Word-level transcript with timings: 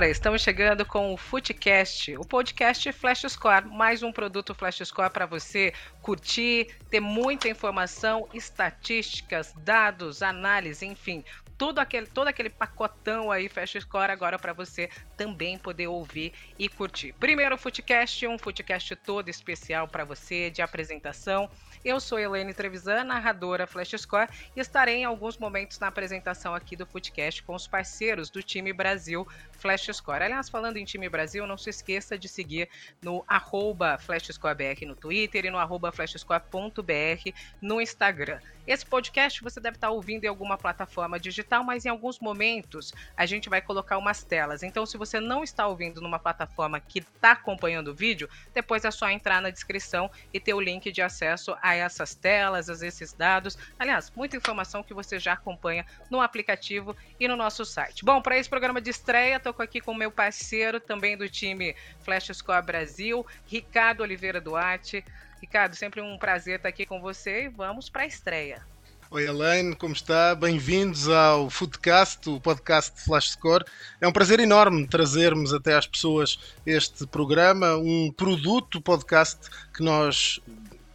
galera! 0.00 0.12
Estamos 0.12 0.40
chegando 0.40 0.86
com 0.86 1.12
o 1.12 1.16
Footcast, 1.16 2.16
o 2.16 2.24
podcast 2.24 2.90
Flash 2.92 3.24
Score, 3.28 3.66
mais 3.66 4.02
um 4.02 4.10
produto 4.10 4.54
Flash 4.54 4.78
Score 4.84 5.10
para 5.10 5.26
você 5.26 5.74
curtir, 6.00 6.68
ter 6.88 7.00
muita 7.00 7.48
informação, 7.48 8.26
estatísticas, 8.32 9.52
dados, 9.58 10.22
análise, 10.22 10.86
enfim, 10.86 11.22
tudo 11.58 11.80
aquele, 11.80 12.06
todo 12.06 12.28
aquele 12.28 12.48
pacotão 12.48 13.30
aí 13.30 13.46
Flash 13.48 13.76
Score 13.80 14.10
agora 14.10 14.38
para 14.38 14.54
você 14.54 14.88
também 15.18 15.58
poder 15.58 15.88
ouvir 15.88 16.32
e 16.58 16.66
curtir. 16.66 17.12
Primeiro 17.20 17.58
Footcast, 17.58 18.26
um 18.26 18.38
Footcast 18.38 18.96
todo 18.96 19.28
especial 19.28 19.86
para 19.86 20.04
você 20.04 20.48
de 20.48 20.62
apresentação 20.62 21.50
eu 21.82 21.98
sou 21.98 22.18
Helene 22.18 22.52
Trevisan, 22.52 23.04
narradora 23.04 23.66
Flash 23.66 23.92
Score, 23.96 24.28
e 24.54 24.60
estarei 24.60 24.96
em 24.96 25.04
alguns 25.04 25.38
momentos 25.38 25.78
na 25.78 25.86
apresentação 25.86 26.54
aqui 26.54 26.76
do 26.76 26.86
podcast 26.86 27.42
com 27.42 27.54
os 27.54 27.66
parceiros 27.66 28.28
do 28.28 28.42
time 28.42 28.70
Brasil 28.70 29.26
Flash 29.60 29.88
Score. 29.92 30.22
Aliás, 30.22 30.48
falando 30.48 30.78
em 30.78 30.84
time 30.84 31.08
Brasil, 31.08 31.46
não 31.46 31.58
se 31.58 31.70
esqueça 31.70 32.18
de 32.18 32.28
seguir 32.28 32.68
no 33.02 33.22
arroba 33.28 33.98
FlashScoreBR 33.98 34.86
no 34.86 34.96
Twitter 34.96 35.44
e 35.44 35.50
no 35.50 35.58
arroba 35.58 35.92
FlashScore.br 35.92 37.30
no 37.60 37.80
Instagram. 37.80 38.40
Esse 38.66 38.86
podcast 38.86 39.42
você 39.42 39.58
deve 39.58 39.76
estar 39.76 39.90
ouvindo 39.90 40.24
em 40.24 40.28
alguma 40.28 40.56
plataforma 40.56 41.18
digital, 41.18 41.64
mas 41.64 41.84
em 41.84 41.88
alguns 41.88 42.20
momentos 42.20 42.92
a 43.16 43.26
gente 43.26 43.48
vai 43.48 43.60
colocar 43.60 43.98
umas 43.98 44.22
telas. 44.22 44.62
Então, 44.62 44.86
se 44.86 44.96
você 44.96 45.18
não 45.18 45.42
está 45.42 45.66
ouvindo 45.66 46.00
numa 46.00 46.18
plataforma 46.18 46.78
que 46.78 47.00
está 47.00 47.32
acompanhando 47.32 47.88
o 47.88 47.94
vídeo, 47.94 48.28
depois 48.54 48.84
é 48.84 48.90
só 48.90 49.10
entrar 49.10 49.42
na 49.42 49.50
descrição 49.50 50.10
e 50.32 50.38
ter 50.38 50.54
o 50.54 50.60
link 50.60 50.92
de 50.92 51.02
acesso 51.02 51.56
a 51.60 51.74
essas 51.74 52.14
telas, 52.14 52.70
a 52.70 52.86
esses 52.86 53.12
dados. 53.12 53.58
Aliás, 53.78 54.12
muita 54.14 54.36
informação 54.36 54.84
que 54.84 54.94
você 54.94 55.18
já 55.18 55.32
acompanha 55.32 55.84
no 56.08 56.20
aplicativo 56.20 56.96
e 57.18 57.26
no 57.26 57.36
nosso 57.36 57.64
site. 57.64 58.04
Bom, 58.04 58.22
para 58.22 58.38
esse 58.38 58.48
programa 58.48 58.80
de 58.80 58.90
estreia, 58.90 59.36
estou 59.36 59.49
aqui 59.58 59.80
com 59.80 59.92
o 59.92 59.96
meu 59.96 60.10
parceiro 60.10 60.78
também 60.78 61.16
do 61.16 61.28
time 61.28 61.74
Flash 62.02 62.30
Score 62.32 62.64
Brasil, 62.64 63.26
Ricardo 63.46 64.02
Oliveira 64.02 64.40
Duarte. 64.40 65.04
Ricardo, 65.40 65.74
sempre 65.74 66.00
um 66.00 66.18
prazer 66.18 66.56
estar 66.56 66.68
aqui 66.68 66.86
com 66.86 67.00
você 67.00 67.44
e 67.44 67.48
vamos 67.48 67.88
para 67.88 68.02
a 68.02 68.06
estreia. 68.06 68.62
Oi, 69.10 69.26
Elaine, 69.26 69.74
como 69.74 69.92
está? 69.92 70.36
Bem-vindos 70.36 71.08
ao 71.08 71.50
Foodcast, 71.50 72.30
o 72.30 72.40
podcast 72.40 72.94
de 72.94 73.02
Flash 73.02 73.30
Score. 73.30 73.64
É 74.00 74.06
um 74.06 74.12
prazer 74.12 74.38
enorme 74.38 74.86
trazermos 74.86 75.52
até 75.52 75.74
às 75.74 75.84
pessoas 75.84 76.38
este 76.64 77.04
programa, 77.08 77.76
um 77.76 78.12
produto 78.12 78.80
podcast 78.80 79.50
que 79.74 79.82
nós 79.82 80.38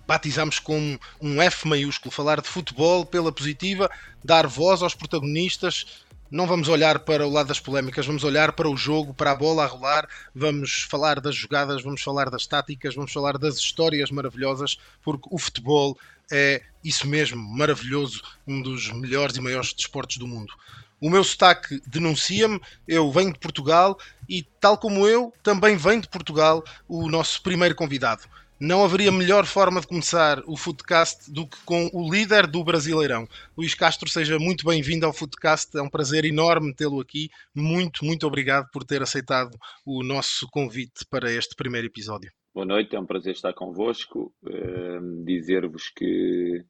batizamos 0.07 0.59
como 0.59 0.97
um 1.19 1.41
F 1.41 1.67
maiúsculo, 1.67 2.09
falar 2.09 2.39
de 2.39 2.47
futebol 2.47 3.05
pela 3.05 3.33
positiva, 3.33 3.89
dar 4.23 4.47
voz 4.47 4.81
aos 4.81 4.95
protagonistas. 4.95 6.04
Não 6.31 6.47
vamos 6.47 6.67
olhar 6.67 6.99
para 6.99 7.25
o 7.25 7.29
lado 7.29 7.47
das 7.47 7.59
polémicas, 7.59 8.07
vamos 8.07 8.23
olhar 8.23 8.53
para 8.53 8.67
o 8.67 8.75
jogo, 8.75 9.13
para 9.13 9.29
a 9.29 9.35
bola 9.35 9.63
a 9.63 9.67
rolar, 9.67 10.09
vamos 10.33 10.81
falar 10.89 11.21
das 11.21 11.35
jogadas, 11.35 11.83
vamos 11.83 12.01
falar 12.01 12.31
das 12.31 12.47
táticas, 12.47 12.95
vamos 12.95 13.13
falar 13.13 13.37
das 13.37 13.57
histórias 13.57 14.09
maravilhosas, 14.09 14.75
porque 15.03 15.29
o 15.31 15.37
futebol 15.37 15.95
é 16.31 16.63
isso 16.83 17.07
mesmo, 17.07 17.37
maravilhoso, 17.37 18.23
um 18.47 18.59
dos 18.59 18.91
melhores 18.91 19.35
e 19.37 19.41
maiores 19.41 19.71
desportos 19.71 20.17
do 20.17 20.27
mundo. 20.27 20.51
O 20.99 21.11
meu 21.11 21.23
sotaque 21.23 21.79
denuncia-me, 21.85 22.59
eu 22.87 23.11
venho 23.11 23.31
de 23.31 23.37
Portugal 23.37 23.95
e, 24.27 24.41
tal 24.59 24.79
como 24.79 25.07
eu, 25.07 25.31
também 25.43 25.77
vem 25.77 25.99
de 25.99 26.07
Portugal 26.07 26.63
o 26.87 27.07
nosso 27.07 27.43
primeiro 27.43 27.75
convidado 27.75 28.23
não 28.59 28.83
haveria 28.83 29.11
melhor 29.11 29.45
forma 29.45 29.81
de 29.81 29.87
começar 29.87 30.41
o 30.45 30.55
Footcast 30.55 31.31
do 31.31 31.47
que 31.47 31.57
com 31.65 31.89
o 31.93 32.09
líder 32.11 32.47
do 32.47 32.63
Brasileirão. 32.63 33.27
Luís 33.57 33.73
Castro, 33.75 34.09
seja 34.09 34.39
muito 34.39 34.65
bem-vindo 34.65 35.05
ao 35.05 35.13
Footcast. 35.13 35.77
É 35.77 35.81
um 35.81 35.89
prazer 35.89 36.25
enorme 36.25 36.73
tê-lo 36.73 37.01
aqui. 37.01 37.29
Muito, 37.53 38.05
muito 38.05 38.25
obrigado 38.25 38.69
por 38.71 38.83
ter 38.83 39.01
aceitado 39.01 39.57
o 39.85 40.03
nosso 40.03 40.47
convite 40.49 41.05
para 41.09 41.31
este 41.31 41.55
primeiro 41.55 41.87
episódio. 41.87 42.31
Boa 42.53 42.65
noite, 42.65 42.95
é 42.95 42.99
um 42.99 43.05
prazer 43.05 43.33
estar 43.33 43.53
convosco. 43.53 44.33
Uh, 44.41 45.25
Dizer-vos 45.25 45.89
que 45.89 46.63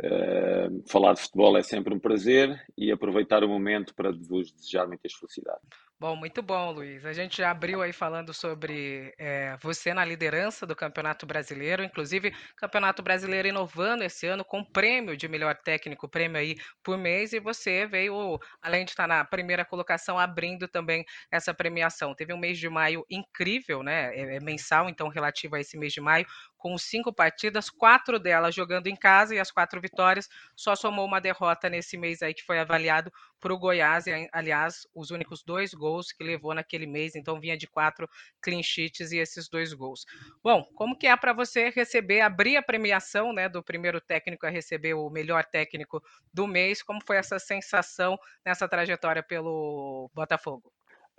uh, 0.00 0.82
falar 0.88 1.14
de 1.14 1.20
futebol 1.20 1.56
é 1.56 1.62
sempre 1.62 1.94
um 1.94 2.00
prazer 2.00 2.60
e 2.76 2.90
aproveitar 2.90 3.44
o 3.44 3.48
momento 3.48 3.94
para 3.94 4.10
vos 4.10 4.50
desejar 4.52 4.88
muitas 4.88 5.12
felicidades. 5.12 5.85
Bom, 5.98 6.14
muito 6.14 6.42
bom, 6.42 6.72
Luiz. 6.72 7.06
A 7.06 7.12
gente 7.14 7.38
já 7.38 7.50
abriu 7.50 7.80
aí 7.80 7.90
falando 7.90 8.34
sobre 8.34 9.14
é, 9.18 9.56
você 9.62 9.94
na 9.94 10.04
liderança 10.04 10.66
do 10.66 10.76
Campeonato 10.76 11.24
Brasileiro, 11.24 11.82
inclusive 11.82 12.34
Campeonato 12.54 13.02
Brasileiro 13.02 13.48
inovando 13.48 14.04
esse 14.04 14.26
ano 14.26 14.44
com 14.44 14.62
prêmio 14.62 15.16
de 15.16 15.26
melhor 15.26 15.54
técnico, 15.56 16.06
prêmio 16.06 16.38
aí 16.38 16.54
por 16.84 16.98
mês, 16.98 17.32
e 17.32 17.40
você 17.40 17.86
veio, 17.86 18.38
além 18.60 18.84
de 18.84 18.90
estar 18.90 19.06
na 19.08 19.24
primeira 19.24 19.64
colocação, 19.64 20.18
abrindo 20.18 20.68
também 20.68 21.02
essa 21.32 21.54
premiação. 21.54 22.14
Teve 22.14 22.34
um 22.34 22.38
mês 22.38 22.58
de 22.58 22.68
maio 22.68 23.02
incrível, 23.10 23.82
né? 23.82 24.14
É, 24.14 24.36
é 24.36 24.40
mensal, 24.40 24.90
então 24.90 25.08
relativo 25.08 25.56
a 25.56 25.60
esse 25.60 25.78
mês 25.78 25.94
de 25.94 26.00
maio, 26.02 26.26
com 26.56 26.76
cinco 26.78 27.12
partidas, 27.12 27.70
quatro 27.70 28.18
delas 28.18 28.54
jogando 28.54 28.86
em 28.86 28.96
casa 28.96 29.34
e 29.34 29.38
as 29.38 29.50
quatro 29.50 29.80
vitórias, 29.80 30.28
só 30.54 30.74
somou 30.74 31.06
uma 31.06 31.20
derrota 31.20 31.68
nesse 31.68 31.96
mês 31.96 32.22
aí 32.22 32.34
que 32.34 32.42
foi 32.42 32.58
avaliado 32.58 33.12
para 33.40 33.52
o 33.52 33.58
Goiás, 33.58 34.06
e, 34.06 34.28
aliás, 34.32 34.86
os 34.94 35.10
únicos 35.10 35.42
dois 35.42 35.72
gols 35.74 36.10
que 36.10 36.24
levou 36.24 36.54
naquele 36.54 36.86
mês, 36.86 37.14
então 37.14 37.38
vinha 37.38 37.56
de 37.56 37.66
quatro 37.66 38.08
clean 38.40 38.62
sheets 38.62 39.12
e 39.12 39.18
esses 39.18 39.48
dois 39.48 39.72
gols. 39.72 40.04
Bom, 40.42 40.64
como 40.74 40.96
que 40.96 41.06
é 41.06 41.16
para 41.16 41.32
você 41.32 41.70
receber, 41.70 42.20
abrir 42.20 42.56
a 42.56 42.62
premiação 42.62 43.32
né, 43.32 43.48
do 43.48 43.62
primeiro 43.62 44.00
técnico 44.00 44.46
a 44.46 44.50
receber 44.50 44.94
o 44.94 45.10
melhor 45.10 45.44
técnico 45.44 46.02
do 46.32 46.46
mês? 46.46 46.82
Como 46.82 47.00
foi 47.04 47.16
essa 47.16 47.38
sensação 47.38 48.18
nessa 48.44 48.68
trajetória 48.68 49.22
pelo 49.22 50.10
Botafogo? 50.14 50.72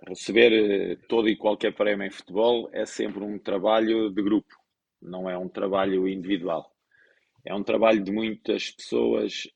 Receber 0.06 0.52
eh, 0.52 0.96
todo 1.08 1.28
e 1.28 1.36
qualquer 1.36 1.74
prémio 1.74 2.06
em 2.06 2.10
futebol 2.10 2.68
é 2.72 2.86
sempre 2.86 3.22
um 3.24 3.38
trabalho 3.38 4.10
de 4.10 4.22
grupo, 4.22 4.54
não 5.00 5.28
é 5.28 5.36
um 5.36 5.48
trabalho 5.48 6.08
individual 6.08 6.72
é 7.48 7.54
um 7.54 7.62
trabalho 7.62 8.02
de 8.02 8.12
muitas 8.12 8.70
pessoas 8.70 9.48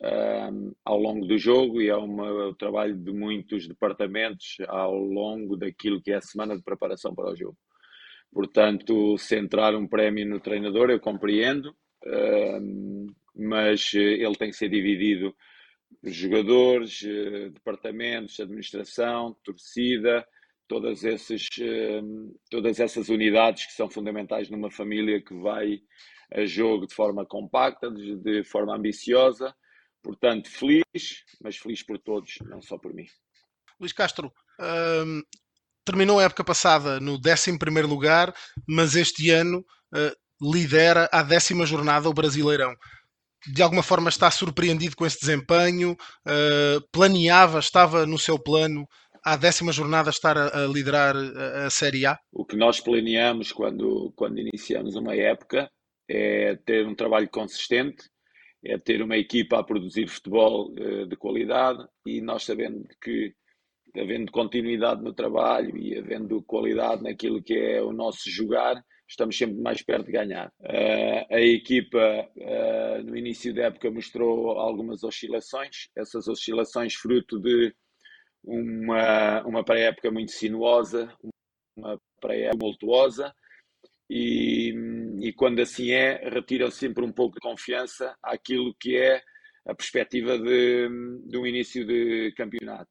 um, 0.51 0.73
ao 0.83 0.99
longo 0.99 1.27
do 1.27 1.37
jogo 1.37 1.83
e 1.83 1.89
é 1.89 1.97
uma, 1.97 2.49
um 2.49 2.55
trabalho 2.55 2.97
de 2.97 3.13
muitos 3.13 3.69
departamentos 3.69 4.57
ao 4.67 4.97
longo 4.97 5.59
daquilo 5.59 6.01
que 6.01 6.11
é 6.11 6.17
a 6.17 6.23
semana 6.23 6.57
de 6.57 6.63
preparação 6.63 7.15
para 7.15 7.31
o 7.31 7.37
jogo. 7.37 7.57
Portanto, 8.33 9.19
centrar 9.19 9.75
um 9.75 9.87
prémio 9.87 10.27
no 10.27 10.41
treinador, 10.41 10.91
eu 10.91 10.99
compreendo, 10.99 11.75
um, 12.07 13.09
mas 13.37 13.93
ele 13.93 14.37
tem 14.37 14.49
que 14.49 14.57
ser 14.57 14.71
dividido 14.71 15.35
jogadores, 16.03 17.03
eh, 17.05 17.51
departamentos, 17.51 18.41
administração, 18.41 19.37
torcida, 19.45 20.27
todas, 20.73 21.05
esses, 21.05 21.49
todas 22.51 22.81
essas 22.81 23.11
unidades 23.11 23.67
que 23.67 23.73
são 23.73 23.91
fundamentais 23.91 24.49
numa 24.49 24.71
família 24.71 25.23
que 25.23 25.35
vai 25.35 25.81
a 26.35 26.47
jogo 26.47 26.87
de 26.87 26.95
forma 26.95 27.27
compacta, 27.27 27.91
de, 27.91 28.43
forma 28.43 28.75
ambiciosa. 28.75 29.55
Portanto, 30.03 30.49
feliz, 30.49 30.83
mas 31.43 31.59
feliz 31.59 31.83
por 31.83 31.99
todos, 31.99 32.39
não 32.47 32.63
só 32.63 32.79
por 32.79 32.95
mim. 32.95 33.05
Luís 33.79 33.93
Castro, 33.93 34.33
hum, 35.05 35.23
terminou 35.85 36.19
a 36.19 36.25
época 36.25 36.43
passada 36.43 36.99
no 36.99 37.17
11 37.17 37.59
lugar, 37.87 38.35
mas 38.67 38.97
este 38.97 39.31
ano 39.31 39.59
uh, 39.95 40.53
lidera 40.55 41.07
a 41.13 41.23
décima 41.23 41.67
jornada 41.67 42.09
o 42.09 42.15
Brasileirão. 42.15 42.75
De 43.47 43.63
alguma 43.63 43.83
forma 43.83 44.09
está 44.09 44.31
surpreendido 44.31 44.97
com 44.97 45.05
esse 45.05 45.21
desempenho? 45.21 45.93
Uh, 46.27 46.81
planeava, 46.91 47.59
estava 47.59 48.07
no 48.07 48.19
seu 48.19 48.39
plano 48.39 48.89
à 49.25 49.37
décima 49.37 49.73
jornada 49.73 50.11
estar 50.11 50.37
a, 50.37 50.65
a 50.65 50.67
liderar 50.67 51.15
a, 51.17 51.67
a, 51.67 51.71
Série 51.71 52.07
A? 52.07 52.19
O 52.33 52.45
que 52.45 52.57
nós 52.57 52.81
planeamos 52.81 53.53
quando, 53.53 54.13
quando 54.17 54.39
iniciamos 54.39 54.97
uma 54.97 55.15
época 55.15 55.71
é 56.09 56.57
ter 56.57 56.87
um 56.87 56.95
trabalho 56.95 57.29
consistente, 57.29 58.11
é 58.65 58.77
ter 58.79 59.03
uma 59.03 59.17
equipa 59.17 59.59
a 59.59 59.65
produzir 59.65 60.09
futebol 60.09 60.73
uh, 60.73 61.07
de 61.07 61.17
qualidade 61.17 61.85
e 62.07 62.21
nós 62.21 62.45
sabendo 62.45 62.85
que, 63.03 63.35
havendo 63.97 64.31
continuidade 64.33 65.03
no 65.03 65.13
trabalho 65.13 65.77
e 65.77 65.99
havendo 65.99 66.43
qualidade 66.43 67.03
naquilo 67.03 67.43
que 67.43 67.55
é 67.55 67.83
o 67.83 67.93
nosso 67.93 68.31
jogar, 68.31 68.83
estamos 69.09 69.37
sempre 69.37 69.61
mais 69.61 69.83
perto 69.83 70.07
de 70.07 70.13
ganhar. 70.13 70.49
Uh, 70.61 71.35
a 71.35 71.41
equipa 71.41 72.29
uh, 72.37 73.03
no 73.05 73.17
início 73.17 73.55
da 73.55 73.65
época 73.65 73.91
mostrou 73.91 74.51
algumas 74.53 75.03
oscilações, 75.05 75.89
essas 75.97 76.29
oscilações 76.29 76.95
fruto 76.95 77.39
de 77.39 77.75
uma, 78.45 79.43
uma 79.45 79.65
pré-época 79.65 80.11
muito 80.11 80.33
sinuosa, 80.33 81.13
uma 81.77 82.01
pré-época 82.21 82.59
tumultuosa, 82.59 83.35
e, 84.09 84.75
e 85.21 85.33
quando 85.33 85.61
assim 85.61 85.91
é, 85.91 86.29
retira 86.29 86.71
sempre 86.71 87.05
um 87.05 87.13
pouco 87.13 87.35
de 87.37 87.41
confiança 87.41 88.17
àquilo 88.23 88.75
que 88.79 88.97
é 88.97 89.23
a 89.65 89.75
perspectiva 89.75 90.39
de, 90.39 90.89
de 91.27 91.39
um 91.39 91.47
início 91.47 91.87
de 91.87 92.33
campeonato. 92.33 92.91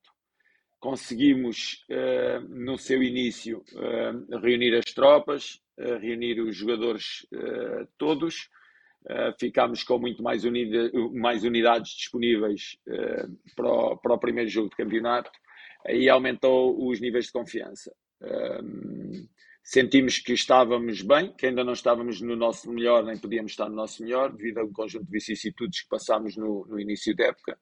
Conseguimos, 0.80 1.86
uh, 1.92 2.40
no 2.50 2.78
seu 2.78 3.04
início, 3.04 3.64
uh, 3.74 4.40
reunir 4.40 4.74
as 4.76 4.86
tropas, 4.94 5.62
uh, 5.78 5.98
reunir 6.00 6.40
os 6.42 6.56
jogadores 6.56 7.28
todos, 7.98 8.50
ficámos 9.40 9.84
com 9.84 9.98
muito 9.98 10.22
mais, 10.22 10.44
unida, 10.44 10.92
mais 11.14 11.44
unidades 11.44 11.92
disponíveis 11.92 12.78
para 13.56 13.68
o, 13.68 13.98
para 13.98 14.14
o 14.14 14.20
primeiro 14.20 14.50
jogo 14.50 14.70
de 14.70 14.76
campeonato 14.76 15.32
aí 15.86 16.10
aumentou 16.10 16.88
os 16.88 17.00
níveis 17.00 17.26
de 17.26 17.32
confiança. 17.32 17.94
Um, 18.22 19.28
sentimos 19.64 20.20
que 20.20 20.34
estávamos 20.34 21.02
bem, 21.02 21.34
que 21.34 21.48
ainda 21.48 21.64
não 21.64 21.74
estávamos 21.74 22.22
no 22.22 22.36
nosso 22.36 22.72
melhor, 22.72 23.04
nem 23.04 23.18
podíamos 23.18 23.52
estar 23.52 23.70
no 23.70 23.76
nosso 23.76 24.04
melhor, 24.04 24.32
devido 24.32 24.60
a 24.60 24.64
um 24.64 24.72
conjunto 24.72 25.06
de 25.06 25.12
vicissitudes 25.12 25.82
que 25.82 25.90
passámos 25.90 26.36
no, 26.36 26.66
no 26.68 26.80
início 26.80 27.16
da 27.16 27.26
época, 27.26 27.58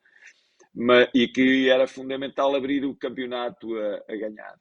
mas, 0.73 1.09
e 1.13 1.27
que 1.27 1.69
era 1.69 1.87
fundamental 1.87 2.55
abrir 2.55 2.85
o 2.85 2.95
campeonato 2.95 3.75
a, 3.75 4.03
a 4.09 4.15
ganhar. 4.15 4.55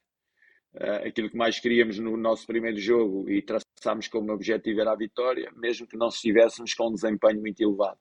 Uh, 0.75 1.09
aquilo 1.09 1.31
que 1.31 1.37
mais 1.37 1.59
queríamos 1.59 1.99
no 1.99 2.17
nosso 2.17 2.47
primeiro 2.47 2.79
jogo 2.79 3.29
e 3.29 3.43
traçámos 3.43 4.07
como 4.07 4.33
objetivo 4.33 4.81
era 4.81 4.93
a 4.93 4.97
vitória, 4.97 5.51
mesmo 5.57 5.87
que 5.87 5.97
não 5.97 6.09
estivéssemos 6.09 6.75
com 6.75 6.89
um 6.89 6.95
desempenho 6.95 7.41
muito 7.41 7.61
elevado. 7.61 7.99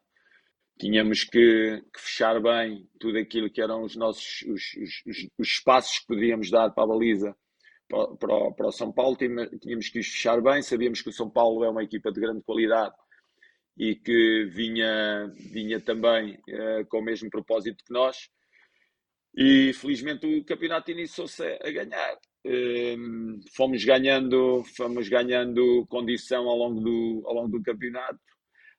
Tínhamos 0.80 1.24
que, 1.24 1.82
que 1.94 2.00
fechar 2.00 2.42
bem 2.42 2.88
tudo 3.00 3.18
aquilo 3.18 3.50
que 3.50 3.62
eram 3.62 3.84
os 3.84 3.96
nossos 3.96 4.44
os, 4.44 4.64
os, 5.08 5.28
os 5.40 5.48
espaços 5.48 6.00
que 6.00 6.08
poderíamos 6.08 6.52
dar 6.52 6.70
para 6.72 6.84
a 6.84 6.88
baliza 6.88 7.36
para, 7.88 8.08
para, 8.18 8.52
para 8.52 8.68
o 8.68 8.72
São 8.72 8.92
Paulo, 8.92 9.16
tínhamos 9.16 9.90
que 9.90 10.00
os 10.00 10.08
fechar 10.08 10.42
bem, 10.42 10.62
sabíamos 10.62 11.02
que 11.02 11.10
o 11.10 11.14
São 11.14 11.30
Paulo 11.30 11.64
é 11.64 11.70
uma 11.70 11.84
equipa 11.84 12.12
de 12.12 12.20
grande 12.20 12.44
qualidade 12.44 12.94
e 13.78 13.96
que 13.96 14.46
vinha, 14.46 15.32
vinha 15.36 15.80
também 15.80 16.34
uh, 16.36 16.86
com 16.90 17.00
o 17.00 17.04
mesmo 17.04 17.30
propósito 17.30 17.84
que 17.84 17.94
nós. 17.94 18.30
E 19.36 19.72
felizmente 19.74 20.26
o 20.26 20.44
campeonato 20.44 20.92
iniciou-se 20.92 21.44
a 21.44 21.72
ganhar. 21.72 22.18
Uh, 22.48 23.42
fomos 23.54 23.84
ganhando, 23.84 24.64
fomos 24.78 25.10
ganhando 25.10 25.86
condição 25.90 26.48
ao 26.48 26.56
longo 26.56 26.80
do, 26.80 27.24
ao 27.26 27.34
longo 27.34 27.50
do 27.50 27.62
campeonato. 27.62 28.20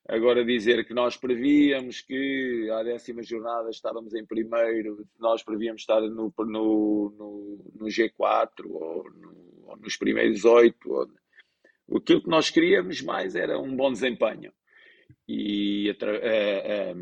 Agora 0.08 0.42
dizer 0.42 0.86
que 0.86 0.94
nós 0.94 1.18
prevíamos 1.18 2.00
que 2.00 2.66
à 2.72 2.82
décima 2.82 3.22
jornada 3.22 3.68
estávamos 3.68 4.14
em 4.14 4.24
primeiro, 4.24 5.06
nós 5.18 5.42
prevíamos 5.42 5.82
estar 5.82 6.00
no, 6.00 6.32
no, 6.38 6.46
no, 6.46 7.72
no 7.74 7.86
G4 7.88 8.64
ou, 8.64 9.04
no, 9.10 9.64
ou, 9.66 9.76
nos 9.76 9.98
primeiros 9.98 10.46
oito. 10.46 10.90
Ou... 10.90 11.06
Aquilo 11.98 12.22
que 12.22 12.30
nós 12.30 12.48
queríamos 12.48 13.02
mais 13.02 13.36
era 13.36 13.60
um 13.60 13.76
bom 13.76 13.92
desempenho 13.92 14.50
e, 15.28 15.94
é, 16.22 16.90
é, 16.90 16.94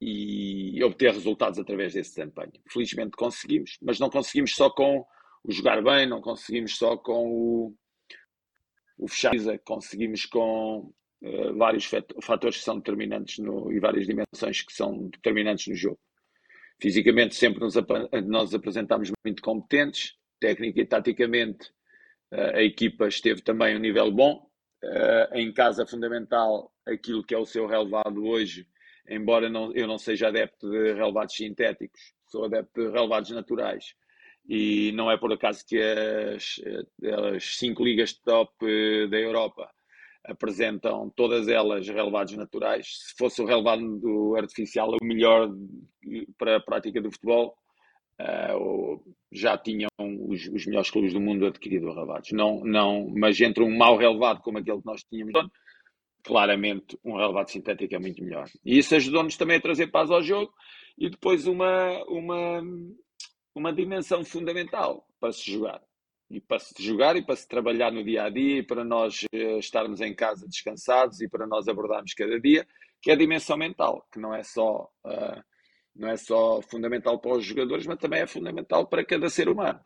e 0.00 0.84
obter 0.84 1.12
resultados 1.12 1.58
através 1.58 1.94
desse 1.94 2.14
desempenho. 2.14 2.52
Felizmente 2.68 3.16
conseguimos, 3.16 3.76
mas 3.82 3.98
não 3.98 4.08
conseguimos 4.08 4.52
só 4.54 4.70
com 4.70 5.04
o 5.44 5.52
jogar 5.52 5.82
bem, 5.82 6.06
não 6.06 6.20
conseguimos 6.20 6.76
só 6.76 6.96
com 6.96 7.28
o, 7.28 7.74
o 8.98 9.08
fechar, 9.08 9.32
conseguimos 9.64 10.24
com 10.24 10.92
eh, 11.22 11.52
vários 11.52 11.88
fatores 12.22 12.58
que 12.58 12.64
são 12.64 12.78
determinantes 12.78 13.38
no, 13.38 13.72
e 13.72 13.78
várias 13.78 14.06
dimensões 14.06 14.62
que 14.62 14.72
são 14.72 15.08
determinantes 15.08 15.66
no 15.66 15.74
jogo. 15.74 15.98
Fisicamente, 16.80 17.34
sempre 17.34 17.60
nos, 17.60 17.74
nós 18.26 18.54
apresentamos 18.54 19.10
muito 19.24 19.42
competentes, 19.42 20.14
técnica 20.40 20.80
e 20.80 20.86
taticamente, 20.86 21.70
uh, 22.32 22.56
a 22.56 22.62
equipa 22.62 23.06
esteve 23.06 23.40
também 23.42 23.76
um 23.76 23.80
nível 23.80 24.10
bom. 24.10 24.46
Uh, 24.82 25.34
em 25.34 25.50
casa, 25.52 25.86
fundamental 25.86 26.70
aquilo 26.84 27.24
que 27.24 27.34
é 27.34 27.38
o 27.38 27.46
seu 27.46 27.66
relevado 27.66 28.22
hoje, 28.26 28.66
embora 29.08 29.48
não, 29.48 29.72
eu 29.72 29.86
não 29.86 29.96
seja 29.96 30.28
adepto 30.28 30.68
de 30.70 30.92
relevados 30.92 31.34
sintéticos, 31.34 32.00
sou 32.26 32.44
adepto 32.44 32.82
de 32.82 32.90
relevados 32.90 33.30
naturais. 33.30 33.94
E 34.46 34.92
não 34.92 35.10
é 35.10 35.16
por 35.16 35.32
acaso 35.32 35.64
que 35.66 35.78
as, 35.78 36.60
as 37.34 37.56
cinco 37.56 37.82
ligas 37.82 38.12
top 38.12 38.52
da 39.08 39.18
Europa 39.18 39.70
apresentam 40.24 41.10
todas 41.14 41.48
elas 41.48 41.86
relevados 41.86 42.34
naturais. 42.34 42.86
Se 42.86 43.14
fosse 43.16 43.42
o 43.42 43.46
relevado 43.46 44.34
artificial 44.36 44.90
o 44.90 45.04
melhor 45.04 45.50
para 46.38 46.56
a 46.56 46.60
prática 46.60 47.00
do 47.00 47.10
futebol, 47.10 47.54
uh, 48.20 49.14
já 49.30 49.58
tinham 49.58 49.88
os, 49.98 50.46
os, 50.48 50.66
melhores 50.66 50.90
clubes 50.90 51.12
do 51.12 51.20
mundo 51.20 51.46
adquirido 51.46 51.92
relevados. 51.92 52.30
Não, 52.32 52.60
não, 52.64 53.12
mas 53.14 53.40
entre 53.40 53.62
um 53.62 53.76
mau 53.76 53.96
relevado 53.96 54.40
como 54.40 54.58
aquele 54.58 54.80
que 54.80 54.86
nós 54.86 55.02
tínhamos, 55.04 55.32
claramente 56.22 56.98
um 57.04 57.16
relevado 57.16 57.50
sintético 57.50 57.94
é 57.94 57.98
muito 57.98 58.22
melhor. 58.24 58.48
E 58.64 58.78
isso 58.78 58.94
ajudou-nos 58.94 59.36
também 59.36 59.58
a 59.58 59.62
trazer 59.62 59.88
paz 59.88 60.10
ao 60.10 60.22
jogo 60.22 60.52
e 60.96 61.10
depois 61.10 61.46
uma, 61.46 62.02
uma, 62.04 62.62
uma 63.54 63.72
dimensão 63.72 64.24
fundamental 64.24 65.06
para 65.20 65.32
se 65.32 65.50
jogar 65.50 65.80
e 66.30 66.40
para 66.40 66.58
se 66.58 66.82
jogar 66.82 67.16
e 67.16 67.22
para 67.22 67.36
se 67.36 67.46
trabalhar 67.46 67.92
no 67.92 68.02
dia 68.02 68.24
a 68.24 68.30
dia 68.30 68.58
e 68.58 68.62
para 68.62 68.84
nós 68.84 69.22
uh, 69.34 69.58
estarmos 69.58 70.00
em 70.00 70.14
casa 70.14 70.48
descansados 70.48 71.20
e 71.20 71.28
para 71.28 71.46
nós 71.46 71.68
abordarmos 71.68 72.14
cada 72.14 72.40
dia, 72.40 72.66
que 73.00 73.10
é 73.10 73.14
a 73.14 73.16
dimensão 73.18 73.56
mental, 73.56 74.06
que 74.12 74.18
não 74.18 74.34
é 74.34 74.42
só 74.42 74.90
uh, 75.04 75.42
não 75.94 76.08
é 76.08 76.16
só 76.16 76.60
fundamental 76.62 77.20
para 77.20 77.36
os 77.36 77.44
jogadores, 77.44 77.86
mas 77.86 77.98
também 77.98 78.20
é 78.20 78.26
fundamental 78.26 78.86
para 78.88 79.04
cada 79.04 79.28
ser 79.28 79.48
humano. 79.48 79.80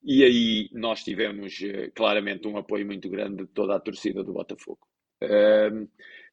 E 0.00 0.22
aí 0.22 0.68
nós 0.72 1.02
tivemos 1.02 1.58
uh, 1.60 1.90
claramente 1.94 2.46
um 2.46 2.56
apoio 2.56 2.86
muito 2.86 3.08
grande 3.08 3.44
de 3.44 3.46
toda 3.48 3.74
a 3.74 3.80
torcida 3.80 4.22
do 4.22 4.32
Botafogo. 4.32 4.86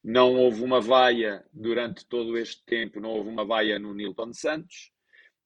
não 0.04 0.34
houve 0.36 0.62
uma 0.62 0.80
vaia 0.80 1.44
durante 1.52 2.06
todo 2.06 2.36
este 2.36 2.64
tempo, 2.64 3.00
não 3.00 3.10
houve 3.10 3.28
uma 3.28 3.44
vaia 3.44 3.78
no 3.78 3.94
Nilton 3.94 4.32
Santos, 4.32 4.92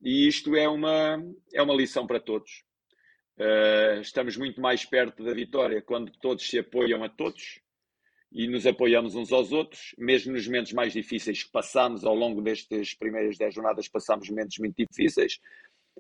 e 0.02 0.26
isto 0.28 0.54
é 0.54 0.68
uma, 0.68 1.22
é 1.52 1.62
uma 1.62 1.74
lição 1.74 2.06
para 2.06 2.20
todos 2.20 2.66
Uh, 3.38 4.00
estamos 4.00 4.34
muito 4.38 4.62
mais 4.62 4.86
perto 4.86 5.22
da 5.22 5.34
vitória 5.34 5.82
quando 5.82 6.10
todos 6.22 6.48
se 6.48 6.58
apoiam 6.58 7.04
a 7.04 7.08
todos 7.08 7.60
e 8.32 8.48
nos 8.48 8.66
apoiamos 8.66 9.14
uns 9.14 9.30
aos 9.30 9.52
outros, 9.52 9.94
mesmo 9.98 10.32
nos 10.32 10.46
momentos 10.46 10.72
mais 10.72 10.94
difíceis 10.94 11.42
que 11.42 11.52
passamos 11.52 12.02
ao 12.02 12.14
longo 12.14 12.40
destas 12.40 12.94
primeiras 12.94 13.36
10 13.36 13.54
jornadas, 13.54 13.88
passamos 13.88 14.30
momentos 14.30 14.58
muito 14.58 14.76
difíceis, 14.76 15.38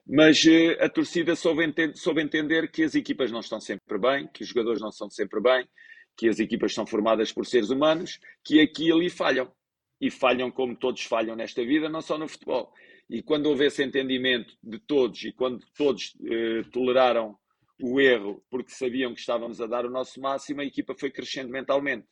mas 0.06 0.42
uh, 0.44 0.82
a 0.82 0.88
torcida 0.88 1.36
soube, 1.36 1.66
ente 1.66 1.94
soube 1.98 2.22
entender 2.22 2.70
que 2.70 2.82
as 2.82 2.94
equipas 2.94 3.30
não 3.30 3.40
estão 3.40 3.60
sempre 3.60 3.98
bem, 3.98 4.26
que 4.28 4.42
os 4.42 4.48
jogadores 4.48 4.80
não 4.80 4.88
estão 4.88 5.10
sempre 5.10 5.38
bem, 5.38 5.68
que 6.16 6.30
as 6.30 6.40
equipas 6.40 6.72
são 6.72 6.86
formadas 6.86 7.32
por 7.32 7.44
seres 7.44 7.68
humanos, 7.68 8.18
que 8.42 8.62
aqui 8.62 8.88
e 8.88 8.92
ali 8.92 9.10
falham. 9.10 9.52
E 9.98 10.10
falham 10.10 10.50
como 10.50 10.76
todos 10.76 11.02
falham 11.02 11.36
nesta 11.36 11.64
vida, 11.64 11.88
não 11.88 12.02
só 12.02 12.18
no 12.18 12.28
futebol. 12.28 12.72
E 13.08 13.22
quando 13.22 13.46
houve 13.46 13.66
esse 13.66 13.82
entendimento 13.84 14.56
de 14.62 14.78
todos 14.78 15.22
e 15.24 15.32
quando 15.32 15.64
todos 15.76 16.16
eh, 16.24 16.62
toleraram 16.72 17.38
o 17.80 18.00
erro 18.00 18.42
porque 18.50 18.72
sabiam 18.72 19.14
que 19.14 19.20
estávamos 19.20 19.60
a 19.60 19.66
dar 19.66 19.86
o 19.86 19.90
nosso 19.90 20.20
máximo, 20.20 20.60
a 20.60 20.64
equipa 20.64 20.94
foi 20.98 21.10
crescendo 21.10 21.50
mentalmente. 21.50 22.06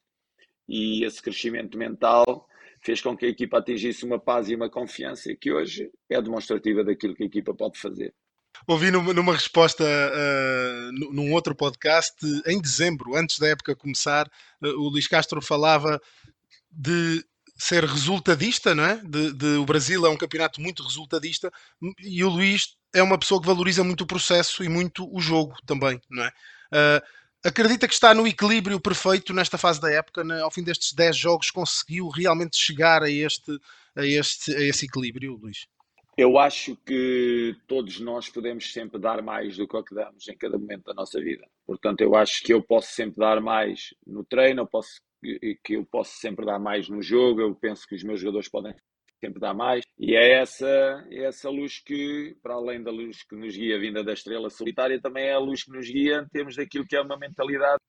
E 0.68 1.04
esse 1.04 1.20
crescimento 1.20 1.76
mental 1.76 2.46
fez 2.80 3.00
com 3.00 3.16
que 3.16 3.26
a 3.26 3.28
equipa 3.28 3.58
atingisse 3.58 4.04
uma 4.04 4.18
paz 4.18 4.48
e 4.48 4.54
uma 4.54 4.70
confiança 4.70 5.34
que 5.34 5.50
hoje 5.50 5.90
é 6.08 6.20
demonstrativa 6.20 6.84
daquilo 6.84 7.14
que 7.14 7.24
a 7.24 7.26
equipa 7.26 7.54
pode 7.54 7.78
fazer. 7.78 8.14
Ouvi 8.68 8.90
numa, 8.90 9.32
resposta 9.32 9.84
uh, 9.84 11.12
num 11.12 11.32
outro 11.32 11.56
podcast, 11.56 12.14
em 12.46 12.60
dezembro, 12.60 13.16
antes 13.16 13.38
da 13.38 13.48
época 13.48 13.74
começar, 13.74 14.30
uh, 14.62 14.68
o 14.80 14.88
Luís 14.88 15.08
Castro 15.08 15.42
falava 15.42 16.00
de 16.70 17.24
ser 17.56 17.84
resultadista, 17.84 18.74
não 18.74 18.84
é? 18.84 18.96
De, 18.96 19.32
de, 19.32 19.46
o 19.56 19.64
Brasil 19.64 20.04
é 20.06 20.10
um 20.10 20.16
campeonato 20.16 20.60
muito 20.60 20.82
resultadista 20.82 21.52
e 22.00 22.24
o 22.24 22.28
Luís 22.28 22.76
é 22.94 23.02
uma 23.02 23.18
pessoa 23.18 23.40
que 23.40 23.46
valoriza 23.46 23.84
muito 23.84 24.02
o 24.02 24.06
processo 24.06 24.64
e 24.64 24.68
muito 24.68 25.08
o 25.14 25.20
jogo 25.20 25.54
também, 25.66 26.00
não 26.10 26.24
é? 26.24 26.28
Uh, 26.72 27.24
acredita 27.44 27.86
que 27.86 27.94
está 27.94 28.14
no 28.14 28.26
equilíbrio 28.26 28.80
perfeito 28.80 29.32
nesta 29.34 29.58
fase 29.58 29.80
da 29.80 29.90
época, 29.90 30.24
né? 30.24 30.40
ao 30.40 30.50
fim 30.50 30.62
destes 30.62 30.92
10 30.92 31.16
jogos 31.16 31.50
conseguiu 31.50 32.08
realmente 32.08 32.56
chegar 32.56 33.02
a 33.02 33.10
este, 33.10 33.52
a 33.94 34.04
este 34.04 34.54
a 34.56 34.60
esse 34.62 34.86
equilíbrio, 34.86 35.36
Luís? 35.36 35.66
Eu 36.16 36.38
acho 36.38 36.76
que 36.86 37.56
todos 37.66 37.98
nós 37.98 38.28
podemos 38.28 38.72
sempre 38.72 39.00
dar 39.00 39.20
mais 39.20 39.56
do 39.56 39.66
que 39.66 39.76
o 39.76 39.82
que 39.82 39.94
damos 39.94 40.28
em 40.28 40.36
cada 40.36 40.56
momento 40.56 40.84
da 40.84 40.94
nossa 40.94 41.20
vida. 41.20 41.44
Portanto, 41.66 42.02
eu 42.02 42.14
acho 42.14 42.42
que 42.42 42.52
eu 42.52 42.62
posso 42.62 42.92
sempre 42.92 43.18
dar 43.18 43.40
mais 43.40 43.92
no 44.06 44.24
treino, 44.24 44.62
eu 44.62 44.66
posso 44.66 45.00
que 45.64 45.74
eu 45.74 45.84
posso 45.86 46.16
sempre 46.18 46.44
dar 46.44 46.58
mais 46.58 46.88
no 46.88 47.02
jogo, 47.02 47.40
eu 47.40 47.54
penso 47.54 47.86
que 47.86 47.94
os 47.94 48.02
meus 48.02 48.20
jogadores 48.20 48.48
podem 48.48 48.74
sempre 49.20 49.40
dar 49.40 49.54
mais, 49.54 49.84
e 49.98 50.14
é 50.14 50.34
essa, 50.34 50.66
é 51.10 51.24
essa 51.24 51.48
luz 51.48 51.80
que, 51.82 52.36
para 52.42 52.54
além 52.54 52.82
da 52.82 52.90
luz 52.90 53.22
que 53.22 53.34
nos 53.34 53.56
guia 53.56 53.78
vinda 53.78 54.04
da 54.04 54.12
estrela 54.12 54.50
solitária, 54.50 55.00
também 55.00 55.24
é 55.24 55.32
a 55.32 55.38
luz 55.38 55.64
que 55.64 55.70
nos 55.70 55.88
guia 55.88 56.18
em 56.18 56.28
termos 56.28 56.56
daquilo 56.56 56.86
que 56.86 56.96
é 56.96 57.00
uma 57.00 57.16
mentalidade. 57.16 57.80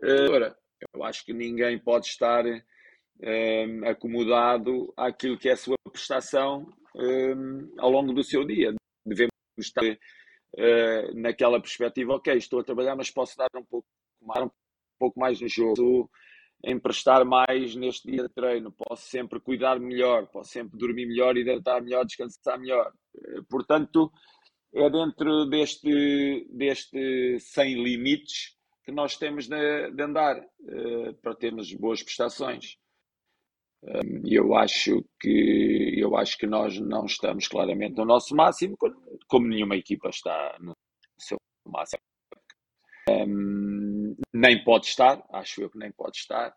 Agora, 0.00 0.56
eu 0.94 1.02
acho 1.02 1.24
que 1.24 1.32
ninguém 1.32 1.78
pode 1.78 2.06
estar 2.06 2.44
um, 2.44 3.88
acomodado 3.88 4.92
àquilo 4.96 5.38
que 5.38 5.48
é 5.48 5.52
a 5.52 5.56
sua 5.56 5.76
prestação 5.90 6.72
um, 6.94 7.74
ao 7.78 7.90
longo 7.90 8.12
do 8.12 8.22
seu 8.22 8.44
dia. 8.46 8.74
Devemos 9.04 9.32
estar 9.58 9.82
uh, 9.84 11.14
naquela 11.14 11.60
perspectiva, 11.60 12.14
ok, 12.14 12.34
estou 12.34 12.60
a 12.60 12.64
trabalhar, 12.64 12.94
mas 12.94 13.10
posso 13.10 13.36
dar 13.36 13.48
um 13.56 13.64
pouco 13.64 13.86
mais, 14.22 14.48
pouco 14.98 15.18
mais 15.18 15.40
no 15.40 15.48
jogo, 15.48 16.10
emprestar 16.64 17.24
mais 17.24 17.74
neste 17.74 18.10
dia 18.10 18.22
de 18.22 18.28
treino, 18.28 18.72
posso 18.72 19.08
sempre 19.08 19.40
cuidar 19.40 19.78
melhor, 19.78 20.26
posso 20.28 20.50
sempre 20.50 20.78
dormir 20.78 21.06
melhor, 21.06 21.36
hidratar 21.36 21.82
melhor, 21.82 22.04
descansar 22.04 22.58
melhor. 22.58 22.92
Eh, 23.16 23.40
portanto, 23.48 24.10
é 24.74 24.90
dentro 24.90 25.46
deste, 25.46 26.46
deste 26.50 27.38
sem 27.40 27.82
limites 27.82 28.56
que 28.84 28.92
nós 28.92 29.16
temos 29.16 29.48
de, 29.48 29.90
de 29.90 30.02
andar 30.02 30.38
uh, 30.38 31.14
para 31.20 31.34
termos 31.34 31.72
boas 31.72 32.02
prestações. 32.02 32.76
E 34.24 34.34
eu 34.34 34.54
acho 34.56 35.04
que 35.20 35.94
eu 35.96 36.16
acho 36.16 36.36
que 36.38 36.46
nós 36.46 36.78
não 36.80 37.04
estamos 37.04 37.46
claramente 37.46 37.96
no 37.96 38.04
nosso 38.04 38.34
máximo, 38.34 38.76
como 39.28 39.46
nenhuma 39.46 39.76
equipa 39.76 40.08
está 40.08 40.56
no 40.60 40.72
seu 41.18 41.36
máximo. 41.66 42.00
Um, 43.08 43.55
nem 44.32 44.62
pode 44.62 44.86
estar, 44.86 45.24
acho 45.32 45.62
eu 45.62 45.70
que 45.70 45.78
nem 45.78 45.90
pode 45.92 46.18
estar, 46.18 46.50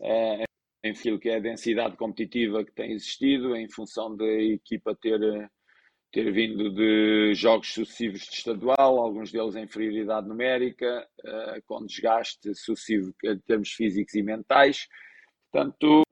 uh, 0.00 0.44
em 0.84 1.18
que 1.18 1.28
é 1.30 1.36
a 1.36 1.40
densidade 1.40 1.96
competitiva 1.96 2.64
que 2.64 2.72
tem 2.72 2.92
existido, 2.92 3.56
em 3.56 3.68
função 3.68 4.14
da 4.14 4.26
equipa 4.26 4.94
ter, 4.94 5.18
ter 6.12 6.30
vindo 6.30 6.70
de 6.74 7.34
jogos 7.34 7.72
sucessivos 7.72 8.20
de 8.20 8.34
estadual, 8.34 8.98
alguns 8.98 9.32
deles 9.32 9.56
em 9.56 9.64
inferioridade 9.64 10.28
numérica, 10.28 11.08
uh, 11.24 11.62
com 11.64 11.86
desgaste 11.86 12.54
sucessivo 12.54 13.14
em 13.24 13.38
termos 13.38 13.70
físicos 13.70 14.14
e 14.14 14.22
mentais. 14.22 14.86
Portanto, 15.50 16.02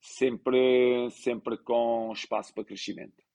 sempre, 0.00 1.10
sempre 1.10 1.58
com 1.58 2.10
espaço 2.12 2.54
para 2.54 2.64
crescimento. 2.64 3.27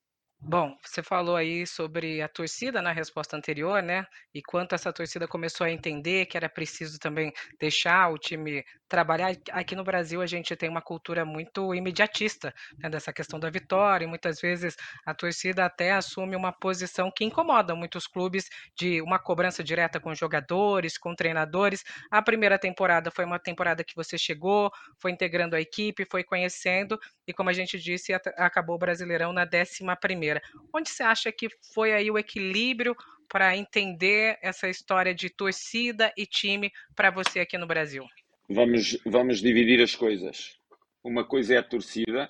Bom, 0.45 0.75
você 0.83 1.01
falou 1.01 1.37
aí 1.37 1.65
sobre 1.65 2.21
a 2.21 2.27
torcida 2.27 2.81
na 2.81 2.91
resposta 2.91 3.37
anterior, 3.37 3.81
né? 3.81 4.05
E 4.33 4.41
quanto 4.41 4.75
essa 4.75 4.91
torcida 4.91 5.25
começou 5.25 5.65
a 5.65 5.71
entender 5.71 6.25
que 6.25 6.35
era 6.35 6.49
preciso 6.49 6.99
também 6.99 7.31
deixar 7.61 8.09
o 8.11 8.17
time 8.17 8.61
trabalhar. 8.89 9.31
Aqui 9.51 9.73
no 9.73 9.85
Brasil 9.85 10.21
a 10.21 10.25
gente 10.27 10.53
tem 10.57 10.67
uma 10.69 10.81
cultura 10.81 11.23
muito 11.23 11.73
imediatista, 11.73 12.53
né, 12.83 12.89
dessa 12.89 13.13
questão 13.13 13.39
da 13.39 13.49
vitória, 13.49 14.03
e 14.03 14.07
muitas 14.07 14.39
vezes 14.41 14.75
a 15.05 15.13
torcida 15.15 15.63
até 15.65 15.93
assume 15.93 16.35
uma 16.35 16.51
posição 16.51 17.09
que 17.09 17.23
incomoda 17.23 17.73
muitos 17.73 18.05
clubes 18.05 18.45
de 18.77 19.01
uma 19.01 19.17
cobrança 19.19 19.63
direta 19.63 19.97
com 19.99 20.13
jogadores, 20.13 20.97
com 20.97 21.15
treinadores. 21.15 21.83
A 22.11 22.21
primeira 22.21 22.59
temporada 22.59 23.09
foi 23.09 23.23
uma 23.25 23.39
temporada 23.39 23.83
que 23.83 23.95
você 23.95 24.17
chegou, 24.17 24.69
foi 25.01 25.11
integrando 25.11 25.55
a 25.55 25.61
equipe, 25.61 26.05
foi 26.11 26.23
conhecendo, 26.23 26.99
e 27.27 27.33
como 27.33 27.49
a 27.49 27.53
gente 27.53 27.79
disse, 27.79 28.13
acabou 28.13 28.75
o 28.75 28.79
Brasileirão 28.79 29.31
na 29.33 29.45
décima 29.45 29.95
primeira. 29.95 30.32
Onde 30.73 30.89
você 30.89 31.03
acha 31.03 31.31
que 31.31 31.47
foi 31.73 31.93
aí 31.93 32.09
o 32.09 32.17
equilíbrio 32.17 32.95
para 33.27 33.57
entender 33.57 34.37
essa 34.41 34.69
história 34.69 35.13
de 35.13 35.29
torcida 35.29 36.13
e 36.17 36.25
time 36.25 36.71
para 36.95 37.09
você 37.09 37.39
aqui 37.39 37.57
no 37.57 37.67
Brasil? 37.67 38.05
Vamos, 38.49 38.97
vamos 39.05 39.39
dividir 39.39 39.81
as 39.81 39.95
coisas. 39.95 40.59
Uma 41.03 41.25
coisa 41.25 41.55
é 41.55 41.57
a 41.57 41.63
torcida, 41.63 42.29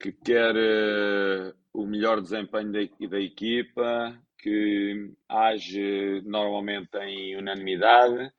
que 0.00 0.12
quer 0.12 0.54
uh, 0.56 1.54
o 1.72 1.86
melhor 1.86 2.20
desempenho 2.20 2.72
da, 2.72 2.80
da 3.08 3.20
equipa, 3.20 4.18
que 4.38 5.12
age 5.28 6.22
normalmente 6.24 6.96
em 6.98 7.36
unanimidade. 7.36 8.32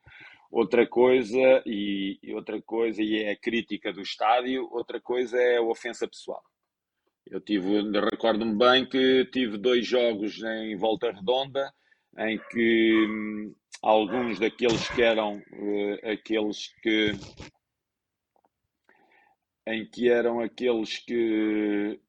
Outra 0.50 0.86
coisa, 0.86 1.62
e 1.64 2.18
outra 2.34 2.60
coisa, 2.60 3.00
e 3.02 3.22
é 3.22 3.30
a 3.30 3.36
crítica 3.36 3.92
do 3.92 4.02
estádio, 4.02 4.68
outra 4.70 5.00
coisa 5.00 5.38
é 5.38 5.56
a 5.56 5.62
ofensa 5.62 6.06
pessoal. 6.06 6.42
Eu 7.26 7.40
tive, 7.40 7.80
recordo-me 8.10 8.56
bem 8.56 8.86
que 8.88 9.24
tive 9.26 9.56
dois 9.56 9.86
jogos 9.86 10.42
em 10.42 10.76
volta 10.76 11.10
redonda 11.10 11.72
em 12.18 12.38
que 12.50 13.06
hum, 13.08 13.54
alguns 13.82 14.38
daqueles 14.38 14.88
que 14.90 15.02
eram 15.02 15.38
uh, 15.38 16.10
aqueles 16.10 16.68
que 16.82 17.12
em 19.66 19.88
que 19.88 20.10
eram 20.10 20.40
aqueles 20.40 20.98
que 20.98 22.00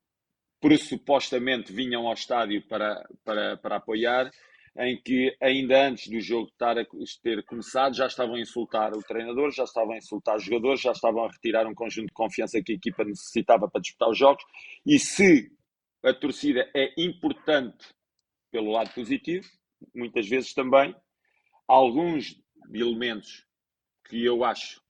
pressupostamente 0.60 1.72
vinham 1.72 2.08
ao 2.08 2.14
estádio 2.14 2.66
para, 2.68 3.08
para, 3.24 3.58
para 3.58 3.76
apoiar 3.76 4.32
em 4.78 5.00
que 5.00 5.36
ainda 5.42 5.88
antes 5.88 6.08
do 6.08 6.20
jogo 6.20 6.48
estar 6.48 6.78
a 6.78 6.86
ter 7.22 7.44
começado 7.46 7.96
já 7.96 8.08
estavam 8.08 8.36
a 8.36 8.40
insultar 8.40 8.92
o 8.94 9.04
treinador, 9.04 9.52
já 9.52 9.64
estavam 9.64 9.94
a 9.94 9.98
insultar 9.98 10.38
os 10.38 10.44
jogadores, 10.44 10.82
já 10.82 10.92
estavam 10.92 11.26
a 11.26 11.32
retirar 11.32 11.68
um 11.68 11.76
conjunto 11.76 12.08
de 12.08 12.14
confiança 12.14 12.62
que 12.62 12.72
a 12.72 12.76
equipa 12.76 13.04
necessitava 13.04 13.70
para 13.70 13.82
disputar 13.82 14.10
os 14.10 14.18
jogos. 14.18 14.44
E 14.86 14.98
se 14.98 15.52
a 16.04 16.14
torcida 16.14 16.70
é 16.76 16.92
importante 16.98 17.88
pelo 18.52 18.72
lado 18.72 18.92
positivo, 18.94 19.48
muitas 19.94 20.28
vezes 20.28 20.54
também 20.54 20.96
alguns 21.68 22.40
elementos 22.74 23.46
que 24.08 24.24
eu 24.26 24.44
acho 24.44 24.82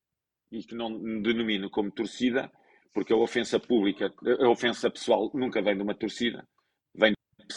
e 0.51 0.63
que 0.63 0.75
não 0.75 1.21
denomino 1.21 1.69
como 1.69 1.91
torcida, 1.91 2.51
porque 2.93 3.11
a 3.11 3.17
ofensa 3.17 3.59
pública, 3.59 4.13
a 4.39 4.49
ofensa 4.49 4.89
pessoal 4.89 5.29
nunca 5.33 5.61
vem 5.61 5.75
de 5.75 5.81
uma 5.81 5.95
torcida, 5.95 6.47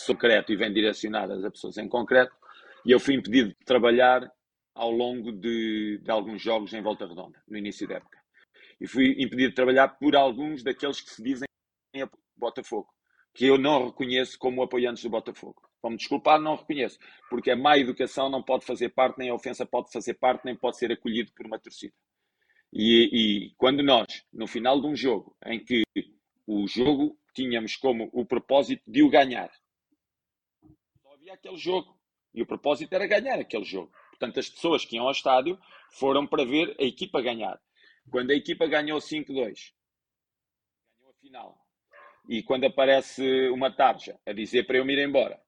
concreto 0.06 0.52
e 0.52 0.56
vem 0.56 0.72
direcionadas 0.72 1.44
a 1.44 1.50
pessoas 1.50 1.78
em 1.78 1.88
concreto, 1.88 2.34
e 2.84 2.90
eu 2.90 3.00
fui 3.00 3.14
impedido 3.14 3.48
de 3.48 3.64
trabalhar 3.64 4.30
ao 4.74 4.90
longo 4.90 5.32
de, 5.32 5.98
de 6.02 6.10
alguns 6.10 6.42
jogos 6.42 6.72
em 6.72 6.82
Volta 6.82 7.06
Redonda, 7.06 7.42
no 7.48 7.56
início 7.56 7.88
da 7.88 7.96
época. 7.96 8.18
E 8.80 8.86
fui 8.86 9.12
impedido 9.12 9.48
de 9.48 9.54
trabalhar 9.54 9.88
por 9.88 10.14
alguns 10.14 10.62
daqueles 10.62 11.00
que 11.00 11.10
se 11.10 11.22
dizem 11.22 11.46
Botafogo, 12.36 12.88
que 13.34 13.46
eu 13.46 13.56
não 13.56 13.86
reconheço 13.86 14.38
como 14.38 14.62
apoiantes 14.62 15.02
do 15.02 15.10
Botafogo. 15.10 15.62
Vamos 15.82 15.98
desculpar, 15.98 16.40
não 16.40 16.56
reconheço, 16.56 16.98
porque 17.30 17.50
a 17.50 17.56
má 17.56 17.78
educação 17.78 18.28
não 18.28 18.42
pode 18.42 18.66
fazer 18.66 18.90
parte, 18.90 19.18
nem 19.18 19.30
a 19.30 19.34
ofensa 19.34 19.64
pode 19.64 19.90
fazer 19.90 20.14
parte, 20.14 20.44
nem 20.44 20.54
pode 20.54 20.78
ser 20.78 20.92
acolhido 20.92 21.32
por 21.32 21.46
uma 21.46 21.58
torcida. 21.58 21.94
E, 22.72 23.46
e 23.48 23.54
quando 23.56 23.82
nós, 23.82 24.24
no 24.32 24.46
final 24.46 24.80
de 24.80 24.86
um 24.86 24.96
jogo, 24.96 25.34
em 25.46 25.62
que 25.62 25.82
o 26.46 26.66
jogo 26.66 27.18
tínhamos 27.34 27.76
como 27.76 28.10
o 28.12 28.24
propósito 28.26 28.82
de 28.86 29.02
o 29.02 29.08
ganhar, 29.08 29.50
havia 31.26 31.34
aquele 31.34 31.56
jogo. 31.56 31.98
E 32.32 32.42
o 32.42 32.46
propósito 32.46 32.92
era 32.92 33.06
ganhar 33.06 33.38
aquele 33.38 33.64
jogo. 33.64 33.92
Portanto, 34.10 34.38
as 34.38 34.48
pessoas 34.48 34.84
que 34.84 34.96
iam 34.96 35.06
ao 35.06 35.12
estádio 35.12 35.58
foram 35.90 36.26
para 36.26 36.44
ver 36.44 36.76
a 36.78 36.84
equipa 36.84 37.20
ganhar. 37.20 37.60
Quando 38.10 38.30
a 38.30 38.34
equipa 38.34 38.66
ganhou 38.66 38.98
5-2, 38.98 39.72
ganhou 40.88 41.10
a 41.10 41.14
final. 41.20 41.58
E 42.28 42.42
quando 42.42 42.64
aparece 42.64 43.48
uma 43.50 43.74
tarja 43.74 44.18
a 44.26 44.32
dizer 44.32 44.66
para 44.66 44.78
eu 44.78 44.84
me 44.84 44.92
ir 44.92 45.06
embora, 45.06 45.40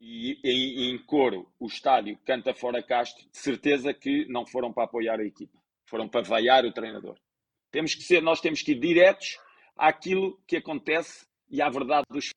e 0.00 0.38
em, 0.44 0.90
em 0.90 0.98
coro 1.06 1.50
o 1.58 1.66
estádio 1.66 2.18
canta 2.26 2.52
fora 2.52 2.82
Castro, 2.82 3.24
de 3.30 3.38
certeza 3.38 3.94
que 3.94 4.26
não 4.26 4.44
foram 4.44 4.72
para 4.72 4.84
apoiar 4.84 5.18
a 5.18 5.24
equipa, 5.24 5.58
foram 5.86 6.08
para 6.08 6.22
vaiar 6.22 6.64
o 6.66 6.72
treinador. 6.72 7.18
Temos 7.70 7.94
que 7.94 8.02
ser, 8.02 8.20
nós 8.20 8.40
temos 8.40 8.60
que 8.60 8.72
ir 8.72 8.78
diretos 8.78 9.38
àquilo 9.76 10.38
que 10.46 10.56
acontece 10.56 11.26
e 11.48 11.62
à 11.62 11.68
verdade 11.70 12.04
dos 12.10 12.34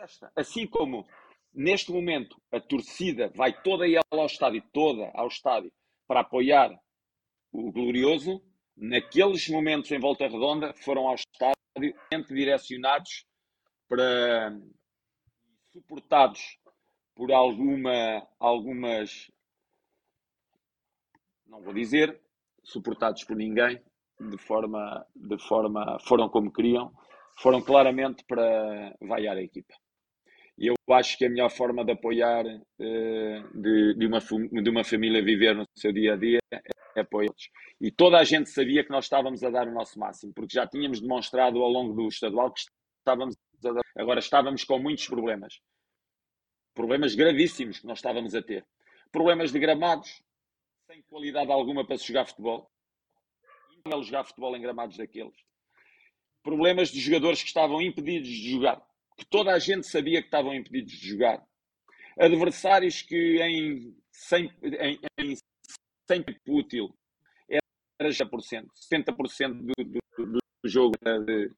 esta. 0.00 0.32
Assim 0.34 0.66
como 0.66 1.06
neste 1.52 1.92
momento 1.92 2.40
a 2.50 2.60
torcida 2.60 3.30
vai 3.34 3.52
toda 3.62 3.86
ela 3.86 4.02
ao 4.10 4.26
estádio, 4.26 4.62
toda 4.72 5.10
ao 5.14 5.28
estádio, 5.28 5.72
para 6.06 6.20
apoiar 6.20 6.70
o 7.52 7.70
Glorioso, 7.70 8.42
naqueles 8.76 9.48
momentos 9.48 9.90
em 9.90 9.98
volta 9.98 10.26
redonda 10.26 10.72
foram 10.74 11.08
ao 11.08 11.14
estádio 11.14 11.94
direcionados 12.28 13.26
para 13.88 14.58
suportados 15.72 16.58
por 17.14 17.32
alguma, 17.32 18.26
algumas, 18.38 19.30
não 21.46 21.60
vou 21.60 21.74
dizer, 21.74 22.20
suportados 22.62 23.24
por 23.24 23.36
ninguém, 23.36 23.82
de 24.18 24.38
forma, 24.38 25.06
de 25.14 25.38
forma, 25.38 25.98
foram 26.06 26.28
como 26.28 26.52
queriam, 26.52 26.92
foram 27.38 27.62
claramente 27.62 28.24
para 28.24 28.96
vaiar 29.00 29.36
a 29.36 29.42
equipa. 29.42 29.74
Eu 30.60 30.74
acho 30.90 31.16
que 31.16 31.24
a 31.24 31.30
melhor 31.30 31.48
forma 31.48 31.82
de 31.82 31.92
apoiar 31.92 32.44
uh, 32.44 33.60
de, 33.62 33.94
de, 33.94 34.06
uma, 34.06 34.18
de 34.18 34.68
uma 34.68 34.84
família 34.84 35.24
viver 35.24 35.54
no 35.54 35.64
seu 35.74 35.90
dia 35.90 36.12
a 36.12 36.16
dia 36.16 36.38
é, 36.52 37.00
apoiá-los. 37.00 37.48
E 37.80 37.90
toda 37.90 38.18
a 38.18 38.24
gente 38.24 38.50
sabia 38.50 38.84
que 38.84 38.90
nós 38.90 39.06
estávamos 39.06 39.42
a 39.42 39.48
dar 39.48 39.66
o 39.66 39.72
nosso 39.72 39.98
máximo, 39.98 40.34
porque 40.34 40.52
já 40.52 40.66
tínhamos 40.66 41.00
demonstrado 41.00 41.62
ao 41.62 41.70
longo 41.70 41.94
do 41.94 42.06
estadual 42.08 42.52
que 42.52 42.60
estávamos 42.98 43.34
a 43.64 43.72
dar. 43.72 43.80
Agora 43.96 44.20
estávamos 44.20 44.62
com 44.62 44.78
muitos 44.78 45.06
problemas. 45.06 45.60
Problemas 46.74 47.14
gravíssimos 47.14 47.78
que 47.78 47.86
nós 47.86 47.98
estávamos 47.98 48.34
a 48.34 48.42
ter. 48.42 48.62
Problemas 49.10 49.52
de 49.52 49.58
gramados, 49.58 50.22
sem 50.86 51.02
qualidade 51.04 51.50
alguma 51.50 51.86
para 51.86 51.96
se 51.96 52.06
jogar 52.06 52.26
futebol. 52.26 52.70
Não 53.86 54.02
jogar 54.02 54.24
futebol 54.24 54.54
em 54.54 54.60
gramados 54.60 54.98
daqueles. 54.98 55.36
Problemas 56.42 56.90
de 56.90 57.00
jogadores 57.00 57.40
que 57.40 57.48
estavam 57.48 57.80
impedidos 57.80 58.28
de 58.28 58.50
jogar 58.50 58.89
que 59.20 59.26
toda 59.26 59.52
a 59.52 59.58
gente 59.58 59.86
sabia 59.86 60.20
que 60.20 60.28
estavam 60.28 60.54
impedidos 60.54 60.92
de 60.92 61.08
jogar. 61.08 61.46
Adversários 62.18 63.02
que 63.02 63.36
em 63.42 63.94
100%, 64.32 64.50
em, 64.80 64.98
em 65.18 65.36
100 66.10 66.24
útil 66.48 66.94
era 68.00 68.10
já 68.10 68.24
por 68.24 68.40
cento, 68.40 68.72
70% 68.90 69.60
do, 69.60 69.74
do, 69.84 70.32
do 70.32 70.40
jogo 70.64 70.94
era 71.04 71.20
de, 71.22 71.52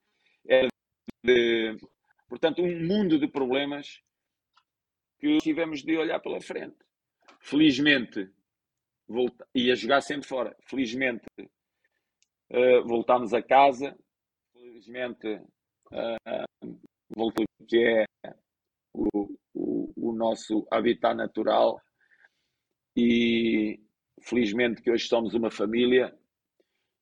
era 0.44 0.68
de. 1.24 1.76
Portanto, 2.28 2.62
um 2.62 2.84
mundo 2.84 3.16
de 3.16 3.28
problemas 3.28 4.02
que 5.20 5.38
tivemos 5.38 5.84
de 5.84 5.96
olhar 5.96 6.18
pela 6.18 6.40
frente. 6.40 6.76
Felizmente, 7.40 8.28
volta, 9.06 9.46
ia 9.54 9.76
jogar 9.76 10.00
sempre 10.00 10.26
fora. 10.26 10.56
Felizmente, 10.68 11.26
uh, 11.38 12.82
voltámos 12.88 13.32
a 13.32 13.40
casa. 13.40 13.96
Felizmente, 14.52 15.28
uh, 15.92 16.78
voltou 17.14 17.44
que 17.68 17.78
é 17.78 18.04
o, 18.94 19.36
o, 19.54 19.92
o 19.96 20.12
nosso 20.12 20.66
habitat 20.70 21.14
natural 21.14 21.80
e 22.96 23.80
felizmente 24.20 24.82
que 24.82 24.90
hoje 24.90 25.06
somos 25.06 25.34
uma 25.34 25.50
família 25.50 26.14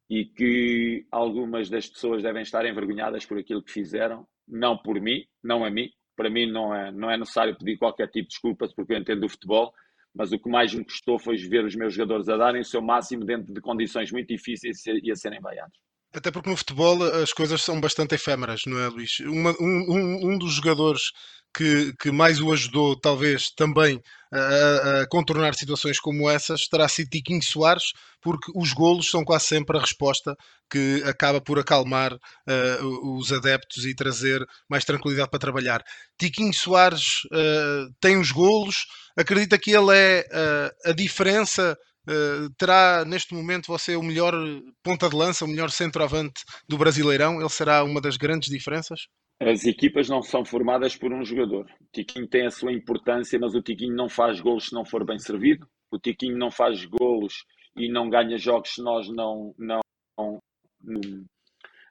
e 0.08 0.24
que 0.24 1.06
algumas 1.10 1.70
das 1.70 1.88
pessoas 1.88 2.22
devem 2.22 2.42
estar 2.42 2.64
envergonhadas 2.66 3.24
por 3.24 3.38
aquilo 3.38 3.62
que 3.62 3.72
fizeram, 3.72 4.26
não 4.46 4.76
por 4.76 5.00
mim, 5.00 5.24
não 5.42 5.64
a 5.64 5.70
mim. 5.70 5.88
Para 6.16 6.28
mim 6.28 6.50
não 6.50 6.74
é, 6.74 6.90
não 6.90 7.10
é 7.10 7.16
necessário 7.16 7.56
pedir 7.56 7.78
qualquer 7.78 8.08
tipo 8.08 8.28
de 8.28 8.34
desculpas 8.34 8.74
porque 8.74 8.92
eu 8.92 8.98
entendo 8.98 9.24
o 9.24 9.28
futebol, 9.28 9.72
mas 10.14 10.32
o 10.32 10.38
que 10.38 10.50
mais 10.50 10.74
me 10.74 10.84
custou 10.84 11.18
foi 11.18 11.36
ver 11.36 11.64
os 11.64 11.76
meus 11.76 11.94
jogadores 11.94 12.28
a 12.28 12.36
darem 12.36 12.60
o 12.60 12.64
seu 12.64 12.82
máximo 12.82 13.24
dentro 13.24 13.54
de 13.54 13.60
condições 13.60 14.10
muito 14.10 14.28
difíceis 14.28 14.84
e 14.86 15.10
a 15.10 15.16
serem 15.16 15.40
vaiados. 15.40 15.78
Até 16.12 16.30
porque 16.30 16.50
no 16.50 16.56
futebol 16.56 17.04
as 17.04 17.32
coisas 17.32 17.62
são 17.62 17.80
bastante 17.80 18.16
efêmeras, 18.16 18.62
não 18.66 18.78
é, 18.80 18.88
Luís? 18.88 19.20
Uma, 19.20 19.52
um, 19.60 20.32
um, 20.32 20.38
dos 20.38 20.54
jogadores 20.54 21.12
que, 21.54 21.92
que 22.00 22.10
mais 22.10 22.40
o 22.40 22.52
ajudou, 22.52 22.98
talvez, 22.98 23.50
também 23.50 24.00
a, 24.32 25.00
a, 25.02 25.08
contornar 25.08 25.54
situações 25.54 26.00
como 26.00 26.28
essas, 26.28 26.66
terá 26.66 26.88
sido 26.88 27.10
Tiquinho 27.10 27.42
Soares, 27.42 27.92
porque 28.20 28.50
os 28.56 28.72
golos 28.72 29.08
são 29.08 29.24
quase 29.24 29.46
sempre 29.46 29.76
a 29.76 29.80
resposta 29.80 30.36
que 30.68 31.02
acaba 31.04 31.40
por 31.40 31.58
acalmar 31.58 32.12
uh, 32.12 33.16
os 33.16 33.32
adeptos 33.32 33.84
e 33.84 33.94
trazer 33.94 34.44
mais 34.68 34.84
tranquilidade 34.84 35.30
para 35.30 35.38
trabalhar. 35.38 35.82
Tiquinho 36.18 36.52
Soares 36.52 37.24
uh, 37.26 37.92
tem 38.00 38.16
os 38.16 38.32
golos, 38.32 38.84
acredita 39.16 39.58
que 39.58 39.70
ele 39.70 39.96
é 39.96 40.26
uh, 40.32 40.90
a 40.90 40.92
diferença 40.92 41.76
Uh, 42.10 42.50
terá 42.58 43.04
neste 43.04 43.32
momento 43.34 43.68
você 43.68 43.94
o 43.94 44.02
melhor 44.02 44.34
ponta 44.82 45.08
de 45.08 45.14
lança, 45.14 45.44
o 45.44 45.48
melhor 45.48 45.70
centroavante 45.70 46.42
do 46.68 46.76
Brasileirão? 46.76 47.38
Ele 47.38 47.48
será 47.48 47.84
uma 47.84 48.00
das 48.00 48.16
grandes 48.16 48.50
diferenças? 48.50 49.02
As 49.40 49.64
equipas 49.64 50.08
não 50.08 50.20
são 50.20 50.44
formadas 50.44 50.96
por 50.96 51.12
um 51.12 51.24
jogador. 51.24 51.66
O 51.80 51.86
Tiquinho 51.92 52.26
tem 52.26 52.46
a 52.46 52.50
sua 52.50 52.72
importância, 52.72 53.38
mas 53.38 53.54
o 53.54 53.62
Tiquinho 53.62 53.94
não 53.94 54.08
faz 54.08 54.40
golos 54.40 54.66
se 54.66 54.74
não 54.74 54.84
for 54.84 55.04
bem 55.06 55.18
servido. 55.20 55.66
O 55.90 55.98
Tiquinho 55.98 56.36
não 56.36 56.50
faz 56.50 56.84
golos 56.84 57.44
e 57.76 57.88
não 57.88 58.10
ganha 58.10 58.36
jogos 58.36 58.74
se 58.74 58.82
nós 58.82 59.08
não, 59.08 59.54
não, 59.56 59.80
não, 60.18 60.40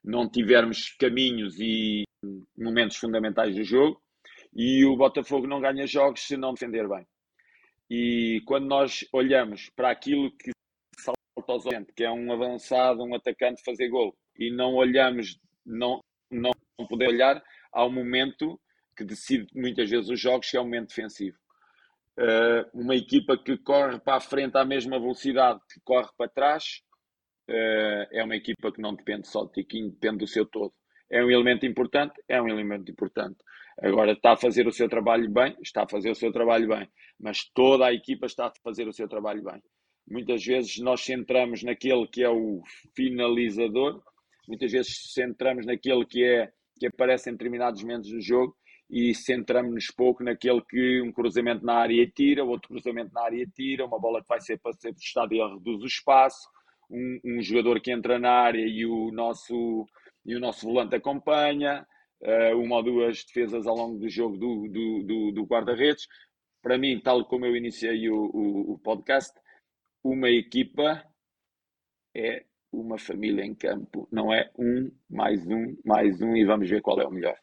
não 0.04 0.30
tivermos 0.30 0.94
caminhos 1.00 1.58
e 1.60 2.04
momentos 2.58 2.98
fundamentais 2.98 3.56
do 3.56 3.64
jogo. 3.64 4.02
E 4.54 4.86
o 4.86 4.98
Botafogo 4.98 5.48
não 5.48 5.62
ganha 5.62 5.88
jogos 5.88 6.22
se 6.22 6.36
não 6.36 6.54
defender 6.54 6.88
bem. 6.90 7.06
E 7.90 8.42
quando 8.46 8.68
nós 8.68 9.06
olhamos 9.12 9.70
para 9.76 9.90
aquilo 9.90 10.32
que 10.38 10.52
salta 11.00 11.52
aos 11.52 11.66
olhos, 11.66 11.88
que 11.96 12.04
é 12.04 12.12
um 12.12 12.32
avançado, 12.32 13.04
um 13.04 13.16
atacante 13.16 13.64
fazer 13.64 13.90
gol, 13.90 14.16
e 14.38 14.52
não 14.52 14.76
olhamos, 14.76 15.40
não, 15.66 16.00
não 16.32 16.52
poder 16.88 17.10
olhar 17.10 17.44
ao 17.72 17.92
momento 17.92 18.60
que 18.96 19.04
decide 19.04 19.48
muitas 19.56 19.90
vezes 19.90 20.10
os 20.10 20.20
jogos, 20.20 20.50
que 20.50 20.58
é 20.58 20.60
o 20.60 20.64
momento 20.64 20.90
defensivo. 20.90 21.38
Uh, 22.18 22.68
uma 22.74 22.96
equipa 22.96 23.38
que 23.38 23.58
corre 23.58 23.98
para 24.00 24.18
a 24.18 24.20
frente 24.20 24.58
à 24.58 24.66
mesma 24.66 25.00
velocidade 25.00 25.62
que 25.72 25.80
corre 25.86 26.10
para 26.18 26.30
trás 26.30 26.82
uh, 27.50 28.06
é 28.12 28.22
uma 28.22 28.36
equipa 28.36 28.74
que 28.74 28.82
não 28.82 28.94
depende 28.94 29.26
só 29.26 29.46
de 29.46 29.54
Tiquinho, 29.54 29.92
depende 29.92 30.18
do 30.18 30.28
seu 30.28 30.46
todo. 30.46 30.74
É 31.10 31.24
um 31.24 31.32
elemento 31.32 31.66
importante? 31.66 32.22
É 32.28 32.42
um 32.42 32.48
elemento 32.48 32.92
importante. 32.92 33.38
Agora 33.82 34.12
está 34.12 34.34
a 34.34 34.38
fazer 34.38 34.68
o 34.68 34.72
seu 34.72 34.90
trabalho 34.90 35.32
bem, 35.32 35.56
está 35.62 35.84
a 35.84 35.90
fazer 35.90 36.10
o 36.10 36.16
seu 36.16 36.32
trabalho 36.32 36.68
bem, 36.68 36.88
mas 37.20 37.50
toda 37.54 37.86
a 37.86 37.94
equipa 37.94 38.26
está 38.26 38.48
a 38.48 38.52
fazer 38.64 38.88
o 38.88 38.94
seu 38.94 39.08
trabalho 39.08 39.44
bem. 39.44 39.62
Muitas 40.10 40.44
vezes 40.44 40.80
nós 40.80 41.02
centramos 41.02 41.64
naquele 41.64 42.08
que 42.08 42.24
é 42.24 42.30
o 42.30 42.62
finalizador, 42.96 44.02
muitas 44.48 44.72
vezes 44.72 45.14
centramos 45.14 45.66
naquele 45.66 46.06
que 46.06 46.24
é 46.24 46.52
que 46.78 46.88
aparece 46.88 47.30
em 47.30 47.34
determinados 47.34 47.82
momentos 47.84 48.10
do 48.10 48.22
jogo 48.22 48.56
e 48.90 49.14
centramos-nos 49.14 49.88
pouco 49.96 50.24
naquele 50.24 50.62
que 50.68 51.02
um 51.02 51.12
cruzamento 51.12 51.64
na 51.64 51.76
área 51.76 52.10
tira, 52.10 52.44
outro 52.44 52.70
cruzamento 52.70 53.14
na 53.14 53.24
área 53.24 53.46
tira, 53.54 53.86
uma 53.86 54.00
bola 54.00 54.22
que 54.22 54.28
vai 54.28 54.42
ser 54.42 54.58
para 54.60 54.74
ser 54.74 54.94
testada 54.94 55.36
e 55.36 55.38
reduz 55.38 55.84
o 55.84 55.86
espaço, 55.86 56.50
um, 56.90 57.20
um, 57.24 57.42
jogador 57.42 57.80
que 57.82 57.92
entra 57.92 58.18
na 58.18 58.32
área 58.32 58.66
e 58.66 58.86
o 58.86 59.12
nosso, 59.12 59.86
e 60.26 60.36
o 60.36 60.40
nosso 60.40 60.66
volante 60.66 60.96
acompanha, 60.96 61.86
uma 62.56 62.78
ou 62.78 62.84
duas 62.84 63.24
defesas 63.24 63.66
ao 63.66 63.76
longo 63.76 64.00
do 64.00 64.10
jogo 64.10 64.38
do, 64.38 64.68
do, 64.68 65.04
do, 65.04 65.32
do 65.32 65.44
guarda-redes. 65.46 66.08
Para 66.62 66.78
mim, 66.78 67.00
tal 67.00 67.24
como 67.26 67.46
eu 67.46 67.56
iniciei 67.56 68.10
o, 68.10 68.26
o, 68.34 68.74
o 68.74 68.80
podcast, 68.80 69.34
uma 70.04 70.30
equipa 70.30 71.04
é 72.16 72.46
uma 72.72 72.98
família 72.98 73.44
em 73.44 73.56
campo, 73.56 74.08
não 74.12 74.34
é 74.34 74.50
um, 74.58 74.92
mais 75.10 75.46
um, 75.48 75.76
mais 75.84 76.22
um 76.22 76.36
e 76.36 76.46
vamos 76.46 76.70
ver 76.70 76.82
qual 76.82 77.00
é 77.02 77.08
o 77.08 77.12
melhor. 77.12 77.38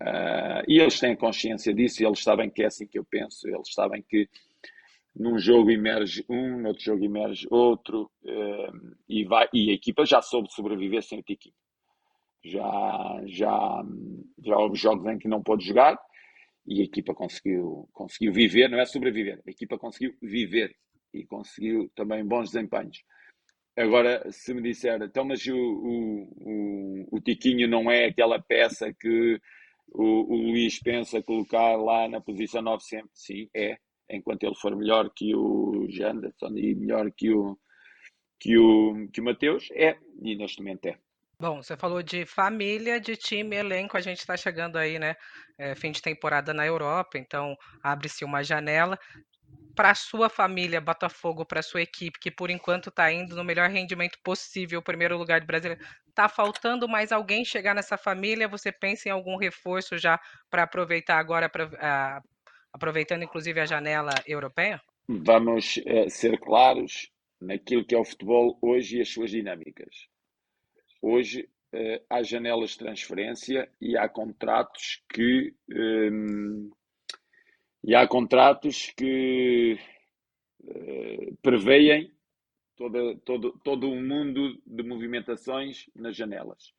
Uh, 0.00 0.64
e 0.66 0.80
eles 0.80 0.98
têm 0.98 1.14
consciência 1.14 1.72
disso 1.72 2.02
e 2.02 2.06
eles 2.06 2.20
sabem 2.20 2.50
que 2.50 2.62
é 2.62 2.66
assim 2.66 2.86
que 2.86 2.98
eu 2.98 3.04
penso, 3.04 3.48
eles 3.48 3.72
sabem 3.72 4.02
que 4.02 4.28
num 5.14 5.38
jogo 5.38 5.70
emerge 5.70 6.24
um, 6.28 6.58
no 6.60 6.68
outro 6.68 6.84
jogo 6.84 7.04
emerge 7.04 7.46
outro 7.48 8.10
uh, 8.24 8.96
e, 9.08 9.24
vai, 9.24 9.48
e 9.52 9.70
a 9.70 9.74
equipa 9.74 10.04
já 10.04 10.20
soube 10.20 10.52
sobreviver 10.52 11.02
sem 11.02 11.20
o 11.20 11.22
Tiquinho. 11.22 11.54
Já, 12.44 13.22
já, 13.26 13.82
já 14.44 14.58
houve 14.58 14.76
jogos 14.76 15.06
em 15.10 15.18
que 15.18 15.28
não 15.28 15.42
pôde 15.42 15.66
jogar 15.66 15.98
e 16.66 16.80
a 16.80 16.84
equipa 16.84 17.14
conseguiu, 17.14 17.88
conseguiu 17.92 18.32
viver, 18.32 18.68
não 18.68 18.78
é 18.78 18.84
sobreviver, 18.86 19.40
a 19.46 19.50
equipa 19.50 19.78
conseguiu 19.78 20.14
viver 20.20 20.74
e 21.12 21.24
conseguiu 21.24 21.90
também 21.94 22.24
bons 22.26 22.50
desempenhos. 22.50 23.02
Agora, 23.76 24.30
se 24.30 24.54
me 24.54 24.62
disser, 24.62 25.02
então, 25.02 25.24
mas 25.24 25.44
o, 25.46 25.56
o, 25.56 26.28
o, 26.36 27.16
o 27.16 27.20
Tiquinho 27.20 27.68
não 27.68 27.90
é 27.90 28.06
aquela 28.06 28.40
peça 28.40 28.94
que 28.94 29.40
o, 29.88 30.32
o 30.32 30.36
Luís 30.36 30.78
pensa 30.80 31.22
colocar 31.22 31.76
lá 31.76 32.08
na 32.08 32.20
posição 32.20 32.62
9 32.62 32.82
sempre? 32.84 33.10
Sim, 33.14 33.48
é. 33.54 33.76
Enquanto 34.08 34.44
ele 34.44 34.54
for 34.54 34.76
melhor 34.76 35.10
que 35.14 35.34
o 35.34 35.86
Janderson 35.88 36.56
e 36.56 36.74
melhor 36.74 37.10
que 37.16 37.30
o, 37.30 37.58
que 38.38 38.56
o, 38.56 39.08
que 39.12 39.20
o 39.20 39.24
Mateus, 39.24 39.68
é. 39.72 39.98
E 40.22 40.36
neste 40.36 40.58
momento 40.58 40.86
é. 40.86 40.98
Bom, 41.46 41.62
você 41.62 41.76
falou 41.76 42.02
de 42.02 42.24
família, 42.24 42.98
de 42.98 43.18
time, 43.18 43.54
elenco. 43.54 43.98
A 43.98 44.00
gente 44.00 44.20
está 44.20 44.34
chegando 44.34 44.78
aí, 44.78 44.98
né? 44.98 45.14
É, 45.58 45.74
fim 45.74 45.92
de 45.92 46.00
temporada 46.00 46.54
na 46.54 46.64
Europa, 46.64 47.18
então 47.18 47.54
abre-se 47.82 48.24
uma 48.24 48.42
janela 48.42 48.98
para 49.76 49.94
sua 49.94 50.30
família, 50.30 50.80
Botafogo, 50.80 51.44
para 51.44 51.60
a 51.60 51.62
sua 51.62 51.82
equipe, 51.82 52.18
que 52.18 52.30
por 52.30 52.48
enquanto 52.48 52.88
está 52.88 53.12
indo 53.12 53.36
no 53.36 53.44
melhor 53.44 53.68
rendimento 53.68 54.18
possível, 54.24 54.80
primeiro 54.80 55.18
lugar 55.18 55.38
de 55.38 55.46
Brasília, 55.46 55.78
está 56.08 56.30
faltando 56.30 56.88
mais 56.88 57.12
alguém 57.12 57.44
chegar 57.44 57.74
nessa 57.74 57.98
família? 57.98 58.48
Você 58.48 58.72
pensa 58.72 59.10
em 59.10 59.12
algum 59.12 59.36
reforço 59.36 59.98
já 59.98 60.18
para 60.48 60.62
aproveitar 60.62 61.18
agora, 61.18 61.46
pra, 61.46 61.66
uh, 61.66 62.26
aproveitando 62.72 63.22
inclusive 63.22 63.60
a 63.60 63.66
janela 63.66 64.14
europeia? 64.26 64.80
Vamos 65.06 65.76
uh, 65.76 66.08
ser 66.08 66.40
claros 66.40 67.10
naquilo 67.38 67.84
que 67.84 67.94
é 67.94 67.98
o 67.98 68.04
futebol 68.04 68.58
hoje 68.62 68.96
e 68.96 69.02
as 69.02 69.10
suas 69.10 69.30
dinâmicas. 69.30 70.13
Hoje 71.06 71.46
uh, 71.74 72.02
há 72.08 72.22
janelas 72.22 72.70
de 72.70 72.78
transferência 72.78 73.70
e 73.78 73.94
há 73.94 74.08
contratos 74.08 75.02
que. 75.12 75.54
Um, 75.70 76.70
e 77.86 77.94
há 77.94 78.08
contratos 78.08 78.90
que 78.96 79.78
uh, 80.62 81.36
preveem 81.42 82.10
todo, 82.74 83.52
todo 83.62 83.86
um 83.86 84.02
mundo 84.02 84.58
de 84.66 84.82
movimentações 84.82 85.84
nas 85.94 86.16
janelas. 86.16 86.72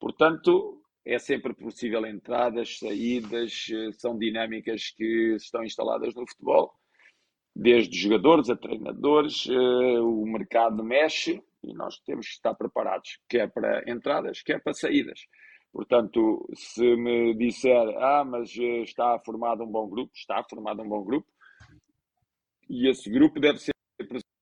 Portanto, 0.00 0.82
é 1.04 1.16
sempre 1.20 1.54
possível 1.54 2.04
entradas, 2.04 2.80
saídas, 2.80 3.68
eh, 3.70 3.92
são 3.92 4.18
dinâmicas 4.18 4.90
que 4.90 5.36
estão 5.36 5.62
instaladas 5.62 6.14
no 6.16 6.28
futebol, 6.28 6.74
desde 7.54 7.96
jogadores 7.96 8.50
a 8.50 8.56
treinadores, 8.56 9.46
uh, 9.46 10.04
o 10.04 10.26
mercado 10.26 10.82
mexe 10.84 11.40
e 11.62 11.74
nós 11.74 11.98
temos 12.00 12.26
que 12.26 12.32
estar 12.34 12.54
preparados, 12.54 13.18
quer 13.28 13.50
para 13.52 13.82
entradas, 13.90 14.42
quer 14.42 14.62
para 14.62 14.72
saídas. 14.72 15.20
Portanto, 15.72 16.48
se 16.54 16.96
me 16.96 17.34
disser, 17.34 17.88
ah, 17.98 18.24
mas 18.24 18.56
eh, 18.56 18.82
está 18.82 19.18
formado 19.24 19.64
um 19.64 19.70
bom 19.70 19.88
grupo, 19.88 20.12
está 20.14 20.42
formado 20.48 20.82
um 20.82 20.88
bom 20.88 21.04
grupo, 21.04 21.28
e 22.68 22.88
esse 22.88 23.10
grupo 23.10 23.38
deve 23.40 23.58
ser 23.58 23.72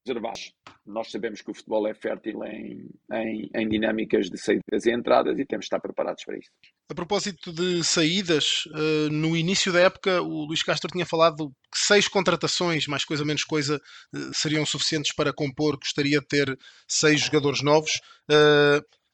preservado. 0.05 0.40
Nós 0.87 1.11
sabemos 1.11 1.42
que 1.42 1.51
o 1.51 1.55
futebol 1.55 1.87
é 1.88 1.94
fértil 1.94 2.44
em, 2.44 2.88
em, 3.12 3.51
em, 3.55 3.68
dinâmicas 3.68 4.31
de 4.31 4.38
saídas 4.38 4.87
e 4.87 4.92
entradas 4.92 5.38
e 5.38 5.44
temos 5.44 5.64
de 5.64 5.66
estar 5.66 5.81
preparados 5.81 6.25
para 6.25 6.38
isso. 6.38 6.51
A 6.88 6.94
propósito 6.94 7.53
de 7.53 7.83
saídas, 7.83 8.64
eh, 8.75 9.09
no 9.11 9.37
início 9.37 9.72
da 9.72 9.81
época 9.81 10.22
o 10.22 10.44
Luís 10.46 10.62
Castro 10.62 10.90
tinha 10.90 11.05
falado 11.05 11.49
que 11.72 11.79
seis 11.79 12.07
contratações, 12.07 12.87
mais 12.87 13.05
coisa 13.05 13.25
menos 13.25 13.42
coisa, 13.42 13.81
eh, 14.14 14.18
seriam 14.33 14.64
suficientes 14.64 15.12
para 15.12 15.33
compor, 15.33 15.77
gostaria 15.77 16.20
de 16.20 16.27
ter 16.27 16.57
seis 16.87 17.22
jogadores 17.22 17.62
novos 17.62 18.01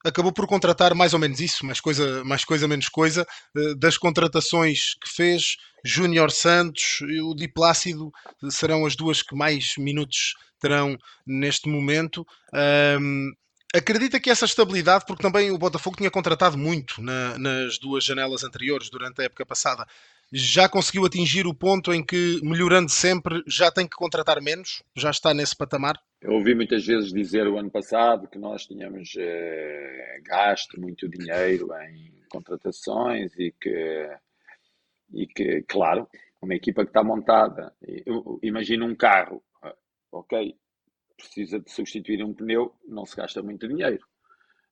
acabou 0.05 0.33
por 0.33 0.47
contratar 0.47 0.95
mais 0.95 1.15
ou 1.15 1.19
menos 1.19 1.41
isso, 1.41 1.65
mais 1.65 1.81
coisa, 1.81 2.25
mais 2.25 2.45
coisa 2.45 2.69
menos 2.69 2.88
coisa, 2.88 3.27
eh, 3.57 3.75
das 3.77 3.97
contratações 3.97 4.95
que 4.95 5.09
fez, 5.09 5.57
Júnior 5.85 6.31
Santos 6.31 7.01
e 7.03 7.21
o 7.21 7.35
Di 7.35 7.49
Plácido 7.49 8.12
serão 8.51 8.87
as 8.87 8.97
duas 8.97 9.23
que 9.23 9.35
mais 9.35 9.75
minutos 9.77 10.35
terão 10.61 10.97
neste 11.27 11.69
momento. 11.69 12.25
Um, 13.01 13.33
acredita 13.75 14.21
que 14.21 14.31
essa 14.31 14.45
estabilidade, 14.45 15.05
porque 15.07 15.23
também 15.23 15.51
o 15.51 15.59
Botafogo 15.59 15.97
tinha 15.97 16.11
contratado 16.11 16.57
muito 16.57 17.03
na, 17.03 17.37
nas 17.38 17.79
duas 17.79 18.05
janelas 18.05 18.45
anteriores, 18.45 18.91
durante 18.91 19.21
a 19.21 19.25
época 19.25 19.45
passada, 19.45 19.87
já 20.33 20.68
conseguiu 20.68 21.05
atingir 21.05 21.47
o 21.47 21.55
ponto 21.55 21.92
em 21.92 22.05
que, 22.05 22.40
melhorando 22.42 22.90
sempre, 22.90 23.42
já 23.47 23.71
tem 23.71 23.87
que 23.87 23.97
contratar 23.97 24.40
menos? 24.40 24.83
Já 24.97 25.11
está 25.11 25.35
nesse 25.35 25.55
patamar? 25.55 26.01
Eu 26.21 26.33
ouvi 26.33 26.55
muitas 26.55 26.87
vezes 26.87 27.12
dizer 27.12 27.47
o 27.47 27.59
ano 27.59 27.71
passado 27.71 28.29
que 28.29 28.38
nós 28.38 28.64
tínhamos 28.64 29.12
eh, 29.18 30.21
gasto 30.25 30.81
muito 30.81 31.09
dinheiro 31.09 31.68
em 31.75 32.12
contratações 32.31 33.33
e 33.38 33.53
que, 33.61 34.09
e 35.12 35.27
que, 35.27 35.62
claro, 35.68 36.09
uma 36.40 36.55
equipa 36.55 36.85
que 36.85 36.90
está 36.90 37.05
montada, 37.05 37.73
imagina 38.42 38.85
um 38.85 38.95
carro, 38.95 39.42
ok, 40.11 40.57
precisa 41.16 41.61
de 41.61 41.71
substituir 41.71 42.25
um 42.25 42.35
pneu, 42.35 42.75
não 42.87 43.05
se 43.05 43.16
gasta 43.16 43.42
muito 43.42 43.68
dinheiro. 43.68 44.05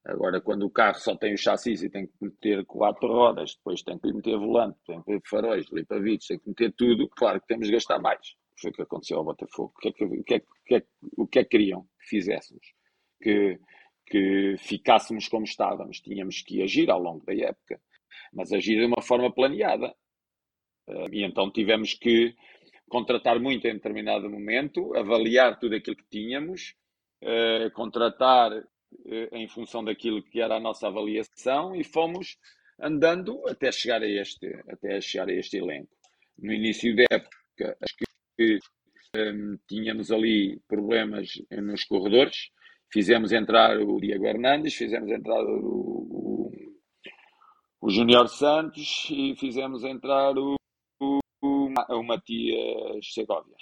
Agora, 0.05 0.41
quando 0.41 0.65
o 0.65 0.71
carro 0.71 0.99
só 0.99 1.15
tem 1.15 1.35
o 1.35 1.39
chassi 1.39 1.73
e 1.73 1.91
tem 1.91 2.07
que 2.07 2.13
meter 2.21 2.65
quatro 2.65 3.07
rodas, 3.07 3.55
depois 3.55 3.83
tem 3.83 3.99
que 3.99 4.07
lhe 4.07 4.15
meter 4.15 4.39
volante, 4.39 4.79
tem 4.87 5.03
que 5.03 5.11
meter 5.11 5.29
faróis, 5.29 5.67
limpa-vidros, 5.71 6.27
tem 6.27 6.39
que 6.39 6.49
meter 6.49 6.73
tudo, 6.73 7.09
claro 7.09 7.41
que 7.41 7.47
temos 7.47 7.67
de 7.67 7.75
gastar 7.75 7.99
mais. 8.01 8.35
Foi 8.59 8.71
o 8.71 8.75
que 8.75 8.83
aconteceu 8.83 9.19
ao 9.19 9.25
Botafogo. 9.25 9.73
O 9.77 9.81
que 9.81 9.89
é 9.89 9.93
que, 9.93 10.05
o 10.05 10.25
que, 10.25 10.35
é, 10.35 10.41
que, 10.67 10.75
é, 10.75 10.83
o 11.17 11.27
que, 11.27 11.39
é 11.39 11.45
que 11.45 11.51
queriam 11.51 11.83
que 11.83 12.09
fizéssemos? 12.09 12.67
Que, 13.21 13.59
que 14.07 14.57
ficássemos 14.59 15.29
como 15.29 15.45
estávamos. 15.45 16.01
Tínhamos 16.01 16.43
que 16.43 16.63
agir 16.63 16.91
ao 16.91 17.01
longo 17.01 17.25
da 17.25 17.35
época, 17.35 17.81
mas 18.33 18.53
agir 18.53 18.79
de 18.79 18.87
uma 18.87 19.03
forma 19.03 19.33
planeada. 19.33 19.95
Ah, 20.89 21.07
e 21.13 21.23
então 21.25 21.51
tivemos 21.51 21.95
que 21.95 22.35
contratar 22.89 23.39
muito 23.39 23.67
em 23.67 23.75
determinado 23.75 24.29
momento, 24.29 24.95
avaliar 24.97 25.59
tudo 25.59 25.77
aquilo 25.77 25.97
que 25.97 26.09
tínhamos, 26.11 26.75
ah, 27.23 27.71
contratar 27.73 28.53
eh, 28.53 28.65
em 29.33 29.49
função 29.49 29.85
daquilo 29.85 30.23
que 30.23 30.41
era 30.41 30.57
a 30.57 30.61
nossa 30.61 30.87
avaliação 30.87 31.75
e 31.75 31.85
fomos 31.85 32.37
andando 32.81 33.47
até 33.49 33.71
chegar 33.71 34.03
a 34.03 34.09
este, 34.09 34.47
até 34.69 35.01
chegar 35.01 35.29
a 35.29 35.33
este 35.33 35.59
elenco. 35.59 35.91
No 36.39 36.53
início 36.53 36.95
da 36.97 37.05
época, 37.11 37.77
acho 37.81 37.95
que 38.37 38.59
um, 39.17 39.59
tínhamos 39.69 40.11
ali 40.11 40.61
problemas 40.67 41.29
nos 41.51 41.85
corredores, 41.85 42.51
fizemos 42.93 43.33
entrar 43.33 43.79
o 43.79 44.01
Diego 44.01 44.27
Hernandes, 44.27 44.75
fizemos 44.75 45.11
entrar 45.11 45.43
o, 45.43 46.51
o, 46.51 46.51
o 47.83 47.91
Júnior 47.91 48.29
Santos 48.29 49.09
e 49.11 49.35
fizemos 49.37 49.85
entrar 49.85 50.37
o, 50.39 50.57
o, 51.01 51.21
o 51.43 52.03
Matias 52.03 53.13
Segovia. 53.13 53.57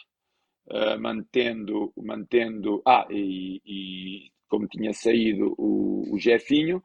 Uh, 0.71 1.01
mantendo, 1.01 1.95
mantendo, 1.97 2.83
ah, 2.85 3.07
e, 3.11 3.63
e 3.65 4.31
como 4.49 4.67
tinha 4.67 4.93
saído 4.93 5.55
o, 5.59 6.15
o 6.15 6.19
Jefinho, 6.19 6.83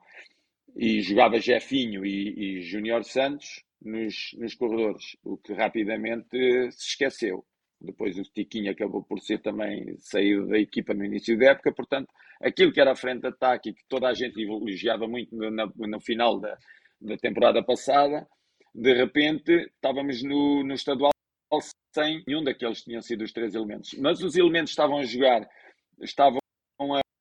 e 0.75 1.01
jogava 1.01 1.39
Jefinho 1.39 2.05
e, 2.05 2.57
e 2.57 2.61
Júnior 2.61 3.03
Santos 3.03 3.63
nos, 3.81 4.31
nos 4.37 4.55
corredores, 4.55 5.15
o 5.23 5.37
que 5.37 5.53
rapidamente 5.53 6.71
se 6.71 6.89
esqueceu. 6.89 7.45
Depois 7.79 8.17
o 8.17 8.23
Tiquinho 8.23 8.71
acabou 8.71 9.03
por 9.03 9.19
ser 9.19 9.41
também 9.41 9.95
saído 9.97 10.47
da 10.47 10.57
equipa 10.57 10.93
no 10.93 11.03
início 11.03 11.37
da 11.37 11.51
época, 11.51 11.73
portanto, 11.73 12.07
aquilo 12.41 12.71
que 12.71 12.79
era 12.79 12.93
a 12.93 12.95
frente 12.95 13.21
de 13.21 13.27
ataque 13.27 13.69
e 13.69 13.73
que 13.73 13.83
toda 13.89 14.07
a 14.07 14.13
gente 14.13 14.41
elogiava 14.41 15.07
muito 15.07 15.35
no, 15.35 15.51
no, 15.75 15.99
final 15.99 16.39
da, 16.39 16.57
da 17.01 17.17
temporada 17.17 17.61
passada, 17.61 18.25
de 18.73 18.93
repente 18.93 19.51
estávamos 19.75 20.23
no, 20.23 20.63
no 20.63 20.73
estadual 20.73 21.11
sem 21.93 22.23
nenhum 22.25 22.43
daqueles 22.43 22.83
tinham 22.83 23.01
sido 23.01 23.23
os 23.23 23.31
três 23.31 23.53
elementos. 23.53 23.93
Mas 23.99 24.21
os 24.23 24.35
elementos 24.35 24.71
estavam 24.71 24.97
a 24.97 25.03
jogar, 25.03 25.47
estavam 26.01 26.39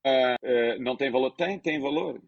uh, 0.07 0.81
não 0.81 0.97
tem 0.97 1.11
valor? 1.11 1.31
Tem, 1.33 1.59
tem 1.59 1.81
valor. 1.81 2.21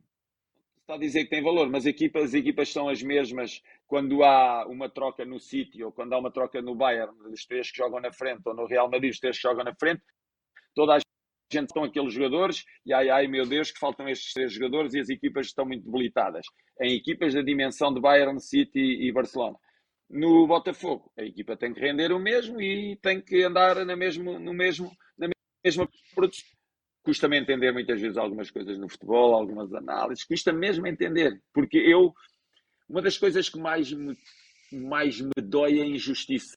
Está 0.81 0.97
a 0.97 0.99
dizer 0.99 1.25
que 1.25 1.31
tem 1.31 1.43
valor, 1.43 1.71
mas 1.71 1.87
equipas, 1.87 2.25
as 2.25 2.35
equipas 2.35 2.69
são 2.69 2.91
as 2.91 3.03
mesmas 3.03 3.63
quando 3.87 4.23
há 4.23 4.67
uma 4.67 4.87
troca 4.87 5.25
no 5.25 5.41
City 5.41 5.83
ou 5.83 5.91
quando 5.91 6.13
há 6.13 6.19
uma 6.19 6.31
troca 6.31 6.61
no 6.61 6.75
Bayern, 6.75 7.11
os 7.33 7.47
três 7.47 7.71
que 7.71 7.79
jogam 7.79 8.01
na 8.01 8.13
frente, 8.13 8.43
ou 8.45 8.55
no 8.55 8.67
Real 8.67 8.91
Madrid, 8.91 9.11
os 9.11 9.19
três 9.19 9.37
que 9.37 9.43
jogam 9.43 9.65
na 9.65 9.75
frente, 9.75 10.03
toda 10.75 10.97
a 10.97 10.99
gente 11.51 11.69
estão 11.69 11.85
aqueles 11.85 12.13
jogadores 12.13 12.67
e 12.85 12.93
ai 12.93 13.09
ai 13.09 13.27
meu 13.27 13.47
Deus 13.47 13.71
que 13.71 13.79
faltam 13.79 14.07
estes 14.09 14.35
três 14.35 14.53
jogadores 14.53 14.93
e 14.93 15.01
as 15.01 15.09
equipas 15.09 15.47
estão 15.47 15.65
muito 15.65 15.87
debilitadas. 15.87 16.45
Em 16.79 16.95
equipas 16.95 17.33
da 17.33 17.41
dimensão 17.41 17.93
de 17.95 18.01
Bayern, 18.01 18.39
City 18.39 18.79
e 18.79 19.11
Barcelona. 19.11 19.57
No 20.11 20.47
Botafogo, 20.47 21.11
a 21.19 21.23
equipa 21.23 21.57
tem 21.57 21.73
que 21.73 21.81
render 21.81 22.13
o 22.13 22.19
mesmo 22.19 22.61
e 22.61 22.97
tem 22.97 23.23
que 23.23 23.43
andar 23.43 23.87
na, 23.87 23.97
mesmo, 23.97 24.39
no 24.39 24.53
mesmo, 24.53 24.91
na 25.17 25.29
mesma 25.65 25.89
produção 26.15 26.54
custa-me 27.05 27.39
entender 27.39 27.71
muitas 27.71 28.01
vezes 28.01 28.17
algumas 28.17 28.51
coisas 28.51 28.79
no 28.79 28.89
futebol, 28.89 29.35
algumas 29.35 29.73
análises, 29.75 30.25
custa 30.25 30.53
mesmo 30.53 30.87
entender, 30.87 31.41
porque 31.53 31.77
eu, 31.79 32.13
uma 32.89 33.03
das 33.03 33.19
coisas 33.19 33.49
que 33.49 33.59
mais 33.59 33.93
me, 33.93 34.17
mais 34.73 35.21
me 35.21 35.43
dói 35.43 35.79
é 35.79 35.83
a 35.83 35.87
injustiça 35.87 36.57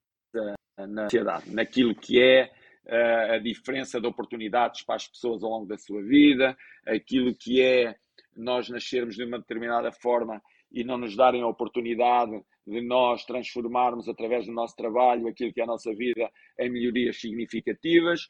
na 0.77 1.03
sociedade, 1.03 1.53
naquilo 1.53 1.93
que 1.93 2.21
é 2.21 2.51
uh, 2.85 3.33
a 3.33 3.37
diferença 3.39 3.99
de 3.99 4.07
oportunidades 4.07 4.83
para 4.83 4.95
as 4.95 5.07
pessoas 5.07 5.43
ao 5.43 5.49
longo 5.49 5.67
da 5.67 5.77
sua 5.77 6.01
vida, 6.01 6.55
aquilo 6.85 7.35
que 7.35 7.61
é 7.61 7.95
nós 8.35 8.69
nascermos 8.69 9.15
de 9.15 9.25
uma 9.25 9.39
determinada 9.39 9.91
forma 9.91 10.41
e 10.71 10.83
não 10.83 10.97
nos 10.97 11.15
darem 11.15 11.41
a 11.41 11.47
oportunidade 11.47 12.39
de 12.65 12.81
nós 12.81 13.25
transformarmos 13.25 14.07
através 14.07 14.45
do 14.45 14.51
nosso 14.51 14.75
trabalho 14.75 15.27
aquilo 15.27 15.53
que 15.53 15.61
é 15.61 15.63
a 15.63 15.67
nossa 15.67 15.93
vida 15.93 16.29
em 16.59 16.69
melhorias 16.69 17.19
significativas. 17.19 18.27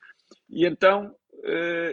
E 0.49 0.65
então 0.65 1.13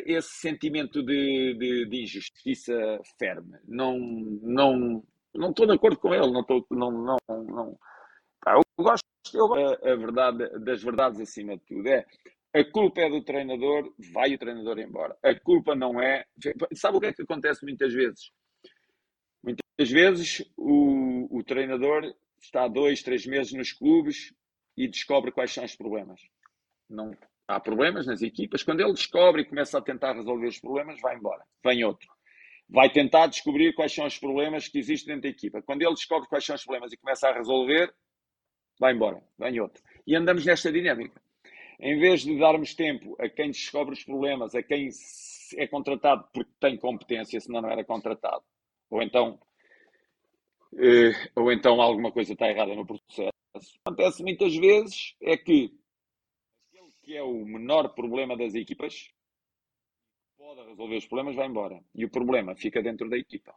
esse 0.07 0.35
sentimento 0.40 1.02
de, 1.02 1.54
de, 1.59 1.87
de, 1.88 2.02
injustiça 2.02 2.74
ferme. 3.18 3.59
Não, 3.66 3.98
não, 3.98 5.02
não 5.35 5.50
estou 5.50 5.66
de 5.66 5.74
acordo 5.74 5.98
com 5.98 6.14
ele, 6.14 6.30
não 6.30 6.40
estou, 6.40 6.66
não, 6.70 6.90
não, 6.90 7.18
não. 7.28 7.78
eu 8.46 8.62
gosto, 8.78 9.04
eu, 9.33 9.54
a, 9.54 9.92
a 9.92 9.96
verdade, 9.96 10.59
das 10.61 10.83
verdades 10.83 11.20
acima 11.20 11.57
de 11.57 11.64
tudo 11.64 11.88
é 11.88 12.04
a 12.54 12.62
culpa 12.62 13.00
é 13.00 13.11
do 13.11 13.20
treinador, 13.20 13.92
vai 14.12 14.33
o 14.33 14.38
treinador 14.38 14.78
embora. 14.78 15.18
A 15.24 15.35
culpa 15.35 15.74
não 15.74 16.00
é. 16.00 16.24
Sabe 16.72 16.96
o 16.96 17.00
que 17.00 17.07
é 17.07 17.12
que 17.12 17.22
acontece 17.22 17.64
muitas 17.64 17.92
vezes? 17.92 18.30
Muitas 19.42 19.90
vezes 19.90 20.52
o, 20.57 21.37
o 21.37 21.42
treinador 21.42 22.14
está 22.40 22.68
dois, 22.68 23.02
três 23.02 23.26
meses 23.26 23.52
nos 23.52 23.72
clubes 23.72 24.33
e 24.76 24.87
descobre 24.87 25.33
quais 25.33 25.52
são 25.52 25.64
os 25.64 25.74
problemas. 25.74 26.20
Não, 26.88 27.11
há 27.46 27.61
problemas 27.61 28.07
nas 28.07 28.22
equipas. 28.22 28.62
Quando 28.62 28.80
ele 28.80 28.92
descobre 28.92 29.42
e 29.42 29.44
começa 29.44 29.78
a 29.78 29.83
tentar 29.83 30.14
resolver 30.14 30.48
os 30.48 30.59
problemas, 30.59 31.00
vai 31.00 31.16
embora. 31.16 31.44
Vem 31.64 31.85
outro. 31.85 32.09
Vai 32.68 32.90
tentar 32.90 33.26
descobrir 33.26 33.74
quais 33.74 33.92
são 33.94 34.07
os 34.07 34.18
problemas 34.18 34.68
que 34.68 34.78
existem 34.78 35.14
dentro 35.14 35.30
da 35.30 35.37
equipa. 35.37 35.62
Quando 35.62 35.83
ele 35.83 35.94
descobre 35.94 36.28
quais 36.28 36.44
são 36.44 36.57
os 36.57 36.64
problemas 36.64 36.92
e 36.92 36.96
começa 36.96 37.28
a 37.28 37.33
resolver, 37.33 37.92
vai 38.80 38.94
embora. 38.94 39.22
Vem 39.38 39.61
outro. 39.61 39.83
E 40.07 40.16
andamos 40.16 40.44
nesta 40.44 40.72
dinâmica. 40.72 41.20
Em 41.78 41.98
vez 41.98 42.22
de 42.22 42.38
darmos 42.38 42.74
tempo 42.74 43.16
a 43.20 43.28
quem 43.28 43.50
descobre 43.50 43.94
os 43.94 44.04
problemas, 44.04 44.54
a 44.54 44.62
quem 44.62 44.88
é 45.57 45.66
contratado 45.66 46.26
porque 46.33 46.50
tem 46.61 46.76
competência, 46.76 47.40
senão 47.40 47.61
não 47.61 47.70
era 47.70 47.85
contratado, 47.85 48.42
ou 48.90 49.02
então, 49.02 49.38
eh, 50.78 51.12
ou 51.37 51.52
então 51.52 51.80
alguma 51.80 52.11
coisa 52.12 52.33
está 52.33 52.48
errada 52.48 52.74
no 52.74 52.87
processo. 52.87 53.30
Acontece 53.85 54.22
muitas 54.22 54.54
vezes 54.57 55.14
é 55.20 55.37
que 55.37 55.72
que 57.05 57.17
é 57.17 57.23
o 57.23 57.45
menor 57.45 57.90
problema 57.90 58.37
das 58.37 58.55
equipas, 58.55 59.11
pode 60.37 60.69
resolver 60.69 60.97
os 60.97 61.07
problemas, 61.07 61.37
vai 61.37 61.47
embora. 61.47 61.81
E 61.95 62.05
o 62.05 62.11
problema 62.11 62.57
fica 62.57 62.83
dentro 62.83 63.09
da 63.09 63.17
equipa. 63.17 63.55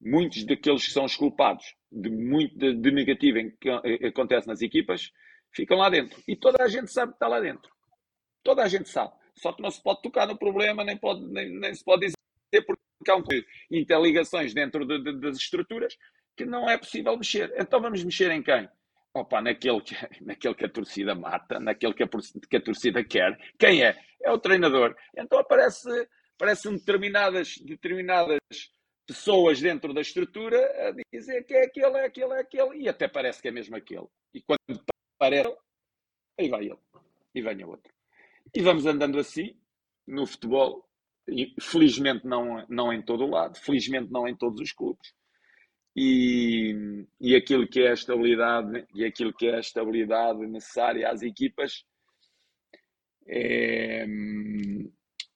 Muitos 0.00 0.44
daqueles 0.44 0.86
que 0.86 0.92
são 0.92 1.04
os 1.04 1.16
culpados 1.16 1.74
de 1.90 2.10
muito 2.10 2.56
de, 2.56 2.74
de 2.74 2.90
negativo 2.90 3.38
em 3.38 3.50
que 3.56 3.68
acontece 4.06 4.46
nas 4.46 4.62
equipas 4.62 5.10
ficam 5.50 5.78
lá 5.78 5.90
dentro. 5.90 6.22
E 6.28 6.36
toda 6.36 6.62
a 6.62 6.68
gente 6.68 6.92
sabe 6.92 7.12
que 7.12 7.16
está 7.16 7.28
lá 7.28 7.40
dentro. 7.40 7.70
Toda 8.42 8.62
a 8.62 8.68
gente 8.68 8.88
sabe. 8.88 9.12
Só 9.34 9.52
que 9.52 9.62
não 9.62 9.70
se 9.70 9.82
pode 9.82 10.02
tocar 10.02 10.26
no 10.26 10.38
problema, 10.38 10.84
nem, 10.84 10.96
pode, 10.96 11.20
nem, 11.26 11.48
nem 11.58 11.74
se 11.74 11.84
pode 11.84 12.06
dizer 12.06 12.62
porque 12.64 13.10
há 13.10 13.16
um 13.16 13.22
interligações 13.70 14.54
dentro 14.54 14.86
de, 14.86 15.02
de, 15.02 15.20
das 15.20 15.36
estruturas 15.36 15.96
que 16.36 16.44
não 16.44 16.68
é 16.68 16.78
possível 16.78 17.16
mexer. 17.16 17.52
Então 17.56 17.80
vamos 17.80 18.04
mexer 18.04 18.30
em 18.30 18.42
quem? 18.42 18.68
Opa, 19.16 19.40
naquele 19.40 19.80
que, 19.80 19.94
naquele 20.20 20.54
que 20.54 20.66
a 20.66 20.68
torcida 20.68 21.14
mata, 21.14 21.58
naquele 21.58 21.94
que 21.94 22.02
a, 22.02 22.08
que 22.50 22.56
a 22.56 22.62
torcida 22.62 23.02
quer. 23.02 23.34
Quem 23.58 23.82
é? 23.82 23.96
É 24.22 24.30
o 24.30 24.38
treinador. 24.38 24.94
Então 25.16 25.38
aparece, 25.38 25.88
aparecem 26.34 26.72
determinadas, 26.72 27.56
determinadas 27.58 28.38
pessoas 29.06 29.58
dentro 29.58 29.94
da 29.94 30.02
estrutura 30.02 30.58
a 30.58 30.94
dizer 31.10 31.44
que 31.44 31.54
é 31.54 31.64
aquele, 31.64 31.96
é 31.96 32.04
aquele, 32.04 32.32
é 32.34 32.40
aquele, 32.40 32.82
e 32.82 32.88
até 32.90 33.08
parece 33.08 33.40
que 33.40 33.48
é 33.48 33.50
mesmo 33.50 33.74
aquele. 33.74 34.06
E 34.34 34.42
quando 34.42 34.84
parece, 35.18 35.56
aí 36.38 36.50
vai 36.50 36.66
ele, 36.66 36.78
e 37.34 37.40
vem 37.40 37.64
outro. 37.64 37.90
E 38.54 38.60
vamos 38.60 38.84
andando 38.84 39.18
assim 39.18 39.58
no 40.06 40.26
futebol, 40.26 40.86
e 41.26 41.54
felizmente 41.58 42.26
não, 42.26 42.66
não 42.68 42.92
em 42.92 43.02
todo 43.02 43.24
o 43.24 43.30
lado, 43.30 43.58
felizmente 43.58 44.12
não 44.12 44.28
em 44.28 44.36
todos 44.36 44.60
os 44.60 44.72
clubes 44.72 45.14
e, 45.96 47.06
e 47.18 47.34
aquilo 47.34 47.66
que 47.66 47.80
é 47.80 47.90
a 47.90 47.94
estabilidade 47.94 48.86
e 48.94 49.02
aquilo 49.02 49.32
que 49.32 49.46
é 49.46 49.56
a 49.56 49.60
estabilidade 49.60 50.46
necessária 50.46 51.08
às 51.08 51.22
equipas 51.22 51.86
é, 53.26 54.04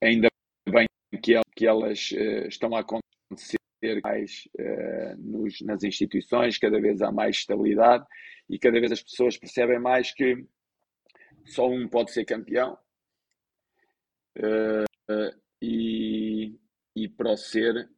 ainda 0.03 0.29
bem 0.69 0.87
que, 1.23 1.33
que 1.57 1.67
elas 1.67 2.11
uh, 2.13 2.47
estão 2.47 2.77
a 2.77 2.81
acontecer 2.81 3.59
mais 4.05 4.47
uh, 4.59 5.17
nos, 5.19 5.61
nas 5.63 5.83
instituições, 5.83 6.59
cada 6.59 6.79
vez 6.79 7.01
há 7.01 7.11
mais 7.11 7.37
estabilidade 7.37 8.05
e 8.49 8.59
cada 8.59 8.79
vez 8.79 8.93
as 8.93 9.03
pessoas 9.03 9.39
percebem 9.39 9.81
mais 9.81 10.13
que 10.13 10.45
só 11.47 11.67
um 11.69 11.89
pode 11.89 12.13
ser 12.13 12.27
campeão. 12.27 12.79
Uh, 14.39 14.85
e, 15.61 16.55
e 16.95 17.09
para 17.09 17.33
o 17.33 17.37
ser 17.37 17.91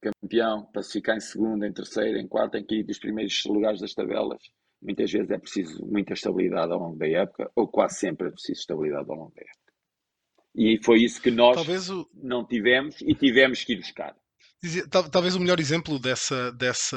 campeão, 0.00 0.66
para 0.72 0.82
se 0.82 0.92
ficar 0.92 1.16
em 1.16 1.20
segundo, 1.20 1.64
em 1.64 1.72
terceiro, 1.72 2.18
em 2.18 2.26
quarto, 2.26 2.56
em 2.56 2.64
quinto, 2.64 2.88
dos 2.88 2.98
primeiros 2.98 3.44
lugares 3.46 3.80
das 3.80 3.94
tabelas, 3.94 4.38
muitas 4.82 5.10
vezes 5.10 5.30
é 5.30 5.38
preciso 5.38 5.84
muita 5.86 6.14
estabilidade 6.14 6.72
ao 6.72 6.78
longo 6.78 6.96
da 6.96 7.08
época, 7.08 7.50
ou 7.54 7.68
quase 7.68 7.98
sempre 7.98 8.28
é 8.28 8.30
preciso 8.30 8.60
estabilidade 8.60 9.10
ao 9.10 9.16
longo 9.16 9.34
da 9.34 9.42
época. 9.42 9.72
E 10.54 10.78
foi 10.82 11.02
isso 11.02 11.20
que 11.20 11.30
nós 11.30 11.90
o... 11.90 12.08
não 12.14 12.46
tivemos 12.46 13.00
e 13.02 13.14
tivemos 13.14 13.62
que 13.62 13.74
ir 13.74 13.76
buscar. 13.76 14.16
Talvez 15.12 15.34
o 15.36 15.40
melhor 15.40 15.60
exemplo 15.60 15.98
dessa, 15.98 16.50
dessa 16.52 16.96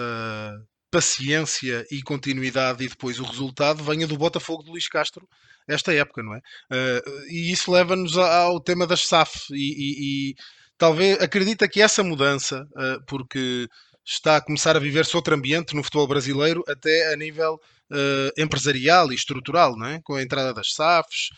paciência 0.90 1.86
e 1.92 2.02
continuidade 2.02 2.84
e 2.84 2.88
depois 2.88 3.20
o 3.20 3.24
resultado 3.24 3.84
venha 3.84 4.08
do 4.08 4.18
Botafogo 4.18 4.64
de 4.64 4.72
Luís 4.72 4.88
Castro 4.88 5.28
esta 5.68 5.94
época, 5.94 6.24
não 6.24 6.34
é? 6.34 6.40
Uh, 6.40 7.26
e 7.30 7.52
isso 7.52 7.72
leva-nos 7.72 8.18
ao 8.18 8.60
tema 8.60 8.88
das 8.88 9.02
SAF 9.02 9.52
e, 9.52 9.56
e, 9.56 10.32
e, 10.32 10.36
talvez 10.80 11.22
acredita 11.22 11.68
que 11.68 11.82
essa 11.82 12.04
mudança, 12.04 12.68
uh, 12.72 13.06
porque 13.06 13.68
está 14.04 14.38
a 14.38 14.42
começar 14.42 14.76
a 14.76 14.80
viver-se 14.80 15.16
outro 15.16 15.36
ambiente 15.36 15.76
no 15.76 15.84
futebol 15.84 16.08
brasileiro, 16.08 16.64
até 16.68 17.14
a 17.14 17.16
nível 17.16 17.60
uh, 17.92 18.42
empresarial 18.42 19.12
e 19.12 19.16
estrutural, 19.16 19.78
não 19.78 19.86
é? 19.86 20.02
com 20.02 20.16
a 20.16 20.24
entrada 20.24 20.52
das 20.52 20.74
SAFs, 20.74 21.30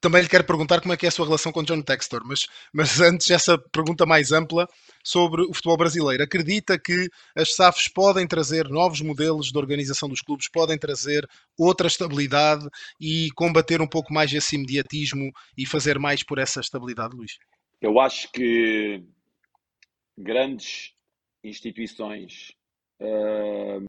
também 0.00 0.22
lhe 0.22 0.28
quero 0.28 0.44
perguntar 0.44 0.80
como 0.80 0.92
é 0.92 0.96
que 0.96 1.06
é 1.06 1.08
a 1.08 1.12
sua 1.12 1.24
relação 1.24 1.50
com 1.50 1.64
John 1.64 1.82
Textor, 1.82 2.22
mas, 2.24 2.46
mas 2.72 3.00
antes 3.00 3.28
essa 3.30 3.58
pergunta 3.72 4.06
mais 4.06 4.30
ampla 4.30 4.68
sobre 5.02 5.42
o 5.42 5.54
futebol 5.54 5.76
brasileiro. 5.76 6.22
Acredita 6.22 6.78
que 6.78 7.08
as 7.34 7.54
SAFs 7.54 7.88
podem 7.88 8.26
trazer 8.26 8.68
novos 8.68 9.00
modelos 9.00 9.50
de 9.50 9.58
organização 9.58 10.08
dos 10.08 10.20
clubes, 10.20 10.48
podem 10.48 10.78
trazer 10.78 11.26
outra 11.58 11.86
estabilidade 11.86 12.68
e 13.00 13.30
combater 13.34 13.80
um 13.80 13.88
pouco 13.88 14.12
mais 14.12 14.32
esse 14.32 14.56
imediatismo 14.56 15.30
e 15.56 15.66
fazer 15.66 15.98
mais 15.98 16.22
por 16.22 16.38
essa 16.38 16.60
estabilidade, 16.60 17.16
Luís? 17.16 17.32
Eu 17.80 18.00
acho 18.00 18.30
que 18.32 19.02
grandes 20.16 20.94
instituições 21.44 22.52
uh, 23.00 23.84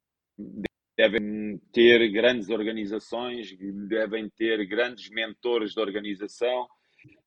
devem 0.98 1.58
ter 1.72 2.12
grandes 2.12 2.50
organizações, 2.50 3.56
devem 3.88 4.30
ter 4.30 4.66
grandes 4.66 5.10
mentores 5.10 5.74
de 5.74 5.80
organização, 5.80 6.68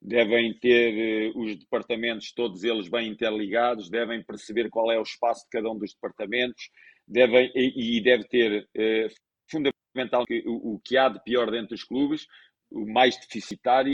devem 0.00 0.52
ter 0.58 1.32
uh, 1.34 1.40
os 1.40 1.56
departamentos, 1.56 2.32
todos 2.32 2.62
eles 2.62 2.88
bem 2.88 3.08
interligados, 3.08 3.88
devem 3.88 4.22
perceber 4.22 4.68
qual 4.68 4.92
é 4.92 4.98
o 4.98 5.02
espaço 5.02 5.44
de 5.44 5.50
cada 5.50 5.70
um 5.70 5.78
dos 5.78 5.94
departamentos, 5.94 6.68
devem, 7.08 7.50
e, 7.54 7.96
e 7.96 8.02
deve 8.02 8.24
ter 8.24 8.68
uh, 8.76 9.14
fundamental 9.50 10.24
o, 10.44 10.74
o 10.74 10.80
que 10.80 10.98
há 10.98 11.08
de 11.08 11.22
pior 11.24 11.50
dentro 11.50 11.68
dos 11.68 11.84
clubes, 11.84 12.26
o 12.70 12.86
mais 12.86 13.16
deficitário, 13.18 13.92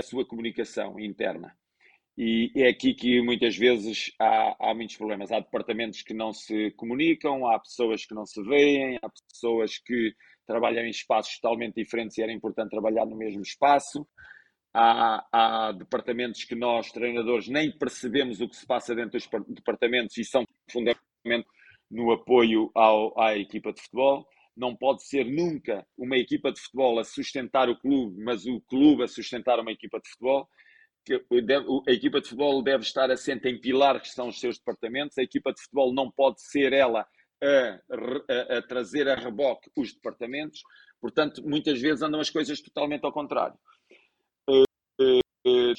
a 0.00 0.02
sua 0.02 0.26
comunicação 0.26 0.98
interna. 0.98 1.56
E 2.18 2.52
é 2.54 2.68
aqui 2.68 2.92
que 2.92 3.22
muitas 3.22 3.56
vezes 3.56 4.12
há, 4.20 4.56
há 4.60 4.74
muitos 4.74 4.96
problemas. 4.96 5.32
Há 5.32 5.40
departamentos 5.40 6.02
que 6.02 6.12
não 6.12 6.32
se 6.32 6.70
comunicam, 6.72 7.46
há 7.46 7.58
pessoas 7.58 8.04
que 8.04 8.14
não 8.14 8.26
se 8.26 8.42
veem, 8.42 8.98
há 9.00 9.08
pessoas 9.08 9.78
que 9.78 10.14
trabalham 10.46 10.84
em 10.84 10.90
espaços 10.90 11.38
totalmente 11.38 11.76
diferentes 11.76 12.18
e 12.18 12.22
era 12.22 12.32
importante 12.32 12.70
trabalhar 12.70 13.06
no 13.06 13.16
mesmo 13.16 13.40
espaço. 13.40 14.06
Há, 14.74 15.24
há, 15.32 15.72
departamentos 15.72 16.44
que 16.44 16.54
nós, 16.54 16.92
treinadores, 16.92 17.48
nem 17.48 17.70
percebemos 17.76 18.40
o 18.40 18.48
que 18.48 18.56
se 18.56 18.66
passa 18.66 18.94
dentro 18.94 19.12
dos 19.12 19.28
departamentos 19.48 20.16
e 20.18 20.24
são 20.24 20.44
fundamentalmente 20.70 21.48
no 21.90 22.12
apoio 22.12 22.70
ao, 22.74 23.18
à 23.18 23.36
equipa 23.36 23.72
de 23.72 23.80
futebol. 23.80 24.26
Não 24.60 24.76
pode 24.76 25.02
ser 25.04 25.24
nunca 25.24 25.86
uma 25.96 26.16
equipa 26.16 26.52
de 26.52 26.60
futebol 26.60 26.98
a 26.98 27.04
sustentar 27.04 27.68
o 27.68 27.78
clube, 27.78 28.22
mas 28.22 28.44
o 28.46 28.60
clube 28.60 29.02
a 29.02 29.08
sustentar 29.08 29.58
uma 29.58 29.72
equipa 29.72 29.98
de 29.98 30.08
futebol 30.10 30.48
a 31.88 31.92
equipa 31.92 32.20
de 32.20 32.28
futebol 32.28 32.62
deve 32.62 32.84
estar 32.84 33.10
assente 33.10 33.48
em 33.48 33.58
pilares 33.58 34.02
que 34.02 34.08
são 34.10 34.28
os 34.28 34.38
seus 34.38 34.58
departamentos. 34.58 35.16
A 35.18 35.22
equipa 35.22 35.52
de 35.52 35.60
futebol 35.60 35.92
não 35.94 36.10
pode 36.10 36.42
ser 36.42 36.72
ela 36.72 37.06
a, 37.42 37.80
a, 38.28 38.58
a, 38.58 38.62
trazer 38.62 39.08
a 39.08 39.14
reboque 39.14 39.70
os 39.76 39.92
departamentos. 39.92 40.60
Portanto, 41.00 41.42
muitas 41.42 41.80
vezes 41.80 42.02
andam 42.02 42.20
as 42.20 42.30
coisas 42.30 42.60
totalmente 42.60 43.04
ao 43.04 43.12
contrário. 43.12 43.58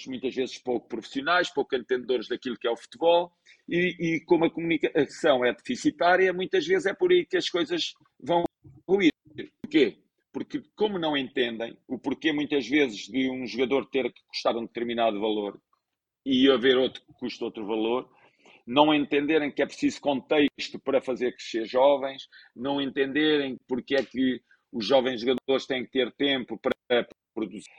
Muitas 0.07 0.35
vezes 0.35 0.57
pouco 0.57 0.87
profissionais, 0.87 1.49
pouco 1.49 1.75
entendedores 1.75 2.27
daquilo 2.27 2.57
que 2.57 2.67
é 2.67 2.71
o 2.71 2.77
futebol, 2.77 3.31
e, 3.67 3.95
e 3.99 4.25
como 4.25 4.45
a 4.45 4.51
comunicação 4.51 5.45
é 5.45 5.53
deficitária, 5.53 6.33
muitas 6.33 6.65
vezes 6.65 6.85
é 6.85 6.93
por 6.93 7.11
aí 7.11 7.25
que 7.25 7.37
as 7.37 7.49
coisas 7.49 7.93
vão 8.19 8.43
ruir. 8.87 9.11
Porquê? 9.61 9.97
porque 10.31 10.63
como 10.75 10.97
não 10.97 11.17
entendem 11.17 11.77
o 11.87 11.99
porquê 11.99 12.31
muitas 12.31 12.67
vezes 12.67 13.07
de 13.07 13.29
um 13.29 13.45
jogador 13.45 13.85
ter 13.87 14.11
que 14.11 14.21
custar 14.27 14.55
um 14.55 14.65
determinado 14.65 15.19
valor 15.19 15.61
e 16.25 16.49
haver 16.49 16.77
outro 16.77 17.01
que 17.01 17.13
custa 17.13 17.45
outro 17.45 17.65
valor, 17.65 18.09
não 18.65 18.93
entenderem 18.93 19.51
que 19.51 19.61
é 19.61 19.65
preciso 19.65 19.99
contexto 19.99 20.79
para 20.83 21.01
fazer 21.01 21.33
crescer 21.33 21.65
jovens, 21.65 22.27
não 22.55 22.79
entenderem 22.79 23.57
porque 23.67 23.95
é 23.95 24.03
que 24.03 24.41
os 24.71 24.85
jovens 24.85 25.21
jogadores 25.21 25.65
têm 25.65 25.83
que 25.83 25.91
ter 25.91 26.11
tempo 26.13 26.57
para 26.57 27.07
produzir. 27.33 27.69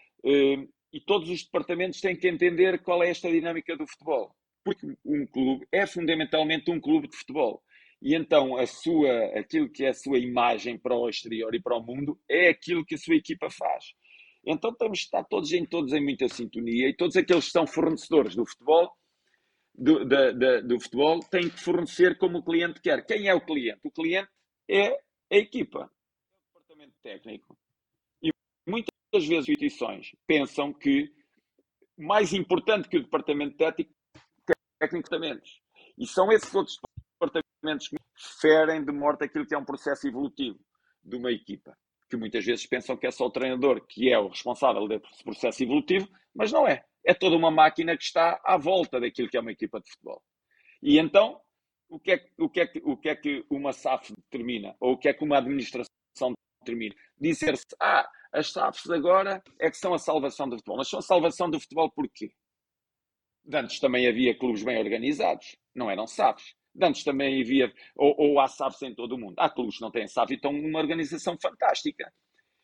E 0.92 1.00
todos 1.00 1.30
os 1.30 1.42
departamentos 1.44 2.00
têm 2.00 2.16
que 2.16 2.28
entender 2.28 2.82
qual 2.82 3.02
é 3.02 3.10
esta 3.10 3.30
dinâmica 3.30 3.76
do 3.76 3.86
futebol. 3.86 4.34
Porque 4.64 4.86
um 5.04 5.26
clube 5.26 5.66
é 5.72 5.86
fundamentalmente 5.86 6.70
um 6.70 6.80
clube 6.80 7.08
de 7.08 7.16
futebol. 7.16 7.62
E 8.00 8.14
então 8.14 8.56
a 8.56 8.66
sua, 8.66 9.26
aquilo 9.38 9.70
que 9.70 9.84
é 9.84 9.90
a 9.90 9.94
sua 9.94 10.18
imagem 10.18 10.76
para 10.76 10.94
o 10.94 11.08
exterior 11.08 11.54
e 11.54 11.62
para 11.62 11.76
o 11.76 11.82
mundo 11.82 12.20
é 12.28 12.48
aquilo 12.48 12.84
que 12.84 12.96
a 12.96 12.98
sua 12.98 13.14
equipa 13.14 13.48
faz. 13.48 13.94
Então 14.44 14.74
temos 14.74 14.98
de 14.98 15.04
estar 15.04 15.24
todos 15.24 15.52
em, 15.52 15.64
todos 15.64 15.92
em 15.92 16.02
muita 16.02 16.28
sintonia 16.28 16.88
e 16.88 16.96
todos 16.96 17.16
aqueles 17.16 17.46
que 17.46 17.52
são 17.52 17.66
fornecedores 17.66 18.34
do 18.34 18.44
futebol, 18.44 18.90
do, 19.72 20.04
da, 20.04 20.32
da, 20.32 20.60
do 20.60 20.80
futebol 20.80 21.20
têm 21.30 21.48
que 21.48 21.60
fornecer 21.60 22.18
como 22.18 22.38
o 22.38 22.44
cliente 22.44 22.80
quer. 22.80 23.06
Quem 23.06 23.28
é 23.28 23.34
o 23.34 23.40
cliente? 23.40 23.80
O 23.84 23.90
cliente 23.90 24.28
é 24.68 24.88
a 25.30 25.36
equipa, 25.36 25.80
é 25.80 26.58
o 26.58 26.60
departamento 26.60 26.94
técnico. 27.02 27.56
E 28.20 28.30
muitas 28.66 28.92
vezes 29.12 29.30
as 29.30 29.48
instituições 29.48 30.12
pensam 30.26 30.72
que 30.72 31.12
mais 31.98 32.32
importante 32.32 32.88
que 32.88 32.96
o 32.96 33.02
departamento 33.02 33.56
técnico, 33.56 33.92
técnico 34.78 35.08
e 35.98 36.06
são 36.06 36.32
esses 36.32 36.52
outros 36.54 36.78
departamentos 37.20 37.88
que 37.88 37.96
ferem 38.40 38.84
de 38.84 38.92
morte 38.92 39.24
aquilo 39.24 39.46
que 39.46 39.54
é 39.54 39.58
um 39.58 39.64
processo 39.64 40.08
evolutivo 40.08 40.58
de 41.04 41.16
uma 41.16 41.30
equipa. 41.30 41.76
Que 42.08 42.16
muitas 42.16 42.44
vezes 42.44 42.66
pensam 42.66 42.96
que 42.96 43.06
é 43.06 43.10
só 43.10 43.26
o 43.26 43.30
treinador 43.30 43.86
que 43.86 44.10
é 44.10 44.18
o 44.18 44.28
responsável 44.28 44.88
desse 44.88 45.22
processo 45.22 45.62
evolutivo, 45.62 46.08
mas 46.34 46.50
não 46.50 46.66
é. 46.66 46.84
É 47.04 47.14
toda 47.14 47.36
uma 47.36 47.50
máquina 47.50 47.96
que 47.96 48.04
está 48.04 48.40
à 48.44 48.56
volta 48.56 49.00
daquilo 49.00 49.28
que 49.28 49.36
é 49.36 49.40
uma 49.40 49.52
equipa 49.52 49.80
de 49.80 49.90
futebol. 49.90 50.22
E 50.82 50.98
então, 50.98 51.40
o 51.88 51.98
que 51.98 52.12
é, 52.12 52.26
o 52.38 52.48
que, 52.48 52.60
é 52.60 52.66
que, 52.66 52.82
o 52.84 52.96
que, 52.96 53.08
é 53.08 53.16
que 53.16 53.44
uma 53.50 53.72
SAF 53.72 54.12
determina? 54.14 54.74
Ou 54.80 54.92
o 54.92 54.98
que 54.98 55.08
é 55.08 55.14
que 55.14 55.24
uma 55.24 55.38
administração 55.38 55.88
determina? 56.62 56.94
Dizer-se, 57.20 57.66
ah, 57.80 58.08
as 58.32 58.50
SAFs 58.50 58.88
agora 58.90 59.42
é 59.60 59.70
que 59.70 59.76
são 59.76 59.92
a 59.92 59.98
salvação 59.98 60.48
do 60.48 60.56
futebol. 60.56 60.78
Mas 60.78 60.88
são 60.88 60.98
a 60.98 61.02
salvação 61.02 61.50
do 61.50 61.60
futebol 61.60 61.90
porquê? 61.90 62.32
Antes 63.52 63.78
também 63.78 64.06
havia 64.06 64.36
clubes 64.38 64.62
bem 64.62 64.78
organizados, 64.78 65.56
não 65.74 65.90
eram 65.90 66.06
SAFs. 66.06 66.54
Antes 66.80 67.04
também 67.04 67.42
havia, 67.42 67.70
ou, 67.94 68.14
ou 68.16 68.40
há 68.40 68.48
SAFs 68.48 68.80
em 68.82 68.94
todo 68.94 69.14
o 69.14 69.18
mundo. 69.18 69.34
Há 69.36 69.50
clubes 69.50 69.76
que 69.76 69.82
não 69.82 69.90
têm 69.90 70.06
SAF 70.06 70.32
e 70.32 70.36
estão 70.36 70.52
numa 70.52 70.78
organização 70.78 71.36
fantástica. 71.40 72.10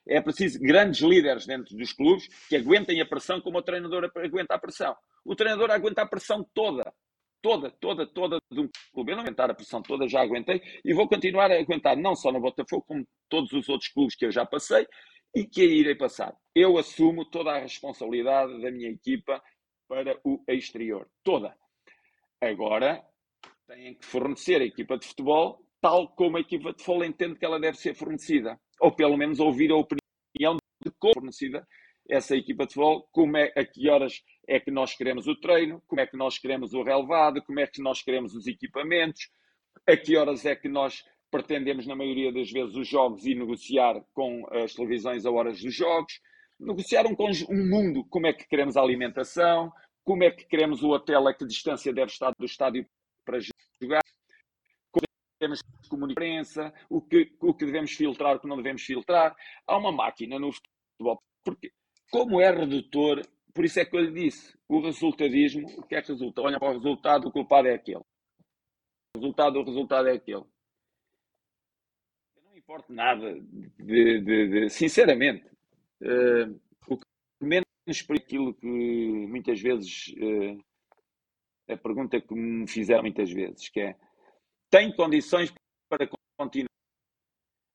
É 0.07 0.23
preciso 0.23 0.59
grandes 0.59 1.03
líderes 1.03 1.47
dentro 1.47 1.77
dos 1.77 1.93
clubes 1.93 2.27
que 2.49 2.57
aguentem 2.57 3.01
a 3.03 3.07
pressão 3.07 3.41
como 3.43 3.59
o 3.59 3.63
treinador 3.63 4.11
aguenta 4.17 4.55
a 4.55 4.59
pressão. 4.59 4.97
O 5.23 5.37
treinador 5.37 5.71
aguenta 5.71 6.01
a 6.01 6.07
pressão 6.07 6.43
toda. 6.55 6.91
Toda, 7.41 7.71
toda, 7.71 8.07
toda 8.07 8.39
de 8.51 8.61
um 8.61 8.69
clube. 8.93 9.13
Eu 9.13 9.17
não 9.17 9.23
aguentar 9.23 9.51
a 9.51 9.55
pressão 9.55 9.81
toda, 9.81 10.09
já 10.09 10.21
aguentei 10.21 10.61
e 10.85 10.93
vou 10.93 11.09
continuar 11.09 11.51
a 11.51 11.59
aguentar, 11.59 11.97
não 11.97 12.17
só 12.17 12.33
no 12.33 12.41
Botafogo, 12.41 12.85
como 12.87 13.07
todos 13.29 13.53
os 13.53 13.69
outros 13.69 13.91
clubes 13.91 14.17
que 14.17 14.27
eu 14.27 14.33
já 14.33 14.45
passei 14.45 14.87
e 15.35 15.45
que 15.45 15.63
irei 15.63 15.95
passar. 15.95 16.35
Eu 16.55 16.79
assumo 16.79 17.25
toda 17.25 17.53
a 17.53 17.59
responsabilidade 17.59 18.61
da 18.61 18.71
minha 18.71 18.91
equipa 18.91 19.43
para 19.89 20.19
o 20.25 20.43
exterior. 20.49 21.09
Toda. 21.23 21.55
Agora, 22.41 23.05
têm 23.67 23.95
que 23.95 24.05
fornecer 24.05 24.61
a 24.61 24.65
equipa 24.65 24.99
de 24.99 25.07
futebol 25.07 25.63
tal 25.81 26.09
como 26.09 26.37
a 26.37 26.41
equipa 26.41 26.73
de 26.73 26.83
futebol 26.83 27.05
entende 27.05 27.39
que 27.39 27.45
ela 27.45 27.61
deve 27.61 27.79
ser 27.79 27.95
fornecida. 27.95 28.59
Ou 28.81 28.95
pelo 28.95 29.17
menos 29.17 29.41
ouvir 29.41 29.71
a 29.71 29.77
opinião 29.77 30.57
de 30.85 30.91
como 30.99 31.15
fornecida 31.15 31.67
essa 32.09 32.35
equipa 32.35 32.65
de 32.65 32.75
futebol, 32.75 33.09
como 33.13 33.37
é, 33.37 33.53
a 33.57 33.65
que 33.65 33.89
horas 33.89 34.23
é 34.47 34.59
que 34.59 34.71
nós 34.71 34.95
queremos 34.95 35.27
o 35.27 35.37
treino, 35.37 35.83
como 35.87 36.01
é 36.01 36.07
que 36.07 36.17
nós 36.17 36.39
queremos 36.39 36.73
o 36.73 36.83
relevado, 36.83 37.43
como 37.43 37.61
é 37.61 37.67
que 37.67 37.83
nós 37.83 38.03
queremos 38.03 38.35
os 38.35 38.47
equipamentos, 38.47 39.29
a 39.87 39.97
que 39.97 40.17
horas 40.17 40.47
é 40.47 40.57
que 40.57 40.69
nós 40.69 41.05
pretendemos, 41.31 41.87
na 41.87 41.95
maioria 41.95 42.33
das 42.33 42.51
vezes, 42.51 42.75
os 42.75 42.89
jogos 42.89 43.27
e 43.27 43.35
negociar 43.35 44.03
com 44.15 44.47
as 44.51 44.73
televisões 44.73 45.27
a 45.27 45.31
horas 45.31 45.61
dos 45.61 45.75
jogos, 45.75 46.21
negociar 46.59 47.07
um, 47.07 47.15
um 47.51 47.69
mundo, 47.69 48.05
como 48.09 48.27
é 48.27 48.33
que 48.33 48.49
queremos 48.49 48.77
a 48.77 48.81
alimentação, 48.81 49.71
como 50.03 50.25
é 50.25 50.31
que 50.31 50.47
queremos 50.47 50.83
o 50.83 50.91
hotel, 50.91 51.29
a 51.29 51.35
que 51.35 51.47
distância 51.47 51.93
deve 51.93 52.11
estar 52.11 52.33
do 52.39 52.47
estádio 52.47 52.87
para 53.25 53.39
jogar, 53.39 54.01
como 54.91 55.05
devemos 55.39 55.61
comunicar 55.89 56.73
o 56.89 57.03
que, 57.03 57.31
o 57.41 57.53
que 57.53 57.67
devemos 57.67 57.93
filtrar, 57.93 58.37
o 58.37 58.41
que 58.41 58.49
não 58.49 58.57
devemos 58.57 58.83
filtrar. 58.83 59.37
Há 59.67 59.77
uma 59.77 59.93
máquina 59.93 60.39
no 60.39 60.51
futebol, 60.51 61.23
porque 61.45 61.71
como 62.11 62.41
é 62.41 62.51
redutor, 62.51 63.23
por 63.55 63.65
isso 63.65 63.81
é 63.81 63.85
que 63.85 63.97
eu 63.97 64.01
lhe 64.01 64.13
disse, 64.13 64.57
o 64.69 64.81
resultadismo, 64.81 65.67
o 65.79 65.87
que 65.87 65.95
é 65.95 66.03
que 66.03 66.13
resulta? 66.13 66.43
Olha 66.43 66.59
para 66.59 66.71
o 66.71 66.75
resultado, 66.75 67.29
o 67.29 67.33
culpado 67.33 67.69
é 67.69 67.75
aquele. 67.75 67.99
O 67.99 69.19
resultado, 69.19 69.59
o 69.59 69.65
resultado 69.65 70.09
é 70.09 70.13
aquele. 70.13 70.45
Eu 72.37 72.43
não 72.45 72.57
importa 72.57 72.93
nada, 72.93 73.35
de, 73.41 74.21
de, 74.21 74.49
de 74.49 74.71
sinceramente, 74.71 75.47
uh, 76.03 76.61
o 76.87 76.97
que 76.97 77.05
menos 77.41 78.03
por 78.07 78.17
aquilo 78.17 78.55
que 78.55 78.67
muitas 78.67 79.61
vezes, 79.61 80.09
uh, 80.19 80.65
a 81.73 81.77
pergunta 81.77 82.21
que 82.21 82.35
me 82.35 82.67
fizeram 82.67 83.03
muitas 83.03 83.31
vezes, 83.31 83.69
que 83.69 83.81
é, 83.81 83.97
tem 84.71 84.95
condições 84.95 85.53
para 85.89 86.09
continuar? 86.39 86.69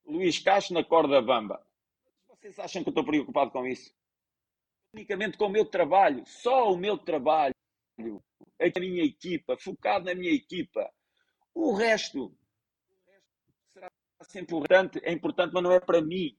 Luís 0.06 0.38
Castro 0.40 0.76
na 0.76 0.84
corda 0.84 1.22
bamba. 1.22 1.66
Vocês 2.28 2.60
acham 2.60 2.84
que 2.84 2.90
eu 2.90 2.92
estou 2.92 3.06
preocupado 3.06 3.52
com 3.52 3.66
isso? 3.66 3.94
Unicamente 4.94 5.38
com 5.38 5.46
o 5.46 5.50
meu 5.50 5.66
trabalho, 5.66 6.24
só 6.26 6.72
o 6.72 6.78
meu 6.78 6.98
trabalho, 6.98 7.54
a 8.60 8.80
minha 8.80 9.04
equipa, 9.04 9.58
focado 9.58 10.06
na 10.06 10.14
minha 10.14 10.32
equipa. 10.32 10.88
O 11.54 11.74
resto, 11.74 12.36
será 13.74 13.90
sempre 14.22 14.56
importante, 14.56 15.00
é 15.04 15.12
importante, 15.12 15.52
mas 15.54 15.64
não 15.64 15.72
é 15.72 15.80
para 15.80 16.02
mim. 16.02 16.38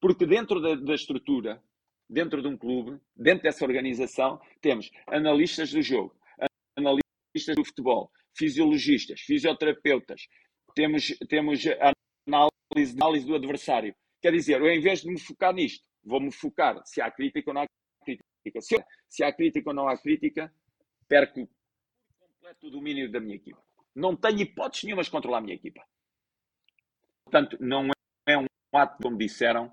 Porque 0.00 0.26
dentro 0.26 0.60
da, 0.60 0.74
da 0.74 0.94
estrutura, 0.94 1.62
dentro 2.08 2.40
de 2.40 2.48
um 2.48 2.56
clube, 2.56 3.00
dentro 3.14 3.42
dessa 3.42 3.64
organização, 3.64 4.40
temos 4.60 4.90
analistas 5.06 5.70
do 5.70 5.82
jogo, 5.82 6.16
analistas 6.76 7.54
do 7.54 7.64
futebol, 7.64 8.10
fisiologistas, 8.34 9.20
fisioterapeutas, 9.20 10.26
temos, 10.74 11.16
temos 11.28 11.64
análise, 12.26 12.96
análise 12.96 13.26
do 13.26 13.34
adversário. 13.34 13.94
Quer 14.20 14.32
dizer, 14.32 14.60
eu 14.60 14.70
em 14.70 14.80
vez 14.80 15.02
de 15.02 15.08
me 15.08 15.18
focar 15.18 15.52
nisto, 15.52 15.84
vou-me 16.04 16.32
focar 16.32 16.82
se 16.84 17.00
há 17.00 17.10
crítica 17.10 17.50
ou 17.50 17.54
não 17.54 17.62
há 17.62 17.66
crítica. 18.04 18.60
Se, 18.60 18.76
se 19.08 19.24
há 19.24 19.32
crítica 19.32 19.70
ou 19.70 19.74
não 19.74 19.88
há 19.88 19.96
crítica, 19.96 20.52
perco 21.08 21.48
completo 22.18 22.66
o 22.66 22.70
domínio 22.70 23.10
da 23.10 23.20
minha 23.20 23.36
equipa. 23.36 23.62
Não 23.94 24.16
tenho 24.16 24.40
hipótese 24.40 24.86
nenhuma 24.86 25.02
de 25.02 25.10
controlar 25.10 25.38
a 25.38 25.40
minha 25.40 25.54
equipa. 25.54 25.82
Portanto, 27.24 27.56
não 27.60 27.88
é 28.26 28.36
um 28.36 28.46
ato, 28.72 29.02
como 29.02 29.16
disseram, 29.16 29.72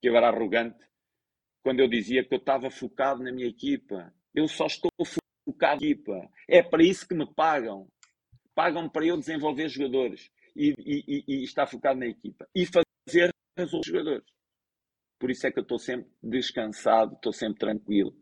que 0.00 0.08
eu 0.08 0.16
era 0.16 0.28
arrogante, 0.28 0.84
quando 1.62 1.80
eu 1.80 1.88
dizia 1.88 2.24
que 2.24 2.32
eu 2.32 2.38
estava 2.38 2.70
focado 2.70 3.22
na 3.22 3.32
minha 3.32 3.48
equipa. 3.48 4.14
Eu 4.34 4.46
só 4.46 4.66
estou 4.66 4.90
focado 5.04 5.80
na 5.80 5.86
equipa. 5.86 6.30
É 6.48 6.62
para 6.62 6.82
isso 6.82 7.06
que 7.06 7.14
me 7.14 7.26
pagam. 7.34 7.88
Pagam 8.54 8.88
para 8.88 9.04
eu 9.04 9.18
desenvolver 9.18 9.68
jogadores 9.68 10.30
e, 10.54 10.74
e, 10.78 11.04
e, 11.06 11.24
e 11.26 11.44
estar 11.44 11.66
focado 11.66 11.98
na 11.98 12.06
equipa. 12.06 12.48
E 12.54 12.64
fazer 12.66 13.30
resultados 13.58 13.86
jogadores. 13.86 14.35
Por 15.18 15.30
isso 15.30 15.46
é 15.46 15.50
que 15.50 15.58
eu 15.58 15.62
estou 15.62 15.78
sempre 15.78 16.10
descansado, 16.22 17.14
estou 17.14 17.32
sempre 17.32 17.58
tranquilo. 17.58 18.14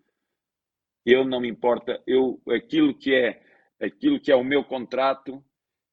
Eu 1.05 1.25
não 1.25 1.41
me 1.41 1.49
importa, 1.49 2.03
eu 2.07 2.41
aquilo 2.49 2.97
que 2.97 3.15
é 3.15 3.43
aquilo 3.81 4.21
que 4.21 4.33
é 4.33 4.37
o 4.37 4.45
meu 4.45 4.65
contrato, 4.65 5.45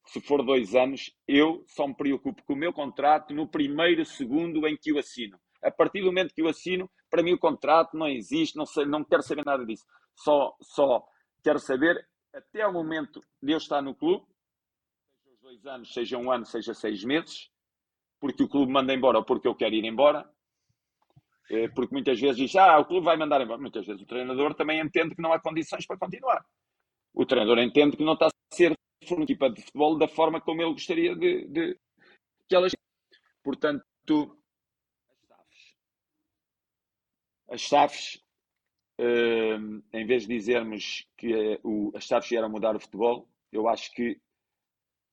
se 0.06 0.20
for 0.20 0.44
dois 0.44 0.74
anos, 0.74 1.14
eu 1.28 1.64
só 1.68 1.86
me 1.86 1.94
preocupo 1.94 2.42
com 2.44 2.54
o 2.54 2.56
meu 2.56 2.72
contrato 2.72 3.34
no 3.34 3.46
primeiro 3.46 4.04
segundo 4.04 4.66
em 4.66 4.76
que 4.76 4.92
o 4.92 4.98
assino. 4.98 5.38
A 5.62 5.70
partir 5.70 6.00
do 6.00 6.06
momento 6.06 6.34
que 6.34 6.42
eu 6.42 6.48
assino, 6.48 6.90
para 7.08 7.22
mim 7.22 7.34
o 7.34 7.38
contrato 7.38 7.96
não 7.96 8.08
existe, 8.08 8.56
não, 8.56 8.66
sei, 8.66 8.84
não 8.84 9.04
quero 9.04 9.22
saber 9.22 9.44
nada 9.44 9.64
disso. 9.64 9.84
Só, 10.16 10.56
só 10.60 11.06
quero 11.42 11.58
saber 11.58 12.06
até 12.32 12.66
o 12.66 12.72
momento 12.72 13.22
de 13.40 13.52
eu 13.52 13.58
estar 13.58 13.80
no 13.80 13.94
clube, 13.94 14.26
seja 15.22 15.36
dois 15.40 15.66
anos, 15.66 15.92
seja 15.92 16.18
um 16.18 16.30
ano, 16.32 16.46
seja 16.46 16.74
seis 16.74 17.04
meses, 17.04 17.50
porque 18.18 18.42
o 18.42 18.48
clube 18.48 18.72
manda 18.72 18.92
embora 18.92 19.18
ou 19.18 19.24
porque 19.24 19.46
eu 19.46 19.54
quero 19.54 19.74
ir 19.74 19.84
embora, 19.84 20.28
porque 21.74 21.94
muitas 21.94 22.18
vezes 22.18 22.36
diz, 22.36 22.56
ah, 22.56 22.78
o 22.78 22.84
clube 22.84 23.04
vai 23.04 23.16
mandar 23.16 23.40
embora. 23.40 23.60
Muitas 23.60 23.86
vezes 23.86 24.02
o 24.02 24.06
treinador 24.06 24.54
também 24.54 24.80
entende 24.80 25.14
que 25.14 25.22
não 25.22 25.32
há 25.32 25.40
condições 25.40 25.86
para 25.86 25.98
continuar. 25.98 26.44
O 27.14 27.26
treinador 27.26 27.58
entende 27.58 27.96
que 27.96 28.04
não 28.04 28.14
está 28.14 28.26
a 28.26 28.54
ser 28.54 28.74
uma 29.10 29.24
equipa 29.24 29.50
de 29.50 29.60
futebol 29.60 29.98
da 29.98 30.08
forma 30.08 30.40
como 30.40 30.62
ele 30.62 30.72
gostaria 30.72 31.14
de, 31.14 31.46
de 31.48 31.78
que 32.48 32.54
elas. 32.54 32.72
Portanto, 33.42 33.84
as 37.50 37.60
chaves, 37.60 38.22
uh, 38.98 39.82
em 39.92 40.06
vez 40.06 40.26
de 40.26 40.34
dizermos 40.34 41.06
que 41.18 41.34
uh, 41.34 41.60
o, 41.62 41.92
as 41.94 42.04
chaves 42.04 42.30
vieram 42.30 42.48
mudar 42.48 42.74
o 42.74 42.80
futebol, 42.80 43.28
eu 43.52 43.68
acho 43.68 43.92
que 43.92 44.18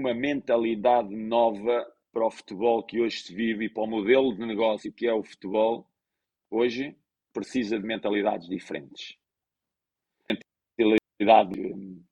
uma 0.01 0.13
mentalidade 0.13 1.13
nova 1.13 1.85
para 2.13 2.25
o 2.25 2.31
futebol 2.31 2.81
que 2.83 3.01
hoje 3.01 3.19
se 3.23 3.35
vive 3.35 3.65
e 3.65 3.69
para 3.69 3.83
o 3.83 3.87
modelo 3.87 4.33
de 4.33 4.45
negócio 4.45 4.93
que 4.93 5.05
é 5.05 5.13
o 5.13 5.23
futebol, 5.23 5.85
hoje 6.49 6.97
precisa 7.33 7.79
de 7.79 7.85
mentalidades 7.85 8.47
diferentes. 8.47 9.17
Mentalidade 10.79 11.73
hum, 11.73 12.03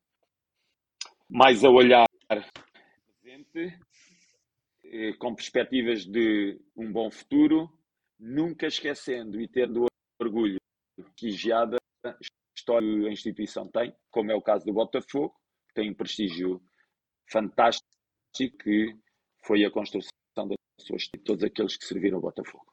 mais 1.30 1.64
a 1.64 1.70
olhar 1.70 2.06
presente, 2.28 3.80
eh, 4.84 5.14
com 5.14 5.36
perspectivas 5.36 6.06
de 6.06 6.60
um 6.76 6.92
bom 6.92 7.10
futuro, 7.10 7.70
nunca 8.20 8.68
esquecendo 8.68 9.40
e 9.42 9.48
tendo 9.48 9.86
orgulho 10.20 10.58
prestigiada 10.96 11.78
história 12.58 13.08
a 13.08 13.12
instituição 13.12 13.70
tem, 13.70 13.96
como 14.12 14.32
é 14.32 14.36
o 14.36 14.42
caso 14.42 14.66
do 14.66 14.74
Botafogo, 14.74 15.34
que 15.68 15.74
tem 15.76 15.92
um 15.92 15.94
prestígio 15.94 16.62
fantástico 17.30 17.88
que 18.62 18.98
foi 19.46 19.64
a 19.64 19.72
construção 19.72 20.12
das 20.36 20.58
suas 20.82 21.08
todos 21.24 21.44
aqueles 21.44 21.78
que 21.78 21.86
serviram 21.86 22.18
ao 22.18 22.22
Botafogo. 22.22 22.66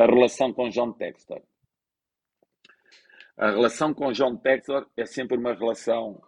A 0.00 0.06
relação 0.06 0.50
com 0.50 0.70
John 0.70 0.92
Textor. 0.92 1.42
A 3.36 3.50
relação 3.50 3.92
com 3.92 4.10
John 4.12 4.34
Textor 4.34 4.88
é 4.96 5.04
sempre 5.04 5.36
uma 5.36 5.52
relação 5.52 6.22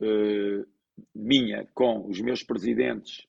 uh, 0.00 0.66
minha 1.14 1.64
com 1.74 2.04
os 2.08 2.20
meus 2.20 2.42
presidentes 2.42 3.24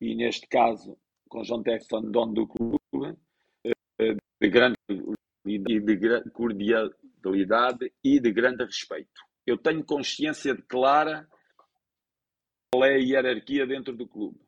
e, 0.00 0.14
neste 0.14 0.48
caso, 0.48 0.96
com 1.28 1.42
John 1.42 1.62
Textor, 1.62 2.00
dono 2.00 2.32
do 2.32 2.46
clube, 2.46 2.78
uh, 2.94 4.16
de 4.40 4.48
grande 4.48 4.78
e 5.44 5.58
de 5.58 6.30
cordialidade 6.30 7.92
e 8.02 8.18
de 8.18 8.32
grande 8.32 8.64
respeito. 8.64 9.20
Eu 9.46 9.58
tenho 9.58 9.84
consciência 9.84 10.54
de 10.54 10.62
clara 10.62 11.28
qual 12.72 12.86
é 12.86 12.94
a 12.94 12.98
hierarquia 12.98 13.66
dentro 13.66 13.94
do 13.94 14.08
clube. 14.08 14.47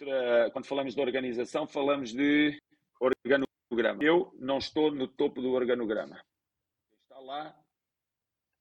Outra, 0.00 0.48
quando 0.52 0.66
falamos 0.66 0.94
de 0.94 1.00
organização, 1.00 1.66
falamos 1.66 2.12
de 2.12 2.56
organograma. 3.00 4.00
Eu 4.00 4.32
não 4.38 4.58
estou 4.58 4.92
no 4.92 5.08
topo 5.08 5.42
do 5.42 5.50
organograma. 5.50 6.22
Está 7.02 7.18
lá, 7.18 7.52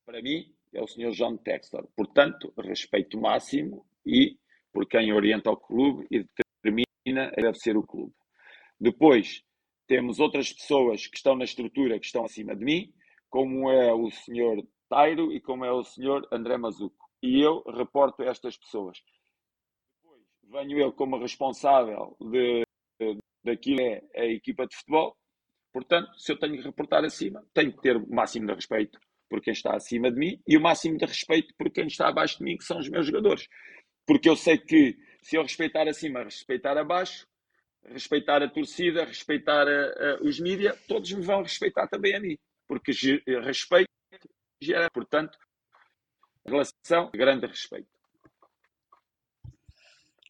para 0.03 0.19
mim, 0.19 0.51
é 0.73 0.81
o 0.81 0.87
Sr. 0.87 1.11
John 1.11 1.37
Textor. 1.37 1.87
Portanto, 1.95 2.51
respeito 2.57 3.21
máximo 3.21 3.85
e 4.03 4.35
por 4.73 4.87
quem 4.87 5.13
orienta 5.13 5.51
o 5.51 5.57
clube 5.57 6.07
e 6.09 6.25
determina 6.63 7.29
deve 7.35 7.59
ser 7.59 7.77
o 7.77 7.85
clube. 7.85 8.15
Depois, 8.79 9.43
temos 9.85 10.19
outras 10.19 10.51
pessoas 10.51 11.05
que 11.05 11.17
estão 11.17 11.35
na 11.35 11.45
estrutura, 11.45 11.99
que 11.99 12.07
estão 12.07 12.25
acima 12.25 12.55
de 12.55 12.65
mim, 12.65 12.91
como 13.29 13.69
é 13.69 13.93
o 13.93 14.09
senhor 14.09 14.67
Tairo 14.89 15.31
e 15.31 15.39
como 15.39 15.63
é 15.63 15.71
o 15.71 15.83
senhor 15.83 16.27
André 16.31 16.57
Mazuco. 16.57 17.07
E 17.21 17.39
eu 17.39 17.61
reporto 17.61 18.23
estas 18.23 18.57
pessoas. 18.57 18.97
Venho 20.49 20.79
eu 20.79 20.93
como 20.93 21.17
responsável 21.19 22.15
de, 22.19 22.63
de, 22.99 23.17
daquilo 23.43 23.81
é 23.81 24.01
a 24.15 24.25
equipa 24.25 24.65
de 24.65 24.75
futebol. 24.75 25.15
Portanto, 25.73 26.09
se 26.17 26.31
eu 26.31 26.39
tenho 26.39 26.57
que 26.57 26.63
reportar 26.63 27.03
acima, 27.03 27.45
tenho 27.53 27.71
que 27.73 27.81
ter 27.81 27.97
o 27.97 28.07
máximo 28.09 28.47
de 28.47 28.53
respeito 28.53 28.99
por 29.29 29.41
quem 29.41 29.51
está 29.51 29.75
acima 29.75 30.09
de 30.09 30.17
mim 30.17 30.41
e 30.47 30.57
o 30.57 30.61
máximo 30.61 30.97
de 30.97 31.05
respeito 31.05 31.53
por 31.57 31.69
quem 31.69 31.87
está 31.87 32.07
abaixo 32.07 32.37
de 32.37 32.45
mim, 32.45 32.57
que 32.57 32.63
são 32.63 32.79
os 32.79 32.89
meus 32.89 33.05
jogadores. 33.05 33.47
Porque 34.05 34.29
eu 34.29 34.35
sei 34.35 34.57
que 34.57 34.97
se 35.21 35.35
eu 35.35 35.43
respeitar 35.43 35.87
acima, 35.87 36.23
respeitar 36.23 36.77
abaixo, 36.77 37.27
respeitar 37.83 38.41
a 38.41 38.49
torcida, 38.49 39.03
respeitar 39.03 39.67
a, 39.67 40.15
a, 40.15 40.21
os 40.21 40.39
mídias, 40.39 40.79
todos 40.87 41.11
me 41.11 41.21
vão 41.21 41.41
respeitar 41.43 41.87
também 41.87 42.15
a 42.15 42.19
mim, 42.19 42.37
porque 42.67 42.91
respeito 43.43 43.89
gera, 44.61 44.89
portanto, 44.89 45.37
relação 46.45 47.11
de 47.11 47.17
grande 47.17 47.45
respeito. 47.45 47.96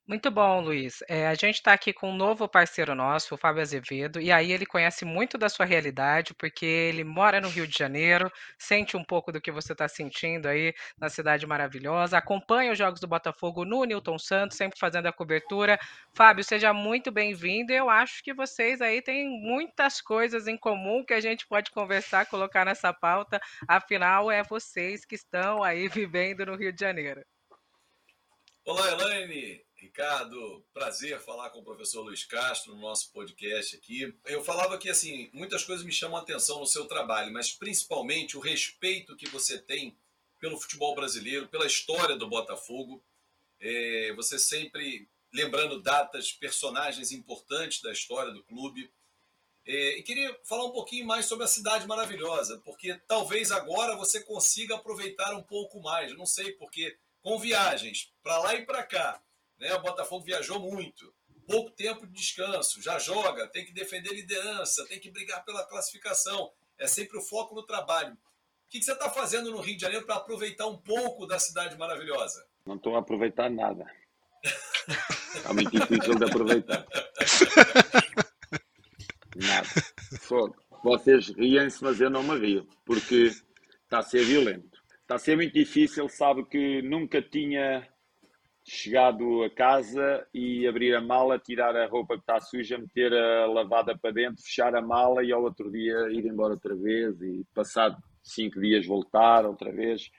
Muito 0.08 0.32
bom, 0.32 0.62
Luiz. 0.62 1.04
É, 1.10 1.28
a 1.28 1.34
gente 1.34 1.56
está 1.56 1.74
aqui 1.74 1.92
com 1.92 2.12
um 2.12 2.16
novo 2.16 2.48
parceiro 2.48 2.96
nosso, 2.96 3.36
o 3.36 3.38
Fábio 3.38 3.62
Azevedo, 3.62 4.22
e 4.22 4.32
aí 4.32 4.54
ele 4.54 4.66
conhece 4.66 5.04
muito 5.04 5.38
da 5.38 5.50
sua 5.50 5.66
realidade, 5.66 6.34
porque 6.34 6.66
ele 6.66 7.04
mora 7.04 7.42
no 7.42 7.50
Rio 7.50 7.68
de 7.68 7.78
Janeiro, 7.78 8.32
sente 8.58 8.96
um 8.96 9.04
pouco 9.04 9.34
do 9.34 9.42
que 9.42 9.52
você 9.52 9.74
está 9.74 9.86
sentindo 9.86 10.48
aí 10.48 10.74
na 10.98 11.10
cidade 11.10 11.46
maravilhosa, 11.46 12.18
acompanha 12.18 12.72
os 12.72 12.78
Jogos 12.78 13.02
do 13.02 13.08
Botafogo 13.08 13.66
no 13.66 13.84
Newton 13.84 14.18
Santos, 14.18 14.56
sempre 14.56 14.80
fazendo 14.80 15.08
a 15.08 15.12
cobertura. 15.12 15.78
Fábio, 16.14 16.42
seja 16.42 16.72
muito 16.72 17.12
bem-vindo. 17.12 17.74
Eu 17.74 17.90
acho 17.90 18.24
que 18.24 18.34
vocês 18.34 18.80
aí 18.80 19.02
têm 19.02 19.28
muitas 19.28 20.00
coisas 20.00 20.48
em 20.48 20.58
comum 20.58 21.04
que 21.04 21.14
a 21.14 21.20
gente 21.20 21.46
pode 21.46 21.70
conversar, 21.72 22.28
colocar 22.28 22.64
nessa 22.64 22.94
pauta. 22.94 23.42
Afinal, 23.68 24.32
é 24.32 24.42
vocês 24.42 25.04
que 25.04 25.16
estão 25.16 25.62
aí 25.62 25.90
vivendo 25.92 26.46
no 26.46 26.56
Rio 26.56 26.72
de 26.72 26.80
Janeiro. 26.80 27.26
Olá, 28.66 28.90
Elaine. 28.94 29.67
Ricardo, 29.78 30.66
prazer 30.74 31.22
falar 31.22 31.52
com 31.52 31.60
o 31.60 31.64
professor 31.64 32.02
Luiz 32.02 32.26
Castro 32.26 32.74
no 32.74 32.82
nosso 32.82 33.12
podcast 33.12 33.76
aqui. 33.76 34.12
Eu 34.26 34.44
falava 34.44 34.76
que 34.76 34.90
assim, 34.90 35.30
muitas 35.32 35.64
coisas 35.64 35.86
me 35.86 35.92
chamam 35.92 36.18
a 36.18 36.22
atenção 36.22 36.60
no 36.60 36.66
seu 36.66 36.86
trabalho, 36.86 37.32
mas 37.32 37.52
principalmente 37.52 38.36
o 38.36 38.40
respeito 38.40 39.16
que 39.16 39.30
você 39.30 39.60
tem 39.60 39.96
pelo 40.40 40.60
futebol 40.60 40.96
brasileiro, 40.96 41.48
pela 41.48 41.68
história 41.68 42.16
do 42.16 42.28
Botafogo. 42.28 43.04
É, 43.60 44.14
você 44.16 44.40
sempre 44.40 45.08
lembrando 45.32 45.80
datas, 45.80 46.32
personagens 46.32 47.12
importantes 47.12 47.80
da 47.80 47.92
história 47.92 48.32
do 48.32 48.44
clube. 48.44 48.92
É, 49.64 50.00
e 50.00 50.02
queria 50.02 50.36
falar 50.44 50.66
um 50.66 50.72
pouquinho 50.72 51.06
mais 51.06 51.28
sobre 51.28 51.46
a 51.46 51.48
cidade 51.48 51.86
maravilhosa, 51.86 52.60
porque 52.66 53.00
talvez 53.08 53.52
agora 53.52 53.96
você 53.96 54.24
consiga 54.24 54.74
aproveitar 54.74 55.36
um 55.36 55.44
pouco 55.44 55.80
mais. 55.80 56.18
não 56.18 56.26
sei, 56.26 56.54
porque 56.54 56.98
com 57.22 57.38
viagens 57.38 58.12
para 58.24 58.40
lá 58.40 58.56
e 58.56 58.66
para 58.66 58.82
cá 58.82 59.22
né? 59.60 59.74
O 59.74 59.82
Botafogo 59.82 60.26
viajou 60.26 60.60
muito, 60.60 61.14
pouco 61.48 61.72
tempo 61.72 62.06
de 62.06 62.14
descanso, 62.14 62.82
já 62.82 63.00
joga, 63.00 63.48
tem 63.48 63.66
que 63.66 63.74
defender 63.74 64.14
liderança, 64.14 64.86
tem 64.88 65.00
que 65.00 65.10
brigar 65.10 65.44
pela 65.46 65.66
classificação. 65.66 66.52
É 66.78 66.86
sempre 66.88 67.18
o 67.18 67.22
foco 67.22 67.56
no 67.56 67.66
trabalho. 67.66 68.14
O 68.14 68.70
que 68.70 68.82
você 68.82 68.92
está 68.92 69.10
fazendo 69.10 69.50
no 69.50 69.62
Rio 69.62 69.76
de 69.76 69.82
Janeiro 69.82 70.06
para 70.06 70.16
aproveitar 70.16 70.68
um 70.68 70.78
pouco 70.78 71.26
da 71.26 71.40
cidade 71.40 71.78
maravilhosa? 71.78 72.46
Não 72.66 72.76
estou 72.76 72.96
a 72.96 73.00
aproveitar 73.00 73.50
nada. 73.50 73.86
É 75.48 75.54
muito 75.54 75.72
difícil 75.72 76.16
de 76.16 76.26
aproveitar. 76.26 76.86
Nada. 79.36 79.68
Só, 80.22 80.50
vocês 80.84 81.30
riem-se, 81.30 81.84
mas 81.84 82.02
eu 82.02 82.10
não 82.10 82.24
me 82.24 82.38
rio, 82.38 82.68
porque 82.86 83.32
está 83.84 84.00
a 84.00 84.04
ser 84.04 84.24
violento. 84.26 84.78
Está 85.02 85.16
a 85.16 85.20
ser 85.20 85.36
muito 85.38 85.54
difícil, 85.54 86.10
sabe 86.10 86.46
que 86.46 86.82
nunca 86.82 87.22
tinha 87.22 87.88
chegado 88.68 89.44
a 89.44 89.50
casa 89.50 90.28
e 90.34 90.68
abrir 90.68 90.94
a 90.94 91.02
mala, 91.02 91.40
tirar 91.40 91.76
a 91.76 91.88
roupa 91.88 92.16
que 92.16 92.20
está 92.20 92.40
suja, 92.40 92.78
meter 92.78 93.14
a 93.14 93.46
lavada 93.46 93.98
para 93.98 94.12
dentro, 94.12 94.44
fechar 94.44 94.76
a 94.76 94.82
mala 94.82 95.24
e 95.24 95.32
ao 95.32 95.42
outro 95.42 95.72
dia 95.72 96.10
ir 96.12 96.26
embora 96.26 96.54
outra 96.54 96.76
vez 96.76 97.20
e 97.22 97.46
passado 97.56 97.98
cinco 98.22 98.60
dias 98.60 98.86
voltar 98.86 99.46
outra 99.46 99.72
vez. 99.72 100.12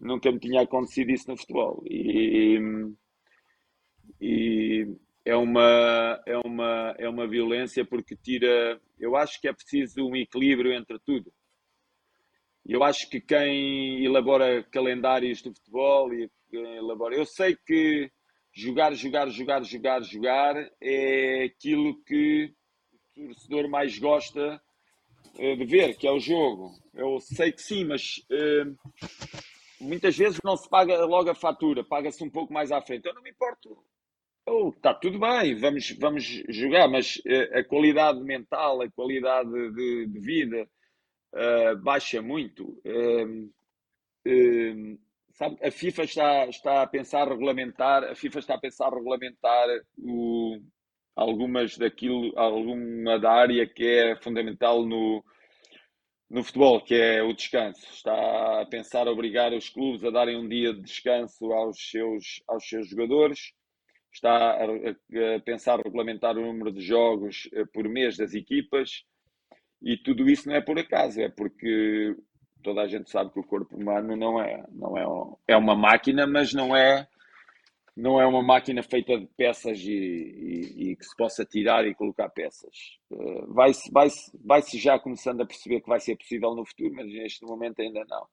Nunca 0.00 0.32
me 0.32 0.38
tinha 0.38 0.62
acontecido 0.62 1.10
isso 1.10 1.30
no 1.30 1.36
futebol. 1.36 1.82
E, 1.86 2.58
e 4.20 4.96
é 5.24 5.36
uma, 5.36 6.22
é, 6.26 6.38
uma, 6.38 6.94
é 6.98 7.08
uma 7.08 7.26
violência 7.26 7.84
porque 7.84 8.16
tira. 8.16 8.80
Eu 8.98 9.16
acho 9.16 9.40
que 9.40 9.48
é 9.48 9.52
preciso 9.52 10.06
um 10.06 10.16
equilíbrio 10.16 10.72
entre 10.72 10.98
tudo. 11.00 11.30
Eu 12.68 12.82
acho 12.82 13.08
que 13.08 13.20
quem 13.20 14.04
elabora 14.04 14.64
calendários 14.64 15.40
de 15.40 15.50
futebol 15.50 16.12
e 16.12 16.28
elabora. 16.52 17.14
Eu 17.14 17.24
sei 17.24 17.56
que 17.56 18.10
jogar, 18.52 18.92
jogar, 18.94 19.28
jogar, 19.28 19.62
jogar, 19.62 20.02
jogar 20.02 20.70
é 20.80 21.44
aquilo 21.44 22.02
que 22.02 22.52
o 23.16 23.26
torcedor 23.26 23.68
mais 23.68 23.98
gosta 23.98 24.60
eh, 25.38 25.54
de 25.54 25.64
ver, 25.64 25.96
que 25.96 26.08
é 26.08 26.10
o 26.10 26.18
jogo. 26.18 26.72
Eu 26.92 27.20
sei 27.20 27.52
que 27.52 27.62
sim, 27.62 27.84
mas 27.84 28.16
uh, 28.30 28.76
muitas 29.80 30.16
vezes 30.16 30.40
não 30.42 30.56
se 30.56 30.68
paga 30.68 31.04
logo 31.04 31.30
a 31.30 31.34
fatura, 31.34 31.84
paga-se 31.84 32.24
um 32.24 32.30
pouco 32.30 32.52
mais 32.52 32.72
à 32.72 32.80
frente. 32.80 33.06
Eu 33.06 33.14
não 33.14 33.22
me 33.22 33.30
importo. 33.30 33.76
Oh, 34.48 34.70
está 34.70 34.94
tudo 34.94 35.18
bem, 35.18 35.54
vamos, 35.56 35.90
vamos 35.98 36.24
jogar, 36.48 36.88
mas 36.88 37.16
uh, 37.16 37.58
a 37.58 37.64
qualidade 37.64 38.20
mental, 38.20 38.80
a 38.80 38.90
qualidade 38.90 39.50
de, 39.50 40.06
de 40.06 40.20
vida 40.20 40.68
uh, 41.36 41.76
baixa 41.76 42.20
muito. 42.22 42.80
Sabe, 45.36 45.58
a 45.62 45.70
FIFA 45.70 46.04
está, 46.04 46.46
está 46.46 46.82
a 46.82 46.86
pensar 46.86 47.28
regulamentar, 47.28 48.04
a 48.04 48.14
FIFA 48.14 48.38
está 48.38 48.54
a 48.54 48.58
pensar 48.58 48.88
regulamentar 48.88 49.68
o, 49.98 50.58
algumas 51.14 51.76
daquilo, 51.76 52.32
alguma 52.38 53.18
da 53.18 53.32
área 53.32 53.66
que 53.66 53.84
é 53.86 54.16
fundamental 54.16 54.86
no, 54.86 55.22
no 56.30 56.42
futebol, 56.42 56.82
que 56.82 56.94
é 56.94 57.22
o 57.22 57.34
descanso. 57.34 57.86
Está 57.92 58.62
a 58.62 58.66
pensar 58.66 59.06
obrigar 59.08 59.52
os 59.52 59.68
clubes 59.68 60.02
a 60.04 60.10
darem 60.10 60.36
um 60.36 60.48
dia 60.48 60.72
de 60.72 60.80
descanso 60.80 61.52
aos 61.52 61.90
seus, 61.90 62.42
aos 62.48 62.66
seus 62.66 62.88
jogadores. 62.88 63.52
Está 64.10 64.52
a, 64.52 64.64
a 64.64 65.40
pensar 65.44 65.78
regulamentar 65.80 66.38
o 66.38 66.46
número 66.46 66.72
de 66.72 66.80
jogos 66.80 67.46
eh, 67.52 67.66
por 67.74 67.86
mês 67.90 68.16
das 68.16 68.32
equipas. 68.32 69.04
E 69.82 69.96
tudo 69.96 70.28
isso 70.28 70.48
não 70.48 70.56
é 70.56 70.60
por 70.60 70.78
acaso, 70.78 71.20
é 71.20 71.28
porque 71.28 72.16
toda 72.62 72.82
a 72.82 72.88
gente 72.88 73.10
sabe 73.10 73.32
que 73.32 73.40
o 73.40 73.46
corpo 73.46 73.76
humano 73.76 74.16
não 74.16 74.40
é, 74.40 74.64
não 74.70 74.98
é, 74.98 75.04
é 75.48 75.56
uma 75.56 75.76
máquina, 75.76 76.26
mas 76.26 76.52
não 76.52 76.74
é, 76.74 77.06
não 77.96 78.20
é 78.20 78.26
uma 78.26 78.42
máquina 78.42 78.82
feita 78.82 79.18
de 79.18 79.26
peças 79.36 79.78
e, 79.80 79.92
e, 79.92 80.90
e 80.90 80.96
que 80.96 81.04
se 81.04 81.16
possa 81.16 81.44
tirar 81.44 81.86
e 81.86 81.94
colocar 81.94 82.28
peças. 82.28 82.98
Uh, 83.10 83.52
vai-se 83.52 83.90
vai 83.92 84.10
-se, 84.10 84.38
vai 84.44 84.62
-se 84.62 84.78
já 84.78 84.98
começando 84.98 85.42
a 85.42 85.46
perceber 85.46 85.80
que 85.80 85.88
vai 85.88 86.00
ser 86.00 86.16
possível 86.16 86.54
no 86.54 86.66
futuro, 86.66 86.94
mas 86.94 87.06
neste 87.06 87.44
momento 87.44 87.80
ainda 87.80 88.04
não. 88.08 88.26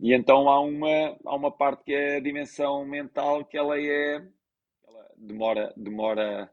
E 0.00 0.14
então 0.14 0.48
há 0.48 0.60
uma, 0.60 1.16
há 1.24 1.36
uma 1.36 1.52
parte 1.52 1.84
que 1.84 1.92
é 1.92 2.16
a 2.16 2.20
dimensão 2.20 2.84
mental 2.86 3.44
que 3.44 3.56
ela 3.56 3.78
é. 3.78 4.16
Ela 4.86 5.06
demora, 5.16 5.72
demora 5.76 6.50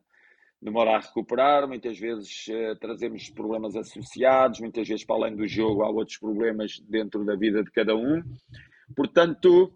demora 0.67 0.97
a 0.97 0.99
recuperar, 0.99 1.65
muitas 1.65 1.97
vezes 1.97 2.45
uh, 2.49 2.75
trazemos 2.77 3.29
problemas 3.29 3.73
associados, 3.75 4.59
muitas 4.59 4.85
vezes 4.85 5.05
para 5.05 5.15
além 5.15 5.35
do 5.35 5.47
jogo 5.47 5.81
há 5.81 5.89
outros 5.89 6.17
problemas 6.17 6.77
dentro 6.81 7.23
da 7.23 7.35
vida 7.35 7.63
de 7.63 7.71
cada 7.71 7.95
um. 7.95 8.21
Portanto, 8.93 9.73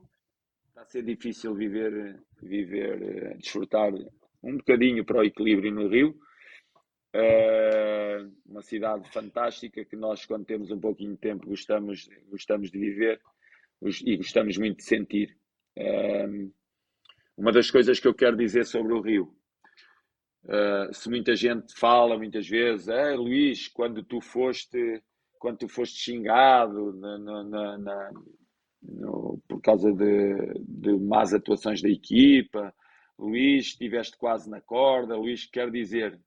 está 0.67 0.81
a 0.81 0.85
ser 0.85 1.03
difícil 1.03 1.55
viver, 1.55 2.19
viver, 2.41 3.33
uh, 3.33 3.37
desfrutar 3.37 3.93
um 4.43 4.57
bocadinho 4.57 5.05
para 5.05 5.19
o 5.19 5.23
equilíbrio 5.23 5.71
no 5.71 5.87
Rio. 5.87 6.13
Uh, 7.15 8.29
uma 8.45 8.61
cidade 8.61 9.09
fantástica 9.11 9.85
que 9.85 9.95
nós, 9.95 10.25
quando 10.25 10.45
temos 10.45 10.71
um 10.71 10.79
pouquinho 10.79 11.11
de 11.11 11.19
tempo, 11.19 11.47
gostamos, 11.47 12.09
gostamos 12.29 12.69
de 12.69 12.77
viver 12.77 13.21
e 14.05 14.17
gostamos 14.17 14.57
muito 14.57 14.77
de 14.77 14.83
sentir. 14.83 15.37
uma 17.37 17.51
das 17.53 17.71
coisas 17.71 17.97
que 17.97 18.07
eu 18.07 18.13
quero 18.13 18.35
dizer 18.35 18.65
sobre 18.65 18.93
o 18.93 18.99
Rio 19.01 19.40
Uh, 20.43 20.91
se 20.93 21.07
muita 21.07 21.35
gente 21.35 21.73
fala 21.75 22.17
muitas 22.17 22.47
vezes, 22.47 22.87
é 22.87 23.15
Luís, 23.15 23.67
quando 23.67 24.03
tu 24.03 24.19
foste, 24.19 25.01
quando 25.37 25.59
tu 25.59 25.67
foste 25.67 25.99
xingado 25.99 26.93
na, 26.93 27.17
na, 27.43 27.77
na, 27.77 28.11
no, 28.81 29.39
por 29.47 29.61
causa 29.61 29.91
de, 29.93 30.53
de 30.67 30.97
más 30.97 31.33
atuações 31.33 31.81
da 31.81 31.89
equipa, 31.89 32.73
Luís, 33.19 33.67
estiveste 33.67 34.17
quase 34.17 34.49
na 34.49 34.59
corda, 34.59 35.15
Luís, 35.15 35.45
quer 35.45 35.69
dizer, 35.69 36.19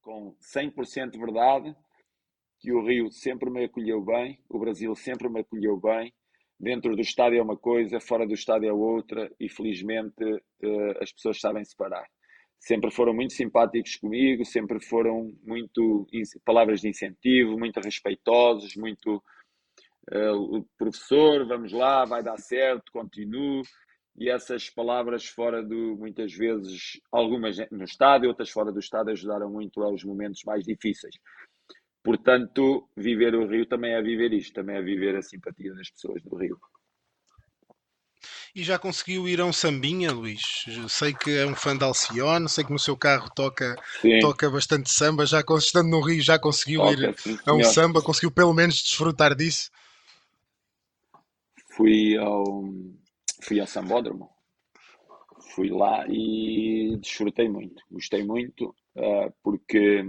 com 0.00 0.34
100% 0.40 1.10
de 1.10 1.18
verdade, 1.18 1.76
que 2.58 2.72
o 2.72 2.84
Rio 2.84 3.12
sempre 3.12 3.48
me 3.48 3.64
acolheu 3.64 4.04
bem, 4.04 4.40
o 4.48 4.58
Brasil 4.58 4.92
sempre 4.96 5.28
me 5.28 5.40
acolheu 5.40 5.78
bem, 5.78 6.12
dentro 6.58 6.96
do 6.96 7.00
estádio 7.00 7.38
é 7.38 7.42
uma 7.42 7.56
coisa, 7.56 8.00
fora 8.00 8.26
do 8.26 8.34
estádio 8.34 8.68
é 8.68 8.72
outra, 8.72 9.30
e 9.38 9.48
felizmente 9.48 10.24
uh, 10.24 10.98
as 11.00 11.12
pessoas 11.12 11.38
sabem 11.38 11.64
separar 11.64 12.04
sempre 12.62 12.92
foram 12.92 13.12
muito 13.12 13.32
simpáticos 13.32 13.96
comigo, 13.96 14.44
sempre 14.44 14.80
foram 14.80 15.34
muito 15.42 16.06
palavras 16.44 16.80
de 16.80 16.88
incentivo, 16.88 17.58
muito 17.58 17.80
respeitosos, 17.80 18.76
muito 18.76 19.16
uh, 20.12 20.64
professor, 20.78 21.44
vamos 21.46 21.72
lá, 21.72 22.04
vai 22.04 22.22
dar 22.22 22.38
certo, 22.38 22.92
continuo. 22.92 23.62
E 24.16 24.30
essas 24.30 24.70
palavras 24.70 25.26
fora 25.26 25.60
do, 25.62 25.96
muitas 25.96 26.32
vezes, 26.32 27.00
algumas 27.10 27.56
no 27.70 27.82
estádio, 27.82 28.28
outras 28.28 28.50
fora 28.50 28.70
do 28.70 28.78
estádio, 28.78 29.12
ajudaram 29.12 29.50
muito 29.50 29.82
aos 29.82 30.04
momentos 30.04 30.42
mais 30.44 30.62
difíceis. 30.64 31.16
Portanto, 32.04 32.88
viver 32.96 33.34
o 33.34 33.46
Rio 33.46 33.66
também 33.66 33.94
é 33.94 34.02
viver 34.02 34.32
isto, 34.32 34.54
também 34.54 34.76
é 34.76 34.82
viver 34.82 35.16
a 35.16 35.22
simpatia 35.22 35.74
das 35.74 35.90
pessoas 35.90 36.22
do 36.22 36.36
Rio. 36.36 36.58
E 38.54 38.62
já 38.62 38.78
conseguiu 38.78 39.26
ir 39.26 39.40
a 39.40 39.46
um 39.46 39.52
sambinha, 39.52 40.12
Luís? 40.12 40.66
Sei 40.88 41.14
que 41.14 41.30
é 41.38 41.46
um 41.46 41.54
fã 41.54 41.74
de 41.74 41.84
Alcione, 41.84 42.50
sei 42.50 42.62
que 42.62 42.72
no 42.72 42.78
seu 42.78 42.94
carro 42.94 43.30
toca, 43.34 43.76
toca 44.20 44.50
bastante 44.50 44.92
samba. 44.92 45.24
Já 45.24 45.42
estando 45.56 45.88
no 45.88 46.02
Rio, 46.02 46.20
já 46.20 46.38
conseguiu 46.38 46.82
toca, 46.82 46.92
ir 46.92 47.18
sim, 47.18 47.38
a 47.46 47.54
um 47.54 47.64
samba? 47.64 48.02
Conseguiu 48.02 48.30
pelo 48.30 48.52
menos 48.52 48.76
desfrutar 48.76 49.34
disso? 49.34 49.70
Fui 51.74 52.14
ao, 52.18 52.64
fui 53.42 53.58
ao 53.58 53.66
Sambódromo. 53.66 54.28
fui 55.54 55.70
lá 55.70 56.06
e 56.08 56.96
desfrutei 57.00 57.48
muito, 57.48 57.82
gostei 57.90 58.22
muito, 58.22 58.74
uh, 58.96 59.32
porque, 59.42 60.04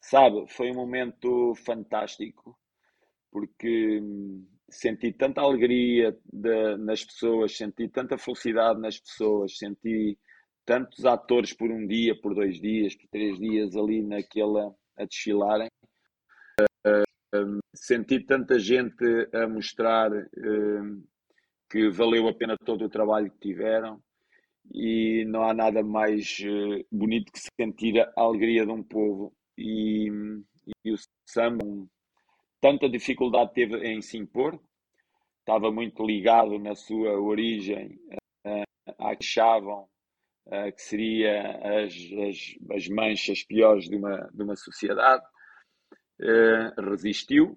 sabe, 0.00 0.46
foi 0.48 0.70
um 0.70 0.74
momento 0.74 1.54
fantástico, 1.64 2.58
porque 3.30 4.02
senti 4.68 5.12
tanta 5.12 5.40
alegria 5.40 6.16
de, 6.24 6.76
nas 6.76 7.04
pessoas, 7.04 7.56
senti 7.56 7.88
tanta 7.88 8.18
felicidade 8.18 8.80
nas 8.80 8.98
pessoas, 8.98 9.56
senti 9.56 10.18
tantos 10.64 11.04
atores 11.04 11.54
por 11.54 11.70
um 11.70 11.86
dia, 11.86 12.18
por 12.20 12.34
dois 12.34 12.60
dias, 12.60 12.94
por 12.94 13.08
três 13.08 13.38
dias 13.38 13.74
ali 13.74 14.02
naquela 14.02 14.74
a 14.96 15.04
desfilarem. 15.04 15.68
Uh, 16.86 17.58
senti 17.74 18.20
tanta 18.24 18.58
gente 18.58 19.04
a 19.32 19.48
mostrar 19.48 20.10
uh, 20.12 21.08
que 21.70 21.88
valeu 21.90 22.28
a 22.28 22.34
pena 22.34 22.56
todo 22.64 22.84
o 22.84 22.90
trabalho 22.90 23.30
que 23.30 23.48
tiveram 23.48 24.02
e 24.72 25.24
não 25.26 25.44
há 25.44 25.54
nada 25.54 25.82
mais 25.82 26.38
uh, 26.40 26.84
bonito 26.90 27.32
que 27.32 27.40
sentir 27.60 28.00
a 28.00 28.12
alegria 28.16 28.66
de 28.66 28.72
um 28.72 28.82
povo 28.82 29.32
e, 29.56 30.08
e 30.84 30.92
o 30.92 30.96
samba 31.26 31.64
tanta 32.60 32.88
dificuldade 32.88 33.52
teve 33.52 33.76
em 33.88 34.00
se 34.00 34.18
impor. 34.18 34.58
Estava 35.40 35.70
muito 35.70 36.04
ligado 36.04 36.58
na 36.58 36.74
sua 36.74 37.18
origem 37.18 37.98
à 38.98 39.16
que 39.16 39.24
achavam 39.24 39.88
uh, 40.46 40.72
que 40.74 40.82
seria 40.82 41.58
as, 41.84 41.94
as, 41.94 42.76
as, 42.76 42.88
manchas 42.88 43.42
piores 43.44 43.88
de 43.88 43.96
uma, 43.96 44.30
de 44.32 44.42
uma 44.42 44.56
sociedade. 44.56 45.24
Uh, 46.20 46.90
resistiu 46.90 47.56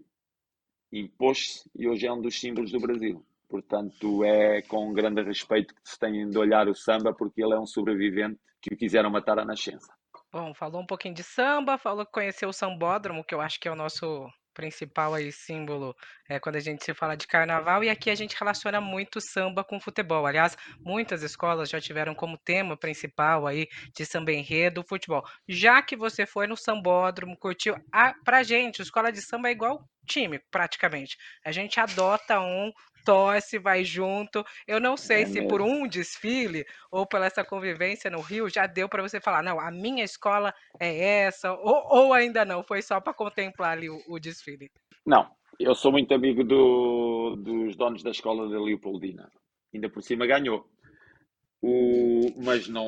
impôs-se 0.91 1.69
e 1.75 1.87
hoje 1.87 2.05
é 2.05 2.11
um 2.11 2.21
dos 2.21 2.39
símbolos 2.39 2.71
do 2.71 2.79
Brasil. 2.79 3.25
Portanto, 3.49 4.23
é 4.23 4.61
com 4.61 4.93
grande 4.93 5.21
respeito 5.21 5.73
que 5.73 5.81
se 5.83 5.97
tem 5.97 6.29
de 6.29 6.37
olhar 6.37 6.67
o 6.67 6.75
samba, 6.75 7.13
porque 7.13 7.43
ele 7.43 7.53
é 7.53 7.59
um 7.59 7.65
sobrevivente 7.65 8.39
que 8.61 8.73
o 8.73 8.77
quiseram 8.77 9.09
matar 9.09 9.39
à 9.39 9.45
nascença. 9.45 9.93
Bom, 10.31 10.53
falou 10.53 10.81
um 10.81 10.85
pouquinho 10.85 11.13
de 11.13 11.23
samba, 11.23 11.77
falou 11.77 12.05
que 12.05 12.11
conheceu 12.11 12.49
o 12.49 12.53
sambódromo, 12.53 13.23
que 13.23 13.35
eu 13.35 13.41
acho 13.41 13.59
que 13.59 13.67
é 13.67 13.71
o 13.71 13.75
nosso 13.75 14.29
principal 14.53 15.13
aí 15.13 15.31
símbolo 15.31 15.95
é, 16.29 16.39
quando 16.39 16.55
a 16.55 16.59
gente 16.59 16.83
se 16.83 16.93
fala 16.93 17.15
de 17.15 17.27
carnaval 17.27 17.83
e 17.83 17.89
aqui 17.89 18.09
a 18.09 18.15
gente 18.15 18.35
relaciona 18.37 18.79
muito 18.79 19.19
samba 19.21 19.63
com 19.63 19.79
futebol. 19.79 20.25
Aliás, 20.25 20.57
muitas 20.79 21.23
escolas 21.23 21.69
já 21.69 21.79
tiveram 21.79 22.13
como 22.13 22.37
tema 22.37 22.77
principal 22.77 23.47
aí 23.47 23.67
de 23.95 24.05
samba 24.05 24.31
enredo 24.31 24.83
futebol. 24.87 25.23
Já 25.47 25.81
que 25.81 25.95
você 25.95 26.25
foi 26.25 26.47
no 26.47 26.57
sambódromo, 26.57 27.37
curtiu, 27.37 27.75
a, 27.91 28.13
pra 28.23 28.43
gente, 28.43 28.81
escola 28.81 29.11
de 29.11 29.21
samba 29.21 29.49
é 29.49 29.51
igual 29.51 29.83
time, 30.05 30.39
praticamente. 30.51 31.17
A 31.45 31.51
gente 31.51 31.79
adota 31.79 32.39
um, 32.39 32.71
torce, 33.03 33.57
vai 33.57 33.83
junto. 33.83 34.43
Eu 34.67 34.79
não 34.79 34.95
sei 34.97 35.23
é 35.23 35.25
se 35.25 35.33
mesmo. 35.35 35.49
por 35.49 35.61
um 35.61 35.87
desfile 35.87 36.65
ou 36.91 37.05
pela 37.05 37.25
essa 37.25 37.43
convivência 37.43 38.09
no 38.09 38.21
Rio 38.21 38.49
já 38.49 38.67
deu 38.67 38.87
para 38.89 39.01
você 39.01 39.19
falar, 39.19 39.43
não, 39.43 39.59
a 39.59 39.71
minha 39.71 40.03
escola 40.03 40.53
é 40.79 41.23
essa, 41.23 41.53
ou, 41.53 41.87
ou 41.89 42.13
ainda 42.13 42.43
não, 42.43 42.63
foi 42.63 42.81
só 42.81 42.99
para 42.99 43.13
contemplar 43.13 43.71
ali 43.71 43.89
o, 43.89 44.01
o, 44.07 44.19
desfile. 44.19 44.69
Não, 45.05 45.29
eu 45.59 45.73
sou 45.75 45.91
muito 45.91 46.13
amigo 46.13 46.43
do, 46.43 47.35
dos 47.37 47.75
donos 47.75 48.03
da 48.03 48.11
escola 48.11 48.49
da 48.49 48.59
Leopoldina. 48.59 49.31
Ainda 49.73 49.89
por 49.89 50.03
cima 50.03 50.25
ganhou. 50.25 50.69
O, 51.61 52.33
mas 52.43 52.67
não 52.67 52.87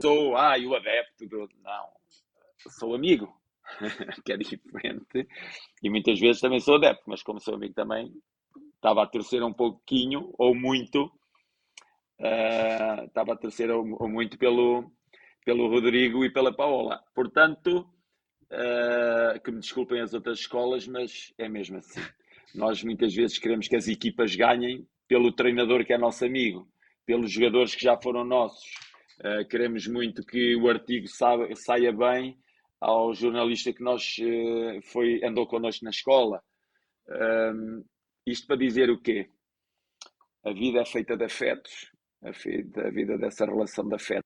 sou, 0.00 0.36
ah, 0.36 0.56
o 0.58 0.74
adepto 0.74 1.26
do. 1.26 1.48
Não, 1.62 1.88
sou 2.78 2.94
amigo. 2.94 3.34
que 4.24 4.32
é 4.32 4.36
diferente. 4.36 5.26
E 5.82 5.90
muitas 5.90 6.20
vezes 6.20 6.40
também 6.40 6.60
sou 6.60 6.76
adepto, 6.76 7.04
mas 7.06 7.22
como 7.22 7.40
sou 7.40 7.54
amigo 7.54 7.74
também, 7.74 8.12
estava 8.84 9.02
a 9.02 9.06
torcer 9.06 9.42
um 9.42 9.52
pouquinho 9.52 10.30
ou 10.38 10.54
muito, 10.54 11.06
uh, 12.20 13.18
a 13.18 13.36
torcer 13.36 13.70
ou, 13.70 13.96
ou, 13.98 14.06
muito 14.06 14.36
pelo, 14.36 14.92
pelo 15.42 15.68
Rodrigo 15.68 16.22
e 16.22 16.30
pela 16.30 16.54
Paola. 16.54 17.02
Portanto, 17.14 17.88
uh, 18.52 19.40
que 19.42 19.50
me 19.50 19.60
desculpem 19.60 20.02
as 20.02 20.12
outras 20.12 20.40
escolas, 20.40 20.86
mas 20.86 21.32
é 21.38 21.48
mesmo 21.48 21.78
assim. 21.78 21.98
Nós 22.54 22.84
muitas 22.84 23.14
vezes 23.14 23.38
queremos 23.38 23.66
que 23.68 23.74
as 23.74 23.88
equipas 23.88 24.36
ganhem 24.36 24.86
pelo 25.08 25.32
treinador 25.32 25.86
que 25.86 25.94
é 25.94 25.98
nosso 25.98 26.22
amigo, 26.26 26.68
pelos 27.06 27.32
jogadores 27.32 27.74
que 27.74 27.82
já 27.82 27.96
foram 27.96 28.22
nossos. 28.22 28.68
Uh, 29.20 29.48
queremos 29.48 29.86
muito 29.86 30.22
que 30.26 30.54
o 30.56 30.68
artigo 30.68 31.08
saia, 31.08 31.56
saia 31.56 31.90
bem 31.90 32.36
ao 32.78 33.14
jornalista 33.14 33.72
que 33.72 33.82
nós 33.82 34.16
foi 34.92 35.24
andou 35.24 35.46
connosco 35.46 35.86
na 35.86 35.90
escola. 35.90 36.42
Isto 38.26 38.46
para 38.46 38.56
dizer 38.56 38.90
o 38.90 38.98
quê? 38.98 39.28
A 40.44 40.52
vida 40.52 40.80
é 40.80 40.86
feita 40.86 41.16
de 41.16 41.24
afetos, 41.24 41.90
a 42.22 42.30
vida, 42.90 43.18
dessa 43.18 43.44
relação 43.44 43.86
de 43.86 43.94
afetos 43.94 44.24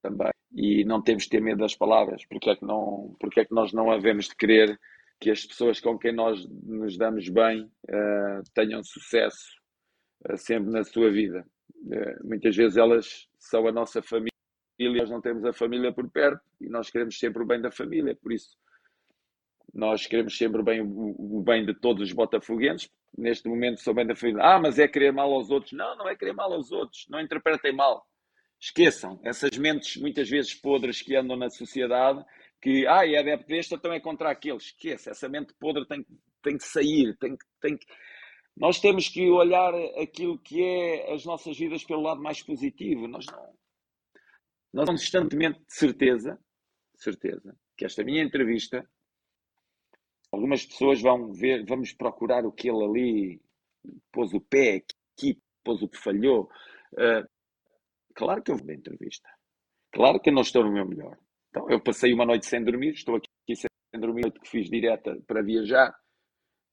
também. 0.00 0.30
E 0.52 0.84
não 0.84 1.02
temos 1.02 1.24
de 1.24 1.30
ter 1.30 1.40
medo 1.40 1.58
das 1.58 1.74
palavras, 1.74 2.24
porque 2.26 2.50
é 2.50 2.56
que, 2.56 2.64
não, 2.64 3.16
porque 3.18 3.40
é 3.40 3.44
que 3.44 3.54
nós 3.54 3.72
não 3.72 3.90
havemos 3.90 4.28
de 4.28 4.36
querer 4.36 4.78
que 5.20 5.30
as 5.30 5.44
pessoas 5.44 5.80
com 5.80 5.98
quem 5.98 6.12
nós 6.12 6.46
nos 6.48 6.96
damos 6.96 7.28
bem 7.28 7.64
uh, 7.88 8.42
tenham 8.52 8.82
sucesso 8.84 9.48
uh, 10.28 10.36
sempre 10.36 10.70
na 10.70 10.84
sua 10.84 11.10
vida. 11.10 11.44
Uh, 11.86 12.26
muitas 12.28 12.54
vezes 12.54 12.76
elas 12.76 13.28
são 13.38 13.66
a 13.66 13.72
nossa 13.72 14.00
família, 14.00 14.30
nós 14.78 15.10
não 15.10 15.20
temos 15.20 15.44
a 15.44 15.52
família 15.52 15.92
por 15.92 16.08
perto 16.08 16.40
e 16.60 16.68
nós 16.68 16.88
queremos 16.88 17.18
sempre 17.18 17.42
o 17.42 17.46
bem 17.46 17.60
da 17.60 17.70
família, 17.70 18.14
por 18.14 18.32
isso 18.32 18.56
nós 19.72 20.06
queremos 20.06 20.36
sempre 20.36 20.60
o 20.60 20.64
bem, 20.64 20.80
o, 20.82 21.38
o 21.38 21.42
bem 21.42 21.64
de 21.66 21.74
todos 21.74 22.02
os 22.02 22.12
botafoguenses, 22.12 22.88
neste 23.16 23.48
momento 23.48 23.80
sou 23.80 23.94
bem 23.94 24.06
da 24.06 24.14
família. 24.14 24.42
Ah, 24.42 24.58
mas 24.58 24.78
é 24.78 24.88
querer 24.88 25.12
mal 25.12 25.32
aos 25.32 25.50
outros. 25.50 25.72
Não, 25.72 25.96
não 25.96 26.08
é 26.08 26.16
querer 26.16 26.32
mal 26.32 26.52
aos 26.52 26.70
outros. 26.72 27.06
Não 27.08 27.20
interpretem 27.20 27.72
mal. 27.72 28.06
Esqueçam 28.60 29.20
essas 29.24 29.56
mentes 29.58 29.96
muitas 30.00 30.28
vezes 30.28 30.54
podres 30.54 31.02
que 31.02 31.16
andam 31.16 31.36
na 31.36 31.50
sociedade 31.50 32.24
que, 32.62 32.86
ah, 32.86 33.06
é 33.06 33.18
adepto 33.18 33.46
deste, 33.46 33.74
então 33.74 33.92
é 33.92 34.00
contra 34.00 34.30
aquele. 34.30 34.56
Esqueça, 34.56 35.10
essa 35.10 35.28
mente 35.28 35.52
podre 35.60 35.86
tem, 35.86 36.06
tem 36.42 36.56
que 36.56 36.64
sair, 36.64 37.14
tem, 37.18 37.36
tem 37.60 37.76
que... 37.76 37.86
Nós 38.56 38.80
temos 38.80 39.08
que 39.08 39.28
olhar 39.28 39.74
aquilo 40.00 40.38
que 40.38 40.62
é 40.62 41.12
as 41.12 41.26
nossas 41.26 41.58
vidas 41.58 41.84
pelo 41.84 42.00
lado 42.00 42.22
mais 42.22 42.42
positivo. 42.42 43.06
Nós 43.06 43.26
não... 43.26 43.54
Nós 44.72 44.88
constantemente 44.88 45.58
de 45.58 45.74
certeza, 45.74 46.38
certeza, 46.96 47.54
que 47.76 47.84
esta 47.84 48.02
minha 48.02 48.22
entrevista 48.22 48.88
Algumas 50.34 50.66
pessoas 50.66 51.00
vão 51.00 51.32
ver, 51.32 51.64
vamos 51.64 51.92
procurar 51.92 52.44
o 52.44 52.50
que 52.50 52.68
ele 52.68 52.84
ali 52.84 53.40
pôs 54.10 54.34
o 54.34 54.40
pé 54.40 54.82
aqui, 55.12 55.40
pôs 55.62 55.80
o 55.80 55.88
que 55.88 55.96
falhou. 55.96 56.50
Uh, 56.92 57.24
claro 58.16 58.42
que 58.42 58.50
eu 58.50 58.56
vou 58.56 58.66
da 58.66 58.74
entrevista. 58.74 59.28
Claro 59.92 60.18
que 60.18 60.30
eu 60.30 60.34
não 60.34 60.42
estou 60.42 60.64
no 60.64 60.72
meu 60.72 60.84
melhor. 60.84 61.16
Então, 61.50 61.70
eu 61.70 61.80
passei 61.80 62.12
uma 62.12 62.26
noite 62.26 62.46
sem 62.46 62.64
dormir, 62.64 62.94
estou 62.94 63.14
aqui 63.14 63.54
sem 63.54 63.68
dormir, 64.00 64.22
noite 64.22 64.40
que 64.40 64.50
fiz 64.50 64.68
direta 64.68 65.16
para 65.24 65.40
viajar. 65.40 65.94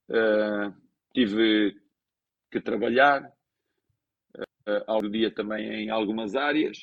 Uh, 0.10 0.74
tive 1.14 1.80
que 2.52 2.60
trabalhar 2.62 3.22
uh, 4.36 4.84
ao 4.88 5.02
dia 5.02 5.32
também 5.32 5.84
em 5.84 5.92
algumas 5.92 6.36
áreas. 6.36 6.80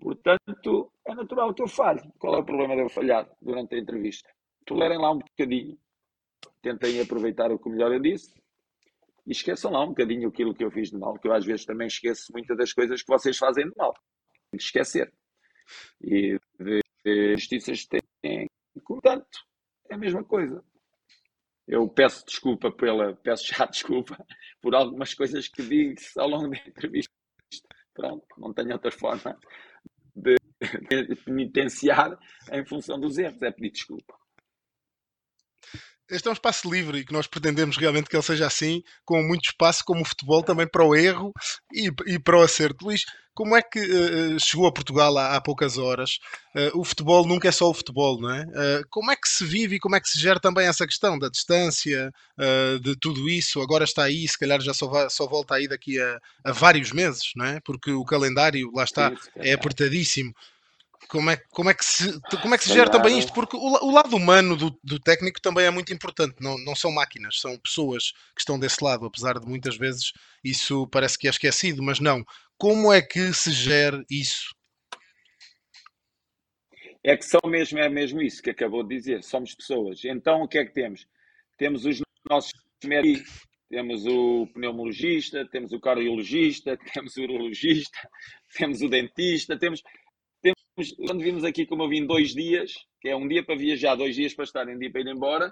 Portanto, 0.00 0.90
é 1.06 1.14
natural 1.14 1.52
que 1.52 1.62
eu 1.62 1.68
falhe. 1.68 2.00
Qual 2.18 2.34
é 2.36 2.38
o 2.38 2.44
problema 2.44 2.74
de 2.74 2.80
eu 2.80 2.88
falhar 2.88 3.30
durante 3.42 3.74
a 3.74 3.78
entrevista? 3.78 4.30
Tolerem 4.64 4.98
lá 4.98 5.12
um 5.12 5.18
bocadinho 5.18 5.78
tentem 6.66 7.00
aproveitar 7.00 7.52
o 7.52 7.58
que 7.58 7.68
melhor 7.68 7.92
eu 7.92 8.00
disse 8.00 8.34
e 9.24 9.30
esqueçam 9.30 9.70
lá 9.70 9.84
um 9.84 9.88
bocadinho 9.88 10.28
aquilo 10.28 10.54
que 10.54 10.64
eu 10.64 10.70
fiz 10.70 10.90
de 10.90 10.98
mal, 10.98 11.18
que 11.18 11.28
eu 11.28 11.32
às 11.32 11.44
vezes 11.44 11.64
também 11.64 11.86
esqueço 11.86 12.32
muitas 12.32 12.56
das 12.56 12.72
coisas 12.72 13.02
que 13.02 13.08
vocês 13.08 13.36
fazem 13.36 13.68
de 13.68 13.72
mal. 13.76 13.94
Tem 14.50 14.58
que 14.58 14.64
esquecer. 14.64 15.12
E 16.02 16.38
de, 16.58 16.80
de 17.04 17.32
justiças 17.36 17.86
têm, 17.86 18.48
portanto, 18.84 19.38
é 19.88 19.94
a 19.94 19.98
mesma 19.98 20.24
coisa. 20.24 20.62
Eu 21.68 21.88
peço 21.88 22.24
desculpa 22.26 22.70
pela, 22.70 23.14
peço 23.16 23.46
já 23.46 23.66
desculpa 23.66 24.16
por 24.60 24.74
algumas 24.74 25.14
coisas 25.14 25.48
que 25.48 25.62
disse 25.62 26.18
ao 26.18 26.28
longo 26.28 26.50
da 26.50 26.56
entrevista. 26.56 27.12
Pronto, 27.94 28.26
não 28.38 28.52
tenho 28.52 28.72
outra 28.72 28.90
forma 28.90 29.38
de, 30.14 30.36
de 31.06 31.16
penitenciar 31.24 32.18
em 32.52 32.64
função 32.66 32.98
dos 32.98 33.18
erros, 33.18 33.42
é 33.42 33.50
pedir 33.50 33.70
desculpa 33.70 34.16
este 36.10 36.28
é 36.28 36.30
um 36.30 36.34
espaço 36.34 36.70
livre 36.70 36.98
e 36.98 37.04
que 37.04 37.12
nós 37.12 37.26
pretendemos 37.26 37.76
realmente 37.76 38.08
que 38.08 38.16
ele 38.16 38.22
seja 38.22 38.46
assim, 38.46 38.82
com 39.04 39.22
muito 39.22 39.46
espaço, 39.50 39.84
como 39.84 40.02
o 40.02 40.04
futebol, 40.04 40.42
também 40.42 40.66
para 40.66 40.84
o 40.84 40.94
erro 40.94 41.32
e, 41.72 41.90
e 42.06 42.18
para 42.18 42.38
o 42.38 42.42
acerto. 42.42 42.84
Luís, 42.84 43.04
como 43.34 43.54
é 43.54 43.60
que 43.60 43.78
uh, 43.78 44.40
chegou 44.40 44.66
a 44.66 44.72
Portugal 44.72 45.16
há, 45.18 45.36
há 45.36 45.40
poucas 45.42 45.76
horas? 45.76 46.18
Uh, 46.54 46.80
o 46.80 46.84
futebol 46.84 47.26
nunca 47.26 47.48
é 47.48 47.52
só 47.52 47.68
o 47.68 47.74
futebol, 47.74 48.18
não 48.18 48.30
é? 48.30 48.42
Uh, 48.44 48.86
como 48.88 49.10
é 49.10 49.16
que 49.16 49.28
se 49.28 49.44
vive 49.44 49.76
e 49.76 49.78
como 49.78 49.94
é 49.94 50.00
que 50.00 50.08
se 50.08 50.18
gera 50.18 50.40
também 50.40 50.66
essa 50.66 50.86
questão 50.86 51.18
da 51.18 51.28
distância, 51.28 52.10
de 52.82 52.96
tudo 52.98 53.28
isso? 53.28 53.60
Agora 53.60 53.84
está 53.84 54.04
aí, 54.04 54.26
se 54.26 54.38
calhar 54.38 54.60
já 54.60 54.72
só, 54.72 54.86
vai, 54.86 55.10
só 55.10 55.26
volta 55.26 55.54
aí 55.54 55.68
daqui 55.68 56.00
a, 56.00 56.18
a, 56.44 56.52
vários 56.52 56.92
meses, 56.92 57.32
não 57.36 57.44
é? 57.44 57.60
Porque 57.64 57.90
o 57.90 58.04
calendário, 58.04 58.70
lá 58.74 58.84
está, 58.84 59.12
é 59.36 59.52
apertadíssimo 59.52 60.32
como 61.08 61.30
é, 61.30 61.36
como 61.50 61.70
é 61.70 61.74
que 61.74 61.84
se, 61.84 62.20
como 62.42 62.54
é 62.54 62.58
que 62.58 62.64
se 62.64 62.72
gera 62.72 62.90
também 62.90 63.18
isto? 63.18 63.32
Porque 63.32 63.56
o, 63.56 63.60
o 63.60 63.90
lado 63.90 64.16
humano 64.16 64.56
do, 64.56 64.78
do, 64.82 64.98
técnico 64.98 65.40
também 65.40 65.64
é 65.64 65.70
muito 65.70 65.92
importante. 65.92 66.36
Não, 66.40 66.56
não 66.58 66.74
são 66.74 66.90
máquinas, 66.90 67.40
são 67.40 67.58
pessoas 67.58 68.12
que 68.34 68.40
estão 68.40 68.58
desse 68.58 68.82
lado, 68.82 69.06
apesar 69.06 69.38
de 69.38 69.46
muitas 69.46 69.76
vezes 69.76 70.12
isso 70.42 70.86
parece 70.88 71.18
que 71.18 71.26
é 71.26 71.30
esquecido, 71.30 71.82
mas 71.82 72.00
não. 72.00 72.24
Como 72.58 72.92
é 72.92 73.02
que 73.02 73.32
se 73.32 73.52
gera 73.52 74.02
isso? 74.10 74.54
É 77.04 77.16
que 77.16 77.24
são 77.24 77.40
mesmo, 77.46 77.78
é 77.78 77.88
mesmo 77.88 78.20
isso 78.20 78.42
que 78.42 78.50
acabou 78.50 78.82
de 78.82 78.96
dizer, 78.96 79.22
somos 79.22 79.54
pessoas. 79.54 80.04
Então 80.04 80.42
o 80.42 80.48
que 80.48 80.58
é 80.58 80.64
que 80.64 80.72
temos? 80.72 81.06
Temos 81.56 81.84
os 81.84 82.00
nossos 82.28 82.52
médicos, 82.84 83.46
temos 83.68 84.06
o 84.06 84.46
pneumologista, 84.48 85.46
temos 85.48 85.72
o 85.72 85.80
cardiologista, 85.80 86.76
temos 86.92 87.16
o 87.16 87.22
urologista, 87.22 87.98
temos 88.56 88.82
o 88.82 88.88
dentista, 88.88 89.58
temos, 89.58 89.82
temos 89.82 90.05
quando 91.06 91.22
vimos 91.22 91.44
aqui, 91.44 91.64
como 91.64 91.82
eu 91.82 91.88
vim 91.88 92.06
dois 92.06 92.34
dias, 92.34 92.72
que 93.00 93.08
é 93.08 93.16
um 93.16 93.26
dia 93.26 93.44
para 93.44 93.56
viajar, 93.56 93.94
dois 93.94 94.14
dias 94.14 94.34
para 94.34 94.44
estar, 94.44 94.68
um 94.68 94.78
dia 94.78 94.90
para 94.90 95.00
ir 95.00 95.08
embora, 95.08 95.48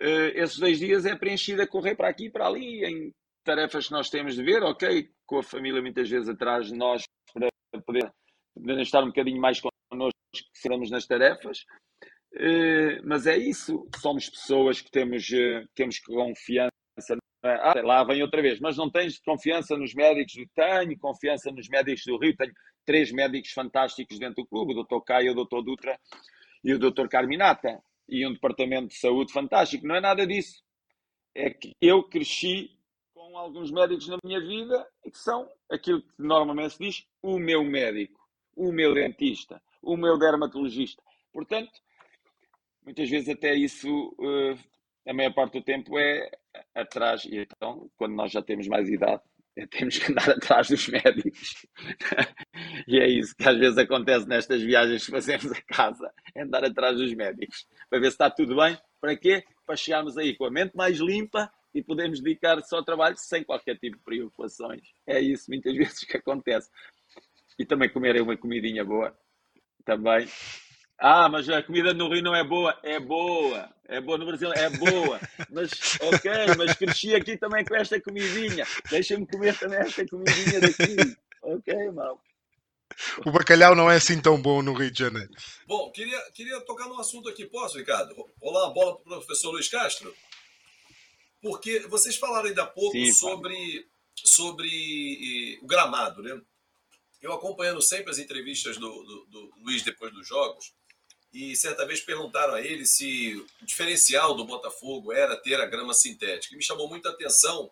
uh, 0.00 0.30
esses 0.34 0.58
dois 0.58 0.78
dias 0.78 1.04
é 1.04 1.16
preenchido 1.16 1.62
a 1.62 1.66
correr 1.66 1.96
para 1.96 2.08
aqui 2.08 2.26
e 2.26 2.30
para 2.30 2.46
ali, 2.46 2.84
em 2.84 3.12
tarefas 3.44 3.86
que 3.86 3.92
nós 3.92 4.08
temos 4.08 4.36
de 4.36 4.42
ver, 4.42 4.62
ok, 4.62 5.08
com 5.26 5.38
a 5.38 5.42
família 5.42 5.82
muitas 5.82 6.08
vezes 6.08 6.28
atrás 6.28 6.66
de 6.66 6.76
nós, 6.76 7.02
para 7.32 7.48
poder, 7.82 8.12
poder 8.54 8.80
estar 8.80 9.02
um 9.02 9.08
bocadinho 9.08 9.40
mais 9.40 9.60
connosco 9.60 10.16
que 10.32 10.60
seremos 10.60 10.90
nas 10.90 11.06
tarefas, 11.06 11.58
uh, 12.34 13.02
mas 13.04 13.26
é 13.26 13.36
isso, 13.36 13.88
somos 14.00 14.30
pessoas 14.30 14.80
que 14.80 14.90
temos, 14.90 15.28
uh, 15.28 15.68
temos 15.74 15.98
confiança. 15.98 16.70
É? 17.44 17.52
Ah, 17.60 17.74
lá 17.84 18.04
vem 18.04 18.22
outra 18.22 18.42
vez, 18.42 18.58
mas 18.58 18.76
não 18.76 18.90
tens 18.90 19.20
confiança 19.20 19.76
nos 19.76 19.94
médicos 19.94 20.34
do 20.34 20.48
Tenho 20.54 20.98
confiança 20.98 21.50
nos 21.52 21.68
médicos 21.68 22.02
do 22.04 22.18
Rio, 22.18 22.34
tenho 22.34 22.52
três 22.86 23.12
médicos 23.12 23.50
fantásticos 23.50 24.18
dentro 24.18 24.42
do 24.42 24.46
clube, 24.46 24.72
o 24.72 24.84
Dr. 24.84 25.04
Caio, 25.04 25.32
o 25.32 25.44
Dr. 25.44 25.62
Dutra 25.62 25.98
e 26.64 26.72
o 26.72 26.78
Dr. 26.78 27.08
Carminata, 27.08 27.82
e 28.08 28.26
um 28.26 28.32
departamento 28.32 28.88
de 28.88 28.94
saúde 28.94 29.32
fantástico. 29.32 29.86
Não 29.86 29.96
é 29.96 30.00
nada 30.00 30.26
disso. 30.26 30.62
É 31.34 31.50
que 31.50 31.76
eu 31.80 32.04
cresci 32.04 32.70
com 33.12 33.36
alguns 33.36 33.70
médicos 33.70 34.08
na 34.08 34.16
minha 34.24 34.40
vida 34.40 34.86
e 35.04 35.10
que 35.10 35.18
são 35.18 35.50
aquilo 35.70 36.00
que 36.00 36.12
normalmente 36.18 36.74
se 36.74 36.78
diz 36.78 37.06
o 37.20 37.38
meu 37.38 37.64
médico, 37.64 38.20
o 38.54 38.72
meu 38.72 38.94
dentista, 38.94 39.60
o 39.82 39.96
meu 39.96 40.18
dermatologista. 40.18 41.02
Portanto, 41.32 41.72
muitas 42.84 43.10
vezes 43.10 43.28
até 43.28 43.54
isso, 43.54 43.88
uh, 44.18 44.58
a 45.06 45.12
maior 45.12 45.34
parte 45.34 45.58
do 45.58 45.64
tempo 45.64 45.98
é 45.98 46.30
atrás. 46.74 47.24
E 47.24 47.38
então, 47.38 47.90
quando 47.96 48.14
nós 48.14 48.32
já 48.32 48.40
temos 48.40 48.66
mais 48.68 48.88
idade, 48.88 49.22
temos 49.70 49.98
que 49.98 50.12
andar 50.12 50.30
atrás 50.30 50.68
dos 50.68 50.88
médicos. 50.88 51.66
e 52.86 52.98
é 52.98 53.08
isso 53.08 53.34
que 53.34 53.48
às 53.48 53.56
vezes 53.56 53.78
acontece 53.78 54.28
nestas 54.28 54.62
viagens 54.62 55.04
que 55.04 55.10
fazemos 55.10 55.50
a 55.50 55.62
casa, 55.62 56.12
é 56.34 56.42
andar 56.42 56.64
atrás 56.64 56.96
dos 56.96 57.12
médicos, 57.14 57.66
para 57.88 57.98
ver 57.98 58.06
se 58.06 58.14
está 58.14 58.30
tudo 58.30 58.56
bem. 58.56 58.78
Para 59.00 59.16
quê? 59.16 59.44
Para 59.64 59.76
chegarmos 59.76 60.18
aí 60.18 60.36
com 60.36 60.44
a 60.44 60.50
mente 60.50 60.76
mais 60.76 60.98
limpa 60.98 61.50
e 61.74 61.82
podermos 61.82 62.20
dedicar 62.20 62.60
só 62.62 62.76
ao 62.76 62.84
trabalho 62.84 63.16
sem 63.16 63.44
qualquer 63.44 63.78
tipo 63.78 63.96
de 63.96 64.02
preocupações. 64.02 64.82
É 65.06 65.20
isso 65.20 65.44
muitas 65.48 65.74
vezes 65.76 66.00
que 66.00 66.16
acontece. 66.16 66.70
E 67.58 67.64
também 67.64 67.88
comer 67.88 68.20
uma 68.20 68.36
comidinha 68.36 68.84
boa. 68.84 69.16
Também 69.84 70.26
ah, 70.98 71.28
mas 71.28 71.48
a 71.48 71.62
comida 71.62 71.92
no 71.92 72.08
Rio 72.08 72.22
não 72.22 72.34
é 72.34 72.42
boa. 72.42 72.78
É 72.82 72.98
boa. 72.98 73.68
É 73.88 74.00
boa 74.00 74.18
no 74.18 74.26
Brasil, 74.26 74.52
é 74.52 74.68
boa. 74.70 75.20
Mas, 75.50 75.70
ok, 76.00 76.30
mas 76.56 76.74
cresci 76.74 77.14
aqui 77.14 77.36
também 77.36 77.64
com 77.64 77.76
esta 77.76 78.00
comidinha. 78.00 78.66
Deixa-me 78.90 79.26
comer 79.26 79.56
também 79.58 79.78
esta 79.78 80.06
comidinha 80.06 80.60
daqui. 80.60 81.16
Ok, 81.42 81.90
mal. 81.92 82.20
O 83.24 83.30
bacalhau 83.30 83.74
não 83.74 83.90
é 83.90 83.96
assim 83.96 84.20
tão 84.20 84.40
bom 84.40 84.62
no 84.62 84.72
Rio 84.72 84.90
de 84.90 84.98
Janeiro. 84.98 85.30
Bom, 85.66 85.90
queria, 85.92 86.18
queria 86.32 86.60
tocar 86.62 86.88
num 86.88 86.98
assunto 86.98 87.28
aqui. 87.28 87.44
Posso, 87.44 87.78
Ricardo? 87.78 88.14
Rolar 88.40 88.66
a 88.66 88.70
bola 88.70 88.98
para 88.98 89.18
o 89.18 89.18
professor 89.18 89.50
Luiz 89.50 89.68
Castro? 89.68 90.14
Porque 91.42 91.80
vocês 91.80 92.16
falaram 92.16 92.48
ainda 92.48 92.62
há 92.62 92.66
pouco 92.66 92.92
Sim, 92.92 93.12
sobre, 93.12 93.86
sobre 94.16 95.58
o 95.62 95.66
gramado, 95.66 96.22
né? 96.22 96.40
Eu 97.20 97.32
acompanhando 97.32 97.82
sempre 97.82 98.10
as 98.10 98.18
entrevistas 98.18 98.78
do, 98.78 98.88
do, 98.88 99.26
do 99.26 99.52
Luiz 99.62 99.82
depois 99.82 100.12
dos 100.12 100.26
jogos, 100.26 100.72
e 101.32 101.54
certa 101.56 101.84
vez 101.86 102.00
perguntaram 102.00 102.54
a 102.54 102.60
ele 102.60 102.86
se 102.86 103.34
o 103.36 103.66
diferencial 103.66 104.34
do 104.34 104.44
Botafogo 104.44 105.12
era 105.12 105.36
ter 105.36 105.60
a 105.60 105.66
grama 105.66 105.92
sintética. 105.92 106.54
E 106.54 106.56
me 106.56 106.64
chamou 106.64 106.88
muita 106.88 107.10
atenção 107.10 107.70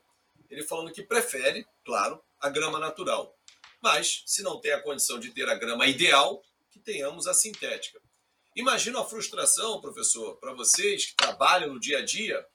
ele 0.50 0.62
falando 0.62 0.92
que 0.92 1.02
prefere, 1.02 1.66
claro, 1.84 2.22
a 2.40 2.48
grama 2.48 2.78
natural. 2.78 3.36
Mas, 3.82 4.22
se 4.26 4.42
não 4.42 4.61
tem 4.61 4.72
a 4.72 4.82
condição 4.82 5.18
de 5.18 5.30
ter 5.30 5.48
a 5.48 5.55
grama 5.55 5.86
ideal, 5.86 6.42
que 6.70 6.78
tenhamos 6.78 7.26
a 7.26 7.34
sintética. 7.34 8.00
Imagino 8.55 8.98
a 8.98 9.05
frustração, 9.05 9.80
professor, 9.80 10.36
para 10.36 10.52
vocês 10.52 11.07
que 11.07 11.16
trabalham 11.16 11.72
no 11.72 11.80
dia 11.80 11.98
a 11.98 12.05
dia, 12.05 12.46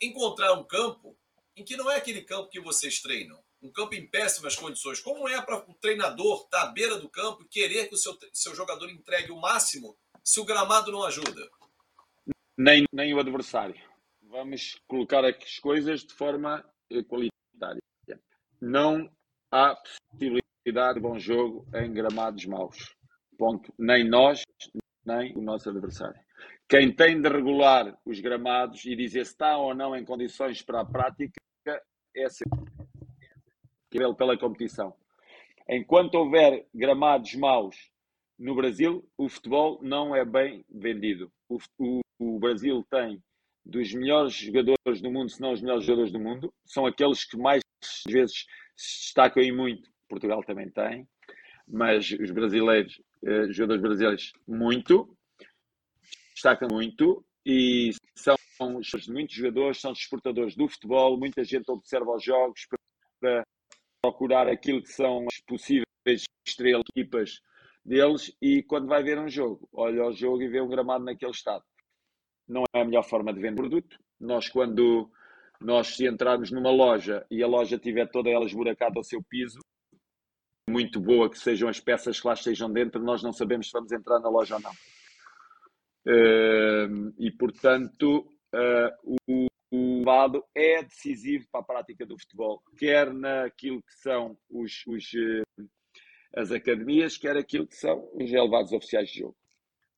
encontrar 0.00 0.52
um 0.54 0.64
campo 0.64 1.16
em 1.56 1.64
que 1.64 1.76
não 1.76 1.90
é 1.90 1.96
aquele 1.96 2.22
campo 2.22 2.50
que 2.50 2.60
vocês 2.60 3.00
treinam, 3.00 3.42
um 3.62 3.70
campo 3.70 3.94
em 3.94 4.06
péssimas 4.06 4.56
condições. 4.56 4.98
Como 4.98 5.28
é 5.28 5.40
para 5.40 5.58
o 5.58 5.74
treinador 5.74 6.42
estar 6.42 6.62
à 6.62 6.66
beira 6.66 6.98
do 6.98 7.08
campo 7.08 7.42
e 7.42 7.48
querer 7.48 7.88
que 7.88 7.94
o 7.94 7.98
seu, 7.98 8.18
seu 8.32 8.54
jogador 8.54 8.90
entregue 8.90 9.30
o 9.30 9.40
máximo 9.40 9.96
se 10.24 10.40
o 10.40 10.44
gramado 10.44 10.92
não 10.92 11.04
ajuda? 11.04 11.48
Nem, 12.56 12.84
nem 12.92 13.14
o 13.14 13.20
adversário. 13.20 13.74
Vamos 14.22 14.80
colocar 14.86 15.24
as 15.24 15.58
coisas 15.58 16.02
de 16.02 16.14
forma 16.14 16.64
qualitária. 17.08 17.82
Não 18.60 19.10
há 19.50 19.74
possibilidade 19.74 20.94
de 20.94 21.00
bom 21.00 21.18
jogo 21.18 21.66
em 21.74 21.92
gramados 21.92 22.46
maus. 22.46 22.96
Ponto. 23.36 23.72
Nem 23.78 24.08
nós, 24.08 24.42
nem 25.04 25.36
o 25.36 25.42
nosso 25.42 25.68
adversário. 25.68 26.18
Quem 26.68 26.94
tem 26.94 27.20
de 27.20 27.28
regular 27.28 27.98
os 28.06 28.20
gramados 28.20 28.84
e 28.84 28.96
dizer 28.96 29.26
se 29.26 29.32
está 29.32 29.58
ou 29.58 29.74
não 29.74 29.94
em 29.94 30.04
condições 30.04 30.62
para 30.62 30.80
a 30.80 30.86
prática 30.86 31.40
é 32.16 32.26
pela 34.16 34.38
competição. 34.38 34.94
Enquanto 35.68 36.14
houver 36.14 36.66
gramados 36.74 37.34
maus 37.34 37.91
no 38.42 38.56
Brasil, 38.56 39.08
o 39.16 39.28
futebol 39.28 39.78
não 39.82 40.16
é 40.16 40.24
bem 40.24 40.64
vendido. 40.68 41.32
O, 41.48 41.58
o, 41.78 42.00
o, 42.18 42.38
Brasil 42.40 42.84
tem 42.90 43.22
dos 43.64 43.94
melhores 43.94 44.34
jogadores 44.34 45.00
do 45.00 45.12
mundo, 45.12 45.30
se 45.30 45.40
não 45.40 45.52
os 45.52 45.62
melhores 45.62 45.84
jogadores 45.84 46.12
do 46.12 46.18
mundo, 46.18 46.52
são 46.66 46.84
aqueles 46.84 47.24
que 47.24 47.36
mais 47.36 47.62
vezes 48.08 48.44
se 48.76 49.04
destacam 49.04 49.40
e 49.44 49.52
muito. 49.52 49.88
Portugal 50.08 50.42
também 50.42 50.68
tem, 50.70 51.06
mas 51.68 52.10
os 52.10 52.32
brasileiros, 52.32 53.00
eh, 53.24 53.46
jogadores 53.52 53.82
brasileiros, 53.82 54.32
muito, 54.46 55.16
destacam 56.34 56.68
muito 56.72 57.24
e 57.46 57.92
são 58.16 58.34
muitos 59.08 59.36
jogadores, 59.36 59.80
são 59.80 59.92
exportadores 59.92 60.56
do 60.56 60.68
futebol. 60.68 61.16
Muita 61.16 61.44
gente 61.44 61.70
observa 61.70 62.16
os 62.16 62.24
jogos 62.24 62.66
para 63.20 63.44
procurar 64.02 64.48
aquilo 64.48 64.82
que 64.82 64.92
são 64.92 65.26
as 65.32 65.40
possíveis 65.46 66.24
estrelas, 66.44 66.82
equipas 66.96 67.40
deles 67.84 68.34
e 68.40 68.62
quando 68.62 68.86
vai 68.86 69.02
ver 69.02 69.18
um 69.18 69.28
jogo, 69.28 69.68
olha 69.72 70.06
o 70.06 70.12
jogo 70.12 70.42
e 70.42 70.48
vê 70.48 70.60
um 70.60 70.68
gramado 70.68 71.04
naquele 71.04 71.32
estado. 71.32 71.64
Não 72.48 72.64
é 72.74 72.80
a 72.80 72.84
melhor 72.84 73.04
forma 73.04 73.32
de 73.32 73.40
vender 73.40 73.56
produto. 73.56 73.98
Nós, 74.20 74.48
quando 74.48 75.10
nós 75.60 75.96
se 75.96 76.06
entrarmos 76.06 76.50
numa 76.50 76.70
loja 76.70 77.26
e 77.30 77.42
a 77.42 77.46
loja 77.46 77.78
tiver 77.78 78.08
toda 78.10 78.30
ela 78.30 78.44
esburacada 78.44 78.98
ao 78.98 79.04
seu 79.04 79.22
piso, 79.22 79.58
muito 80.68 81.00
boa 81.00 81.30
que 81.30 81.38
sejam 81.38 81.68
as 81.68 81.80
peças 81.80 82.20
que 82.20 82.26
lá 82.26 82.34
estejam 82.34 82.72
dentro, 82.72 83.02
nós 83.02 83.22
não 83.22 83.32
sabemos 83.32 83.66
se 83.66 83.72
vamos 83.72 83.92
entrar 83.92 84.20
na 84.20 84.28
loja 84.28 84.56
ou 84.56 84.60
não. 84.60 84.72
Uh, 86.04 87.14
e, 87.18 87.30
portanto, 87.30 88.26
uh, 88.54 89.16
o, 89.28 89.46
o 89.70 90.04
lado 90.04 90.44
é 90.54 90.82
decisivo 90.82 91.46
para 91.50 91.60
a 91.60 91.64
prática 91.64 92.04
do 92.06 92.18
futebol, 92.18 92.62
quer 92.76 93.12
naquilo 93.12 93.82
que 93.82 93.94
são 93.94 94.36
os, 94.50 94.84
os, 94.86 95.04
uh, 95.14 95.68
as 96.34 96.50
academias, 96.50 97.16
quer 97.16 97.36
aquilo 97.36 97.66
que 97.66 97.76
são 97.76 98.08
os 98.14 98.30
relevados 98.30 98.72
oficiais 98.72 99.08
de 99.08 99.20
jogo. 99.20 99.36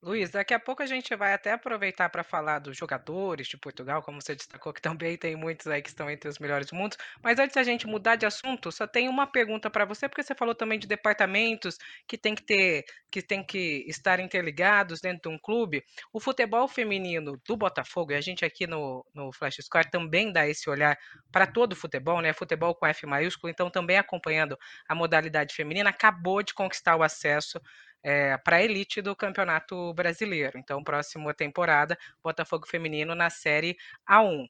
Luiz, 0.05 0.29
daqui 0.29 0.53
a 0.53 0.59
pouco 0.59 0.83
a 0.83 0.85
gente 0.85 1.15
vai 1.15 1.33
até 1.33 1.51
aproveitar 1.51 2.09
para 2.09 2.23
falar 2.23 2.59
dos 2.59 2.77
jogadores 2.77 3.47
de 3.47 3.57
Portugal, 3.57 4.03
como 4.03 4.21
você 4.21 4.35
destacou, 4.35 4.71
que 4.71 4.79
também 4.79 5.17
tem 5.17 5.35
muitos 5.35 5.65
aí 5.65 5.81
que 5.81 5.89
estão 5.89 6.07
entre 6.07 6.29
os 6.29 6.37
melhores 6.37 6.67
do 6.67 6.75
mundo. 6.75 6.95
Mas 7.23 7.39
antes 7.39 7.55
da 7.55 7.63
gente 7.63 7.87
mudar 7.87 8.15
de 8.15 8.23
assunto, 8.23 8.71
só 8.71 8.85
tem 8.85 9.09
uma 9.09 9.25
pergunta 9.25 9.67
para 9.67 9.83
você, 9.83 10.07
porque 10.07 10.21
você 10.21 10.35
falou 10.35 10.53
também 10.53 10.77
de 10.77 10.85
departamentos 10.85 11.79
que 12.07 12.19
tem 12.19 12.35
que 12.35 12.43
ter, 12.43 12.85
que 13.09 13.19
tem 13.19 13.43
que 13.43 13.83
estar 13.87 14.19
interligados 14.19 15.01
dentro 15.01 15.27
de 15.27 15.35
um 15.35 15.39
clube. 15.39 15.83
O 16.13 16.19
futebol 16.19 16.67
feminino 16.67 17.41
do 17.43 17.57
Botafogo, 17.57 18.11
e 18.11 18.15
a 18.15 18.21
gente 18.21 18.45
aqui 18.45 18.67
no, 18.67 19.03
no 19.11 19.33
Flash 19.33 19.57
Score 19.61 19.89
também 19.89 20.31
dá 20.31 20.47
esse 20.47 20.69
olhar 20.69 20.95
para 21.31 21.47
todo 21.47 21.73
o 21.73 21.75
futebol, 21.75 22.21
né? 22.21 22.31
Futebol 22.31 22.75
com 22.75 22.85
F 22.85 23.07
maiúsculo, 23.07 23.49
então 23.49 23.71
também 23.71 23.97
acompanhando 23.97 24.55
a 24.87 24.93
modalidade 24.93 25.55
feminina, 25.55 25.89
acabou 25.89 26.43
de 26.43 26.53
conquistar 26.53 26.95
o 26.95 27.01
acesso 27.01 27.59
é, 28.05 28.37
para 28.37 28.57
a 28.57 28.63
elite 28.63 29.01
do 29.01 29.15
Campeonato 29.15 29.91
Brasileiro. 29.95 30.59
Então, 30.59 30.83
próxima 30.83 31.33
temporada, 31.33 31.97
Botafogo 32.23 32.67
Feminino 32.67 33.15
na 33.15 33.31
Série 33.31 33.75
A1. 34.07 34.47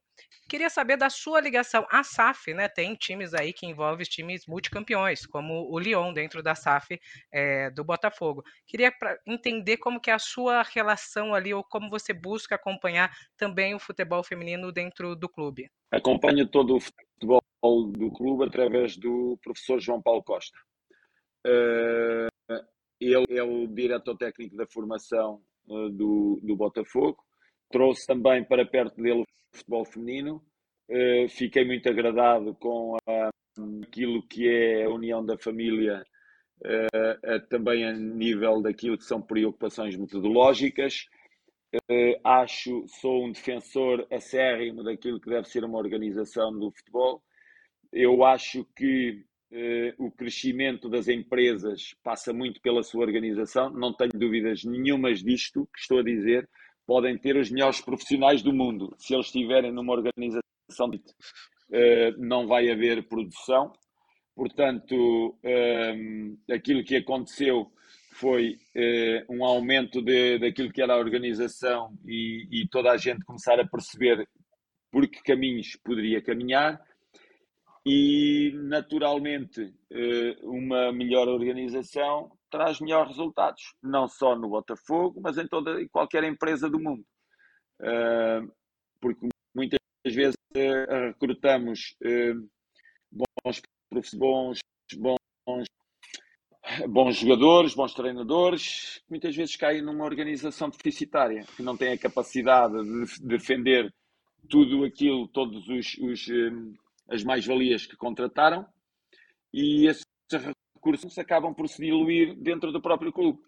Queria 0.49 0.69
saber 0.69 0.97
da 0.97 1.09
sua 1.09 1.39
ligação 1.39 1.87
à 1.89 2.03
SAF, 2.03 2.53
né? 2.53 2.67
Tem 2.67 2.93
times 2.95 3.33
aí 3.33 3.53
que 3.53 3.65
envolvem 3.65 4.05
times 4.05 4.45
multicampeões, 4.45 5.25
como 5.25 5.71
o 5.71 5.79
Lyon 5.79 6.11
dentro 6.13 6.43
da 6.43 6.53
SAF 6.53 6.99
é, 7.31 7.69
do 7.69 7.81
Botafogo. 7.85 8.43
Queria 8.67 8.93
entender 9.25 9.77
como 9.77 10.01
que 10.01 10.11
é 10.11 10.13
a 10.13 10.19
sua 10.19 10.61
relação 10.61 11.33
ali, 11.33 11.53
ou 11.53 11.63
como 11.63 11.89
você 11.89 12.11
busca 12.11 12.55
acompanhar 12.55 13.09
também 13.37 13.73
o 13.73 13.79
futebol 13.79 14.21
feminino 14.21 14.69
dentro 14.69 15.15
do 15.15 15.29
clube. 15.29 15.71
Acompanho 15.89 16.45
todo 16.45 16.75
o 16.75 16.79
futebol 16.81 17.41
do 17.93 18.11
clube 18.11 18.43
através 18.43 18.97
do 18.97 19.39
professor 19.41 19.79
João 19.79 20.01
Paulo 20.01 20.21
Costa. 20.23 20.57
Uh, 21.47 22.27
ele 22.99 23.37
é 23.37 23.43
o 23.43 23.67
diretor 23.67 24.17
técnico 24.17 24.55
da 24.55 24.65
formação 24.67 25.41
uh, 25.67 25.89
do, 25.89 26.39
do 26.41 26.55
Botafogo. 26.55 27.23
Trouxe 27.69 28.05
também 28.05 28.43
para 28.43 28.65
perto 28.65 29.01
dele 29.01 29.21
o 29.21 29.57
futebol 29.57 29.85
feminino. 29.85 30.43
Uh, 30.89 31.27
fiquei 31.29 31.65
muito 31.65 31.89
agradado 31.89 32.55
com 32.55 32.95
a, 33.07 33.29
aquilo 33.83 34.25
que 34.27 34.47
é 34.47 34.85
a 34.85 34.89
união 34.89 35.25
da 35.25 35.37
família, 35.37 36.03
também 37.49 37.85
a 37.85 37.91
nível 37.91 38.61
daquilo 38.61 38.97
que 38.97 39.03
são 39.03 39.21
preocupações 39.21 39.95
metodológicas. 39.95 41.05
acho, 42.23 42.85
sou 42.87 43.25
um 43.25 43.31
defensor 43.31 44.07
acérrimo 44.11 44.83
daquilo 44.83 45.19
que 45.19 45.29
deve 45.29 45.47
ser 45.49 45.65
uma 45.65 45.77
organização 45.77 46.57
do 46.57 46.71
futebol 46.71 47.21
eu 47.95 48.25
acho 48.25 48.65
que 48.75 49.11
uh, 49.11 49.25
o 49.97 50.11
crescimento 50.11 50.89
das 50.89 51.07
empresas 51.07 51.95
passa 52.03 52.33
muito 52.33 52.61
pela 52.61 52.83
sua 52.83 53.05
organização, 53.05 53.69
não 53.69 53.93
tenho 53.93 54.11
dúvidas 54.13 54.63
nenhumas 54.63 55.23
disto 55.23 55.67
que 55.73 55.79
estou 55.79 55.99
a 55.99 56.03
dizer. 56.03 56.47
Podem 56.85 57.17
ter 57.17 57.35
os 57.35 57.49
melhores 57.49 57.81
profissionais 57.81 58.41
do 58.41 58.53
mundo, 58.53 58.93
se 58.97 59.13
eles 59.13 59.27
estiverem 59.27 59.71
numa 59.71 59.93
organização, 59.93 60.43
uh, 60.89 62.17
não 62.17 62.47
vai 62.47 62.69
haver 62.69 63.07
produção. 63.07 63.73
Portanto, 64.35 65.37
um, 65.43 66.37
aquilo 66.51 66.83
que 66.83 66.97
aconteceu 66.97 67.71
foi 68.11 68.57
um 69.29 69.43
aumento 69.43 70.01
de, 70.01 70.39
daquilo 70.39 70.71
que 70.71 70.81
era 70.81 70.93
a 70.93 70.97
organização 70.97 71.97
e, 72.05 72.47
e 72.51 72.67
toda 72.67 72.91
a 72.91 72.97
gente 72.97 73.25
começar 73.25 73.59
a 73.59 73.67
perceber 73.67 74.27
por 74.91 75.07
que 75.07 75.21
caminhos 75.23 75.77
poderia 75.83 76.21
caminhar 76.21 76.81
e 77.85 78.51
naturalmente 78.63 79.71
eh, 79.91 80.35
uma 80.41 80.91
melhor 80.91 81.27
organização 81.27 82.31
traz 82.49 82.79
melhores 82.79 83.09
resultados, 83.09 83.75
não 83.83 84.07
só 84.07 84.35
no 84.35 84.49
Botafogo, 84.49 85.21
mas 85.21 85.37
em 85.37 85.47
toda 85.47 85.79
e 85.79 85.87
qualquer 85.87 86.23
empresa 86.23 86.67
do 86.67 86.79
mundo. 86.79 87.05
Eh, 87.79 88.41
porque 88.99 89.27
muitas 89.53 89.79
vezes 90.03 90.35
eh, 90.55 91.09
recrutamos 91.09 91.95
bons, 93.11 93.61
bons, 94.13 94.59
bons, 94.97 95.65
bons 96.87 97.15
jogadores, 97.17 97.75
bons 97.75 97.93
treinadores, 97.93 98.97
que 99.05 99.11
muitas 99.11 99.35
vezes 99.35 99.55
caem 99.55 99.83
numa 99.83 100.05
organização 100.05 100.69
deficitária, 100.69 101.45
que 101.55 101.61
não 101.61 101.77
tem 101.77 101.93
a 101.93 101.97
capacidade 101.99 102.73
de 102.83 103.27
defender 103.27 103.93
tudo 104.49 104.83
aquilo, 104.83 105.27
todos 105.27 105.67
os, 105.67 105.97
os 105.99 106.27
as 107.07 107.23
mais-valias 107.23 107.85
que 107.85 107.95
contrataram 107.95 108.65
e 109.53 109.87
esses 109.87 110.05
recursos 110.75 111.17
acabam 111.17 111.53
por 111.53 111.67
se 111.67 111.81
diluir 111.81 112.35
dentro 112.35 112.71
do 112.71 112.81
próprio 112.81 113.11
clube. 113.11 113.39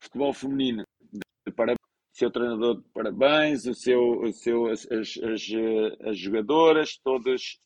Futebol 0.00 0.32
feminino, 0.32 0.84
de 1.12 1.52
parabéns, 1.52 1.78
seu 2.12 2.30
treinador 2.30 2.82
de 2.82 2.88
parabéns, 2.90 3.66
o 3.66 3.74
seu, 3.74 4.20
o 4.20 4.32
seu, 4.32 4.66
as, 4.68 4.86
as, 4.90 5.18
as, 5.18 5.42
as 6.08 6.18
jogadoras, 6.18 6.98
todas, 7.02 7.58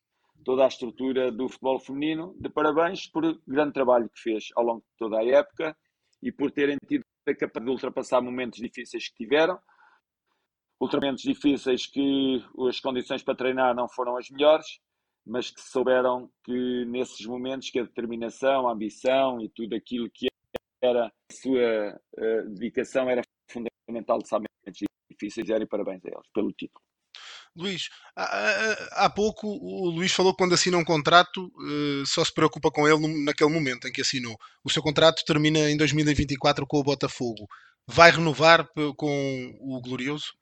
toda 0.44 0.64
a 0.64 0.68
estrutura 0.68 1.30
do 1.30 1.48
futebol 1.48 1.78
feminino, 1.78 2.34
de 2.38 2.48
parabéns 2.48 3.06
por 3.06 3.40
grande 3.46 3.72
trabalho 3.72 4.08
que 4.08 4.20
fez 4.20 4.48
ao 4.56 4.64
longo 4.64 4.80
de 4.80 4.96
toda 4.98 5.18
a 5.18 5.24
época 5.24 5.76
e 6.22 6.32
por 6.32 6.50
terem 6.50 6.76
tido 6.86 7.04
a 7.26 7.34
capacidade 7.34 7.64
de 7.64 7.70
ultrapassar 7.70 8.20
momentos 8.22 8.58
difíceis 8.58 9.08
que 9.08 9.24
tiveram, 9.24 9.58
ultramentos 10.80 11.22
difíceis 11.22 11.86
que 11.86 12.42
as 12.68 12.80
condições 12.80 13.22
para 13.22 13.36
treinar 13.36 13.74
não 13.74 13.88
foram 13.88 14.16
as 14.16 14.30
melhores, 14.30 14.80
mas 15.26 15.50
que 15.50 15.60
souberam 15.60 16.30
que 16.44 16.84
nesses 16.86 17.26
momentos 17.26 17.70
que 17.70 17.78
a 17.78 17.84
determinação, 17.84 18.66
a 18.66 18.72
ambição 18.72 19.40
e 19.40 19.48
tudo 19.50 19.76
aquilo 19.76 20.10
que 20.10 20.28
era 20.82 21.06
a 21.06 21.32
sua 21.32 22.00
uh, 22.18 22.50
dedicação 22.54 23.08
era 23.10 23.20
fundamental 23.50 24.18
de 24.18 24.30
momentos 24.32 24.80
difíceis 25.10 25.48
e 25.48 25.66
parabéns 25.66 26.02
a 26.04 26.08
eles 26.08 26.28
pelo 26.32 26.50
título. 26.52 26.82
Luís, 27.54 27.88
há, 28.16 29.04
há, 29.04 29.10
pouco 29.10 29.48
o 29.48 29.90
Luís 29.90 30.12
falou 30.12 30.32
que 30.32 30.38
quando 30.38 30.54
assina 30.54 30.78
um 30.78 30.84
contrato 30.84 31.46
uh, 31.46 32.06
só 32.06 32.24
se 32.24 32.32
preocupa 32.32 32.70
com 32.70 32.88
ele 32.88 33.24
naquele 33.24 33.50
momento 33.50 33.88
em 33.88 33.92
que 33.92 34.00
assinou. 34.00 34.36
O 34.64 34.70
seu 34.70 34.82
contrato 34.82 35.24
termina 35.26 35.58
em 35.70 35.76
2024 35.76 36.64
com 36.66 36.78
o 36.78 36.84
Botafogo. 36.84 37.46
Vai 37.86 38.12
renovar 38.12 38.66
com 38.96 39.58
o 39.60 39.80
Glorioso? 39.82 40.39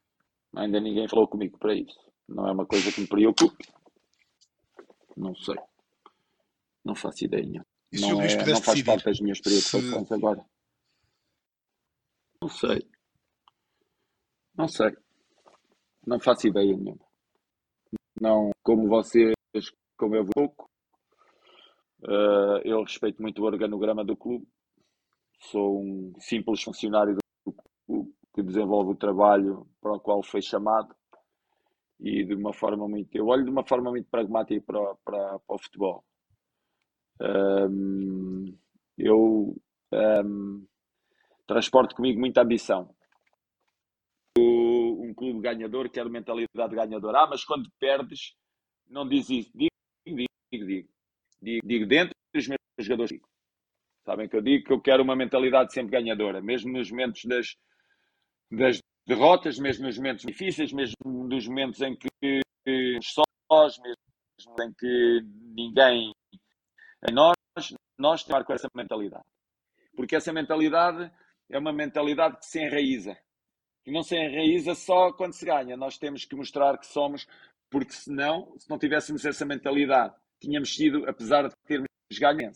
Ainda 0.58 0.80
ninguém 0.80 1.06
falou 1.06 1.28
comigo 1.28 1.56
para 1.56 1.72
isso. 1.72 1.96
Não 2.28 2.48
é 2.48 2.52
uma 2.52 2.66
coisa 2.66 2.90
que 2.90 3.00
me 3.00 3.06
preocupe. 3.06 3.64
Não 5.16 5.32
sei. 5.36 5.54
Não 6.84 6.96
faço 6.96 7.24
ideia. 7.24 7.64
E 7.92 8.00
não, 8.00 8.20
é, 8.20 8.44
não 8.44 8.60
faz 8.60 8.82
parte 8.82 9.04
das 9.04 9.20
minhas 9.20 9.40
preocupações 9.40 10.08
se... 10.08 10.14
agora. 10.14 10.44
Não 12.42 12.48
sei. 12.48 12.90
Não 14.56 14.66
sei. 14.66 14.96
Não 16.04 16.18
faço 16.18 16.48
ideia 16.48 16.76
nenhuma. 16.76 17.06
Não, 18.20 18.50
como 18.64 18.88
vocês, 18.88 19.34
como 19.96 20.16
eu 20.16 20.26
pouco, 20.26 20.68
uh, 22.02 22.58
eu 22.64 22.82
respeito 22.82 23.22
muito 23.22 23.40
o 23.40 23.46
organograma 23.46 24.04
do 24.04 24.16
clube. 24.16 24.48
Sou 25.40 25.80
um 25.80 26.12
simples 26.18 26.62
funcionário 26.64 27.14
do 27.14 27.52
clube 27.86 28.17
que 28.38 28.42
desenvolve 28.44 28.92
o 28.92 28.96
trabalho 28.96 29.66
para 29.80 29.94
o 29.94 29.98
qual 29.98 30.22
foi 30.22 30.40
chamado 30.40 30.94
e 31.98 32.24
de 32.24 32.34
uma 32.36 32.52
forma 32.52 32.86
muito. 32.86 33.12
Eu 33.12 33.26
olho 33.26 33.44
de 33.44 33.50
uma 33.50 33.66
forma 33.66 33.90
muito 33.90 34.08
pragmática 34.08 34.62
para, 34.64 34.94
para, 35.04 35.38
para 35.40 35.56
o 35.56 35.58
futebol. 35.58 36.04
Um, 37.20 38.56
eu 38.96 39.56
um, 39.92 40.64
transporto 41.48 41.96
comigo 41.96 42.20
muita 42.20 42.42
ambição. 42.42 42.94
Um 44.38 45.12
clube 45.14 45.40
ganhador 45.40 45.90
quer 45.90 46.08
mentalidade 46.08 46.76
ganhadora. 46.76 47.24
Ah, 47.24 47.26
mas 47.26 47.44
quando 47.44 47.68
perdes, 47.80 48.36
não 48.88 49.08
diz 49.08 49.28
isso. 49.28 49.50
Digo, 49.52 49.74
digo, 50.06 50.64
digo. 50.64 50.88
Digo, 51.42 51.66
digo 51.66 51.86
dentro 51.86 52.14
dos 52.32 52.46
meus 52.46 52.60
jogadores. 52.78 53.20
Sabem 54.04 54.28
que 54.28 54.36
eu 54.36 54.42
digo 54.42 54.64
que 54.64 54.72
eu 54.72 54.80
quero 54.80 55.02
uma 55.02 55.16
mentalidade 55.16 55.72
sempre 55.72 55.90
ganhadora, 55.90 56.40
mesmo 56.40 56.72
nos 56.72 56.88
momentos 56.88 57.24
das, 57.24 57.56
das 58.50 58.80
derrotas, 59.06 59.58
mesmo 59.58 59.86
nos 59.86 59.96
momentos 59.96 60.24
difíceis, 60.24 60.72
mesmo 60.72 60.94
nos 61.04 61.46
momentos 61.46 61.80
em 61.80 61.96
que 61.96 62.08
sós, 63.02 63.78
mesmo 63.78 64.62
em 64.62 64.72
que 64.72 65.20
ninguém. 65.54 66.12
Nós, 67.12 67.34
nós 67.98 68.22
temos 68.22 68.44
com 68.44 68.52
essa 68.52 68.68
mentalidade. 68.74 69.24
Porque 69.96 70.16
essa 70.16 70.32
mentalidade 70.32 71.10
é 71.50 71.58
uma 71.58 71.72
mentalidade 71.72 72.38
que 72.38 72.46
se 72.46 72.60
enraiza. 72.60 73.16
E 73.86 73.90
não 73.90 74.02
se 74.02 74.16
enraiza 74.16 74.74
só 74.74 75.12
quando 75.12 75.32
se 75.32 75.46
ganha. 75.46 75.76
Nós 75.76 75.98
temos 75.98 76.24
que 76.24 76.36
mostrar 76.36 76.78
que 76.78 76.86
somos, 76.86 77.26
porque 77.70 77.92
senão, 77.92 78.54
se 78.58 78.68
não 78.68 78.78
tivéssemos 78.78 79.24
essa 79.24 79.46
mentalidade, 79.46 80.14
tínhamos 80.40 80.74
sido, 80.74 81.08
apesar 81.08 81.48
de 81.48 81.54
termos 81.66 81.88
ganho, 82.18 82.52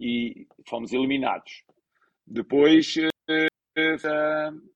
e 0.00 0.46
fomos 0.68 0.92
eliminados. 0.92 1.64
Depois, 2.26 2.96
uh, 2.96 4.68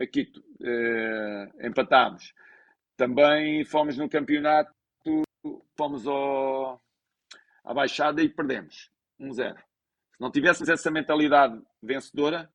aqui 0.00 0.32
uh, 0.60 1.66
empatámos. 1.66 2.34
Também 2.96 3.64
fomos 3.64 3.96
no 3.96 4.08
campeonato, 4.08 4.72
fomos 5.76 6.06
ao, 6.06 6.80
à 7.64 7.74
Baixada 7.74 8.22
e 8.22 8.28
perdemos 8.28 8.90
1-0. 9.20 9.56
Se 9.56 10.20
não 10.20 10.30
tivéssemos 10.30 10.68
essa 10.68 10.90
mentalidade 10.90 11.60
vencedora, 11.82 12.50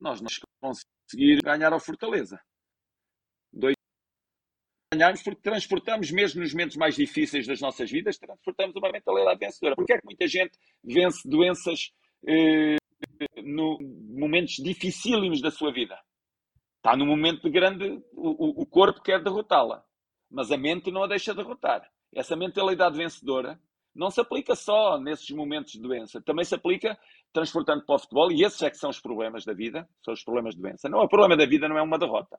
nós 0.00 0.20
não 0.20 0.28
conseguir 0.60 1.40
ganhar 1.42 1.72
ao 1.72 1.80
Fortaleza. 1.80 2.40
Dois 3.52 3.74
ganharmos 4.92 5.22
porque 5.22 5.40
transportamos, 5.42 6.10
mesmo 6.10 6.40
nos 6.40 6.52
momentos 6.52 6.76
mais 6.76 6.94
difíceis 6.94 7.46
das 7.46 7.60
nossas 7.60 7.90
vidas, 7.90 8.18
transportamos 8.18 8.76
uma 8.76 8.90
mentalidade 8.90 9.40
vencedora. 9.40 9.74
Porque 9.74 9.92
é 9.92 9.98
que 9.98 10.04
muita 10.04 10.26
gente 10.26 10.58
vence 10.82 11.28
doenças 11.28 11.92
eh, 12.26 12.76
no 13.42 13.78
momentos 14.16 14.54
dificílimos 14.56 15.40
da 15.40 15.50
sua 15.50 15.72
vida? 15.72 15.98
Está 16.84 16.94
num 16.94 17.06
momento 17.06 17.44
de 17.44 17.50
grande. 17.50 18.04
O, 18.12 18.60
o 18.60 18.66
corpo 18.66 19.00
quer 19.00 19.22
derrotá-la, 19.22 19.82
mas 20.30 20.52
a 20.52 20.58
mente 20.58 20.90
não 20.90 21.02
a 21.02 21.06
deixa 21.06 21.34
derrotar. 21.34 21.90
Essa 22.14 22.36
mentalidade 22.36 22.98
vencedora 22.98 23.58
não 23.94 24.10
se 24.10 24.20
aplica 24.20 24.54
só 24.54 24.98
nesses 24.98 25.30
momentos 25.30 25.72
de 25.72 25.80
doença, 25.80 26.20
também 26.20 26.44
se 26.44 26.54
aplica 26.54 26.98
transportando 27.32 27.86
para 27.86 27.94
o 27.94 27.98
futebol, 27.98 28.30
e 28.30 28.44
esses 28.44 28.60
é 28.60 28.68
que 28.68 28.76
são 28.76 28.90
os 28.90 29.00
problemas 29.00 29.46
da 29.46 29.54
vida, 29.54 29.88
são 30.04 30.12
os 30.12 30.22
problemas 30.22 30.54
de 30.54 30.60
doença. 30.60 30.86
Não, 30.88 30.98
o 30.98 31.08
problema 31.08 31.36
da 31.38 31.46
vida 31.46 31.68
não 31.68 31.78
é 31.78 31.82
uma 31.82 31.98
derrota. 31.98 32.38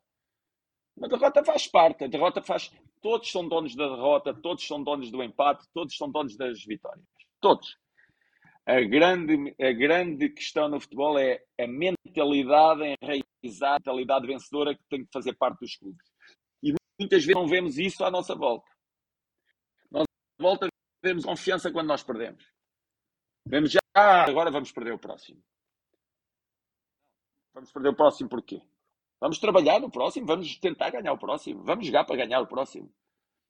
Uma 0.95 1.07
derrota 1.07 1.43
faz 1.43 1.65
parte, 1.67 2.03
a 2.03 2.07
derrota 2.07 2.39
faz. 2.39 2.71
Todos 3.01 3.31
são 3.31 3.47
donos 3.47 3.75
da 3.75 3.87
derrota, 3.87 4.31
todos 4.31 4.67
são 4.67 4.83
donos 4.83 5.09
do 5.09 5.23
empate, 5.23 5.65
todos 5.73 5.97
são 5.97 6.11
donos 6.11 6.37
das 6.37 6.63
vitórias. 6.63 7.03
Todos. 7.41 7.77
A 8.67 8.79
grande, 8.81 9.55
a 9.59 9.71
grande 9.71 10.29
questão 10.29 10.69
no 10.69 10.79
futebol 10.79 11.17
é 11.17 11.41
a 11.59 11.67
mentalidade 11.67 12.95
enraizada, 13.01 13.25
a 13.61 13.73
mentalidade 13.73 14.27
vencedora 14.27 14.75
que 14.75 14.83
tem 14.89 15.05
que 15.05 15.11
fazer 15.11 15.33
parte 15.35 15.59
dos 15.59 15.75
clubes. 15.75 16.05
E 16.63 16.73
muitas 16.99 17.23
vezes 17.23 17.35
não 17.35 17.47
vemos 17.47 17.77
isso 17.77 18.03
à 18.03 18.11
nossa 18.11 18.35
volta. 18.35 18.69
Nós 19.91 20.05
volta, 20.39 20.67
vemos 21.03 21.25
confiança 21.25 21.71
quando 21.71 21.87
nós 21.87 22.03
perdemos. 22.03 22.45
Vemos 23.47 23.71
já, 23.71 23.79
ah, 23.95 24.23
agora 24.23 24.49
vamos 24.49 24.71
perder 24.71 24.93
o 24.93 24.99
próximo. 24.99 25.41
Vamos 27.53 27.71
perder 27.71 27.89
o 27.89 27.95
próximo 27.95 28.29
porquê? 28.29 28.61
Vamos 29.19 29.39
trabalhar 29.39 29.79
no 29.79 29.89
próximo, 29.89 30.25
vamos 30.25 30.57
tentar 30.59 30.89
ganhar 30.89 31.13
o 31.13 31.17
próximo, 31.17 31.63
vamos 31.63 31.85
jogar 31.85 32.03
para 32.03 32.17
ganhar 32.17 32.41
o 32.41 32.47
próximo. 32.47 32.91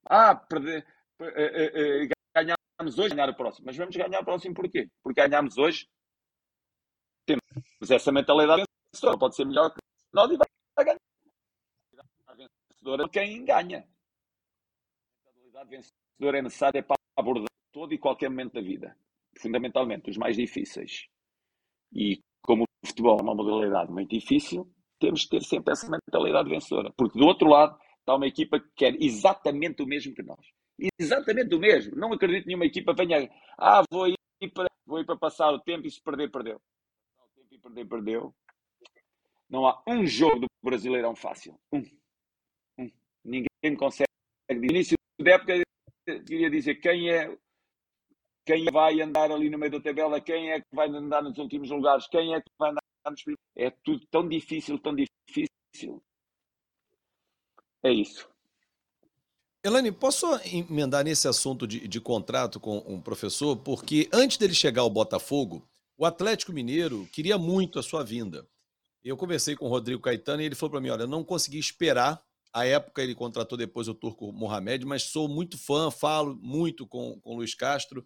Ah, 0.06 0.36
perder, 0.36 0.86
uh, 1.20 1.24
uh, 1.26 2.06
uh, 2.06 2.10
ganhamos 2.36 3.00
hoje, 3.00 3.16
ganhar 3.16 3.30
o 3.30 3.36
próximo. 3.36 3.66
Mas 3.66 3.76
vamos 3.76 3.96
ganhar 3.96 4.22
o 4.22 4.26
próximo 4.26 4.54
porquê? 4.54 4.88
Porque 5.02 5.28
ganhamos 5.28 5.58
hoje, 5.58 5.88
temos 7.26 7.42
essa 7.90 8.12
mentalidade 8.12 8.64
vencedora. 8.96 9.18
Pode 9.18 9.36
ser 9.36 9.46
melhor 9.46 9.70
que 9.74 9.80
nós 10.14 10.32
e 10.32 10.38
vai 10.38 10.48
ganhar. 10.86 11.00
A 12.28 12.34
vencedora 12.34 13.04
é 13.04 13.10
quem 13.10 13.46
ganha. 13.46 13.88
A 15.26 15.32
mentalidade 15.32 15.70
vencedora 15.70 16.40
é 16.40 16.42
necessária 16.42 16.84
para 16.84 16.96
abordar 17.18 17.48
todo 17.72 17.94
e 17.94 17.98
qualquer 17.98 18.30
momento 18.30 18.54
da 18.54 18.62
vida. 18.62 18.98
Fundamentalmente, 19.38 20.10
os 20.10 20.18
mais 20.18 20.36
difíceis. 20.36 21.08
E 21.94 22.22
como 22.42 22.64
o 22.64 22.88
futebol 22.88 23.20
é 23.20 23.22
uma 23.22 23.36
modalidade 23.36 23.92
muito 23.92 24.10
difícil, 24.10 24.72
temos 25.00 25.24
que 25.24 25.32
ter 25.32 25.44
sempre 25.44 25.74
essa 25.74 25.90
mentalidade 25.90 26.50
vencedora. 26.50 26.92
Porque 26.96 27.20
do 27.20 27.26
outro 27.26 27.50
lado 27.50 27.78
está 28.00 28.16
uma 28.16 28.28
equipa 28.28 28.60
que 28.60 28.70
quer 28.76 28.96
exatamente 29.02 29.84
o 29.84 29.86
mesmo 29.86 30.14
que 30.14 30.24
nós. 30.24 30.40
Exatamente 31.00 31.54
o 31.56 31.60
mesmo. 31.60 31.96
Não 31.96 32.14
acredito 32.14 32.44
que 32.44 32.48
nenhuma 32.48 32.66
equipa 32.66 32.94
venha. 32.94 33.30
Ah, 33.58 33.84
vou 33.92 34.08
ir 34.08 34.18
para, 34.54 34.70
vou 34.86 35.00
ir 35.00 35.06
para 35.06 35.18
passar 35.18 35.52
o 35.52 35.60
tempo 35.60 35.88
e 35.88 35.92
se 35.92 36.02
perder, 36.02 36.30
perdeu. 36.32 36.62
O 37.18 37.30
tempo 37.36 37.56
e 37.56 37.60
perder, 37.60 37.88
perdeu. 37.88 38.36
Não 39.50 39.66
há 39.68 39.82
um 39.88 40.06
jogo 40.06 40.40
do 40.42 40.48
Brasileirão 40.64 41.16
fácil. 41.16 41.60
Um. 41.72 41.84
um. 42.80 42.92
Ninguém 43.24 43.76
consegue. 43.78 44.10
No 44.50 44.66
início 44.66 44.98
da 45.20 45.32
época, 45.32 45.62
queria 46.26 46.50
dizer 46.50 46.76
quem 46.76 47.10
é 47.10 47.36
quem 48.46 48.66
vai 48.66 49.02
andar 49.02 49.32
ali 49.32 49.50
no 49.50 49.58
meio 49.58 49.72
da 49.72 49.82
tabela, 49.82 50.22
quem 50.22 50.52
é 50.52 50.60
que 50.60 50.68
vai 50.72 50.88
andar 50.88 51.24
nos 51.24 51.38
últimos 51.38 51.70
lugares, 51.72 52.08
quem 52.08 52.36
é 52.36 52.40
que 52.40 52.52
vai 52.60 52.70
andar 52.70 52.82
nos 53.10 53.24
É 53.56 53.72
tudo 53.84 54.06
tão 54.12 54.28
difícil, 54.28 54.78
tão 54.78 54.96
difícil. 54.96 56.04
É 57.84 57.92
isso. 57.92 58.30
Elane, 59.64 59.92
posso 59.92 60.28
emendar 60.46 61.04
nesse 61.04 61.28
assunto 61.28 61.66
de, 61.66 61.88
de 61.88 62.00
contrato 62.00 62.60
com 62.60 62.78
um 62.86 63.02
professor? 63.02 63.58
Porque 63.58 64.08
antes 64.14 64.38
dele 64.38 64.54
chegar 64.54 64.84
ao 64.84 64.92
Botafogo, 64.92 65.68
o 65.98 66.06
Atlético 66.06 66.54
Mineiro 66.54 67.08
queria 67.12 67.38
muito 67.38 67.80
a 67.80 67.84
sua 67.84 68.04
vinda. 68.04 68.48
Eu 69.06 69.16
conversei 69.16 69.56
com 69.56 69.66
o 69.66 69.70
Rodrigo 69.70 70.02
Caetano 70.02 70.42
e 70.42 70.46
ele 70.46 70.56
falou 70.56 70.72
para 70.72 70.82
mim: 70.82 70.90
olha, 70.90 71.04
eu 71.04 71.08
não 71.08 71.24
consegui 71.24 71.60
esperar. 71.60 72.20
A 72.52 72.66
época 72.66 73.04
ele 73.04 73.14
contratou 73.14 73.56
depois 73.56 73.88
o 73.88 73.94
Turco 73.94 74.32
Mohamed, 74.32 74.84
mas 74.86 75.04
sou 75.04 75.28
muito 75.28 75.58
fã, 75.58 75.92
falo 75.92 76.36
muito 76.42 76.88
com 76.88 77.20
o 77.24 77.36
Luiz 77.36 77.54
Castro. 77.54 78.04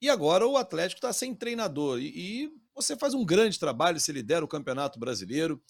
E 0.00 0.08
agora 0.08 0.46
o 0.46 0.56
Atlético 0.56 0.98
está 0.98 1.12
sem 1.12 1.34
treinador. 1.34 2.00
E, 2.00 2.06
e, 2.06 2.50
você 2.74 2.96
faz 2.96 3.12
um 3.12 3.24
grande 3.24 3.58
trabalho, 3.58 4.00
se 4.00 4.10
lidera 4.10 4.44
o 4.44 4.48
Campeonato 4.48 4.98
Brasileiro. 4.98 5.60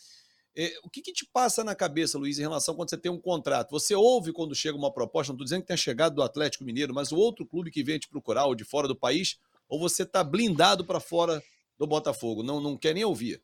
É, 0.55 0.73
o 0.85 0.91
que, 0.91 1.01
que, 1.01 1.13
te 1.13 1.27
passa 1.33 1.65
na 1.65 1.75
cabeça, 1.75 2.19
Luiz, 2.19 2.39
em 2.39 2.43
relação 2.43 2.77
quando 2.77 2.91
você 2.91 2.99
tem 2.99 3.11
um 3.11 3.21
contrato? 3.21 3.71
Você 3.71 3.95
ouve 3.95 4.33
quando 4.33 4.55
chega 4.55 4.77
uma 4.77 4.93
proposta, 4.93 5.33
não 5.33 5.37
estou 5.37 5.45
dizendo 5.45 5.63
que 5.63 5.69
tenha 5.69 5.77
chegado 5.77 6.15
do 6.15 6.23
Atlético 6.23 6.65
Mineiro, 6.65 6.95
mas 6.95 7.11
o 7.11 7.17
outro 7.17 7.47
clube 7.47 7.71
que 7.71 7.83
vem 7.83 7.99
te 7.99 8.09
procurar, 8.09 8.45
ou 8.45 8.55
de 8.55 8.65
fora 8.65 8.87
do 8.87 8.95
país, 8.95 9.39
ou 9.67 9.81
você 9.81 10.03
está 10.03 10.23
blindado 10.23 10.85
para 10.85 11.01
fora 11.01 11.43
do 11.79 11.87
Botafogo? 11.87 12.43
Não, 12.43 12.61
não 12.61 12.77
quer 12.77 12.95
nem 12.95 13.05
ouvir? 13.05 13.43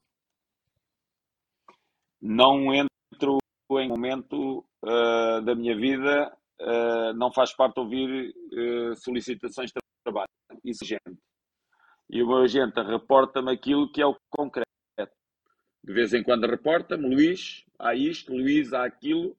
Não 2.21 2.75
entro 2.75 3.39
em 3.73 3.89
momento 3.89 4.65
uh, 4.85 5.43
da 5.45 5.55
minha 5.55 5.77
vida, 5.77 6.37
uh, 6.61 7.13
não 7.15 7.33
faz 7.33 7.55
parte 7.55 7.79
ouvir 7.79 8.31
uh, 8.31 8.97
solicitações 8.97 9.71
de 9.71 9.81
trabalho. 10.05 10.29
Isso, 10.65 10.85
gente. 10.85 11.19
E 12.11 12.23
o 12.23 12.27
meu 12.27 12.39
agente 12.39 12.81
reporta-me 12.81 13.53
aquilo 13.53 13.91
que 13.93 14.01
é 14.01 14.07
o 14.07 14.17
concreto 14.31 14.69
de 15.89 15.95
vez 15.95 16.13
em 16.13 16.23
quando 16.23 16.47
reporta-me, 16.47 17.09
Luís, 17.09 17.65
há 17.79 17.95
isto, 17.95 18.31
Luís, 18.31 18.75
há 18.75 18.85
aquilo. 18.85 19.35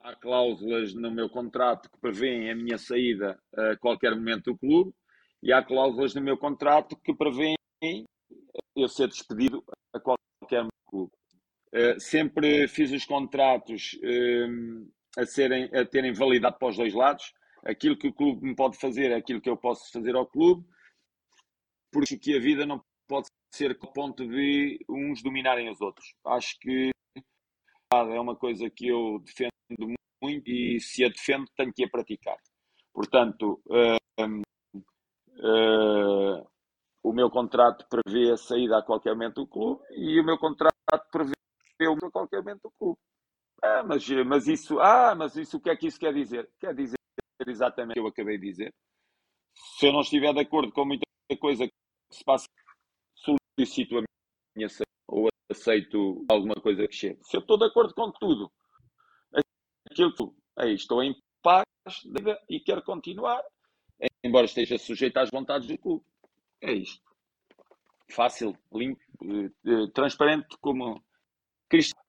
Há 0.00 0.16
cláusulas 0.16 0.94
no 0.94 1.10
meu 1.10 1.28
contrato 1.28 1.90
que 1.90 1.98
prevêem 1.98 2.50
a 2.50 2.54
minha 2.54 2.78
saída 2.78 3.38
a 3.54 3.76
qualquer 3.76 4.14
momento 4.16 4.52
do 4.52 4.56
clube 4.56 4.94
e 5.42 5.52
há 5.52 5.62
cláusulas 5.62 6.14
no 6.14 6.22
meu 6.22 6.38
contrato 6.38 6.96
que 7.04 7.14
prevêem 7.14 7.54
eu 8.74 8.88
ser 8.88 9.08
despedido 9.08 9.62
a 9.92 10.00
qualquer 10.00 10.24
clube. 10.86 11.12
Uh, 11.72 12.00
sempre 12.00 12.66
fiz 12.68 12.90
os 12.90 13.04
contratos 13.04 13.92
uh, 14.02 14.90
a, 15.16 15.24
serem, 15.24 15.64
a 15.74 15.84
terem 15.86 16.12
validade 16.12 16.58
para 16.58 16.68
os 16.68 16.76
dois 16.76 16.94
lados. 16.94 17.32
Aquilo 17.64 17.96
que 17.96 18.08
o 18.08 18.12
clube 18.12 18.46
me 18.46 18.56
pode 18.56 18.78
fazer 18.78 19.10
é 19.12 19.16
aquilo 19.16 19.40
que 19.40 19.50
eu 19.50 19.56
posso 19.56 19.90
fazer 19.92 20.16
ao 20.16 20.26
clube, 20.26 20.66
porque 21.92 22.18
que 22.18 22.36
a 22.36 22.40
vida 22.40 22.66
não 22.66 22.82
pode 23.06 23.28
ser 23.54 23.76
ao 23.80 23.92
ponto 23.92 24.26
de 24.26 24.78
uns 24.88 25.22
dominarem 25.22 25.70
os 25.70 25.80
outros. 25.80 26.14
Acho 26.26 26.58
que 26.60 26.90
é 27.92 28.20
uma 28.20 28.36
coisa 28.36 28.70
que 28.70 28.88
eu 28.88 29.18
defendo 29.24 29.50
muito 30.22 30.48
e 30.48 30.80
se 30.80 31.04
a 31.04 31.08
defendo 31.08 31.46
tenho 31.56 31.72
que 31.72 31.84
a 31.84 31.88
praticar. 31.88 32.36
Portanto, 32.92 33.60
uh, 33.66 34.00
o 37.02 37.12
meu 37.12 37.30
contrato 37.30 37.86
prevê 37.88 38.32
a 38.32 38.36
saída 38.36 38.78
a 38.78 38.82
qualquer 38.82 39.12
momento 39.12 39.42
do 39.42 39.46
clube 39.46 39.82
e 39.92 40.20
o 40.20 40.24
meu 40.24 40.38
contrato 40.38 40.74
prevê 41.10 41.32
o 41.82 42.06
a 42.06 42.10
qualquer 42.10 42.40
momento 42.40 42.62
do 42.64 42.70
clube. 42.78 42.98
Ah, 43.62 43.82
mas, 43.82 44.06
mas 44.26 44.46
isso, 44.46 44.78
ah, 44.80 45.14
mas 45.14 45.36
isso 45.36 45.56
o 45.56 45.60
que 45.60 45.70
é 45.70 45.76
que 45.76 45.86
isso 45.86 45.98
quer 45.98 46.12
dizer? 46.12 46.48
Quer 46.58 46.74
dizer 46.74 46.96
exatamente 47.46 47.98
o 47.98 48.02
que 48.02 48.06
eu 48.06 48.08
acabei 48.08 48.38
de 48.38 48.46
dizer. 48.46 48.74
Se 49.54 49.86
eu 49.86 49.92
não 49.92 50.00
estiver 50.00 50.32
de 50.32 50.40
acordo 50.40 50.72
com 50.72 50.84
muita 50.84 51.04
coisa 51.38 51.66
que 51.66 51.74
se 52.10 52.24
passa 52.24 52.46
solicito 53.14 53.98
a 53.98 54.02
minha 54.56 54.68
saída 54.68 54.90
ou 55.08 55.28
aceito 55.50 56.24
alguma 56.30 56.54
coisa 56.54 56.86
que 56.86 56.94
chegue. 56.94 57.18
Se 57.22 57.36
eu 57.36 57.40
estou 57.40 57.58
de 57.58 57.64
acordo 57.64 57.94
com 57.94 58.10
tudo, 58.12 58.50
aquilo 59.90 60.14
que 60.14 60.24
aí 60.56 60.74
estou 60.74 61.02
em 61.02 61.14
paz 61.42 61.64
e 62.48 62.60
quero 62.60 62.82
continuar, 62.82 63.42
embora 64.22 64.46
esteja 64.46 64.78
sujeito 64.78 65.16
às 65.18 65.30
vontades 65.30 65.68
do 65.68 65.78
clube. 65.78 66.04
É 66.60 66.72
isto. 66.72 67.02
Fácil, 68.10 68.56
limpo, 68.72 69.00
eh, 69.22 69.50
eh, 69.66 69.86
transparente 69.94 70.56
como 70.60 71.02
Cristo. 71.68 72.00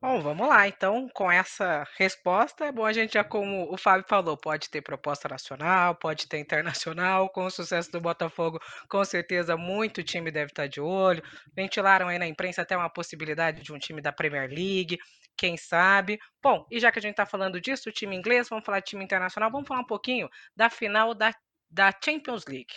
Bom, 0.00 0.20
vamos 0.20 0.48
lá. 0.48 0.66
Então, 0.66 1.08
com 1.14 1.30
essa 1.30 1.86
resposta, 1.96 2.64
é 2.64 2.72
bom 2.72 2.84
a 2.84 2.92
gente 2.92 3.12
já, 3.12 3.22
como 3.22 3.72
o 3.72 3.76
Fábio 3.78 4.04
falou, 4.08 4.36
pode 4.36 4.68
ter 4.68 4.82
proposta 4.82 5.28
nacional, 5.28 5.94
pode 5.94 6.26
ter 6.26 6.38
internacional. 6.38 7.28
Com 7.28 7.44
o 7.44 7.50
sucesso 7.50 7.90
do 7.92 8.00
Botafogo, 8.00 8.58
com 8.88 9.04
certeza 9.04 9.56
muito 9.56 10.02
time 10.02 10.32
deve 10.32 10.50
estar 10.50 10.66
de 10.66 10.80
olho. 10.80 11.22
Ventilaram 11.54 12.08
aí 12.08 12.18
na 12.18 12.26
imprensa 12.26 12.62
até 12.62 12.76
uma 12.76 12.90
possibilidade 12.90 13.62
de 13.62 13.72
um 13.72 13.78
time 13.78 14.02
da 14.02 14.10
Premier 14.12 14.50
League, 14.50 14.98
quem 15.36 15.56
sabe. 15.56 16.18
Bom, 16.42 16.66
e 16.68 16.80
já 16.80 16.90
que 16.90 16.98
a 16.98 17.02
gente 17.02 17.12
está 17.12 17.24
falando 17.24 17.60
disso, 17.60 17.88
o 17.88 17.92
time 17.92 18.16
inglês, 18.16 18.48
vamos 18.48 18.64
falar 18.64 18.80
de 18.80 18.86
time 18.86 19.04
internacional, 19.04 19.52
vamos 19.52 19.68
falar 19.68 19.82
um 19.82 19.86
pouquinho 19.86 20.28
da 20.56 20.68
final 20.68 21.14
da, 21.14 21.32
da 21.72 21.90
Champions 22.04 22.44
League. 22.46 22.74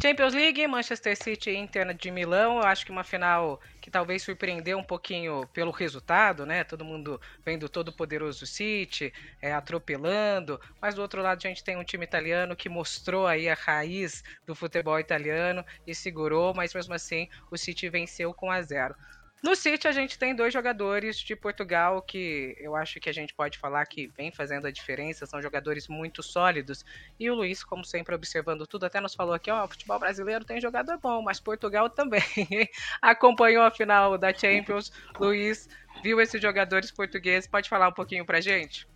Champions 0.00 0.34
League, 0.34 0.66
Manchester 0.66 1.16
City 1.16 1.50
e 1.50 1.56
Inter 1.56 1.94
de 1.94 2.10
Milão. 2.10 2.56
Eu 2.56 2.64
acho 2.64 2.84
que 2.84 2.90
uma 2.90 3.04
final 3.04 3.60
que 3.80 3.88
talvez 3.90 4.22
surpreendeu 4.22 4.78
um 4.78 4.82
pouquinho 4.82 5.46
pelo 5.52 5.70
resultado, 5.70 6.44
né? 6.44 6.64
Todo 6.64 6.84
mundo 6.84 7.20
vendo 7.44 7.68
todo 7.68 7.92
poderoso 7.92 8.44
City, 8.44 9.12
é, 9.40 9.52
atropelando. 9.52 10.60
Mas 10.80 10.96
do 10.96 11.02
outro 11.02 11.22
lado 11.22 11.38
a 11.38 11.48
gente 11.48 11.62
tem 11.62 11.76
um 11.76 11.84
time 11.84 12.04
italiano 12.04 12.56
que 12.56 12.68
mostrou 12.68 13.28
aí 13.28 13.48
a 13.48 13.54
raiz 13.54 14.24
do 14.44 14.56
futebol 14.56 14.98
italiano 14.98 15.64
e 15.86 15.94
segurou, 15.94 16.52
mas 16.52 16.74
mesmo 16.74 16.94
assim 16.94 17.28
o 17.50 17.56
City 17.56 17.88
venceu 17.88 18.34
com 18.34 18.50
a 18.50 18.60
zero. 18.60 18.96
No 19.42 19.56
City, 19.56 19.88
a 19.88 19.92
gente 19.92 20.16
tem 20.16 20.36
dois 20.36 20.52
jogadores 20.52 21.18
de 21.18 21.34
Portugal 21.34 22.00
que 22.00 22.56
eu 22.60 22.76
acho 22.76 23.00
que 23.00 23.10
a 23.10 23.12
gente 23.12 23.34
pode 23.34 23.58
falar 23.58 23.84
que 23.86 24.06
vem 24.06 24.30
fazendo 24.30 24.68
a 24.68 24.70
diferença, 24.70 25.26
são 25.26 25.42
jogadores 25.42 25.88
muito 25.88 26.22
sólidos. 26.22 26.84
E 27.18 27.28
o 27.28 27.34
Luiz, 27.34 27.64
como 27.64 27.84
sempre, 27.84 28.14
observando 28.14 28.68
tudo, 28.68 28.86
até 28.86 29.00
nos 29.00 29.16
falou 29.16 29.34
aqui: 29.34 29.50
ó, 29.50 29.64
o 29.64 29.68
futebol 29.68 29.98
brasileiro 29.98 30.44
tem 30.44 30.60
jogador 30.60 30.96
bom, 30.98 31.20
mas 31.22 31.40
Portugal 31.40 31.90
também. 31.90 32.22
Acompanhou 33.02 33.64
a 33.64 33.70
final 33.72 34.16
da 34.16 34.32
Champions. 34.32 34.92
Luiz 35.18 35.68
viu 36.04 36.20
esses 36.20 36.40
jogadores 36.40 36.92
portugueses, 36.92 37.48
pode 37.48 37.68
falar 37.68 37.88
um 37.88 37.92
pouquinho 37.92 38.24
pra 38.24 38.40
gente? 38.40 38.86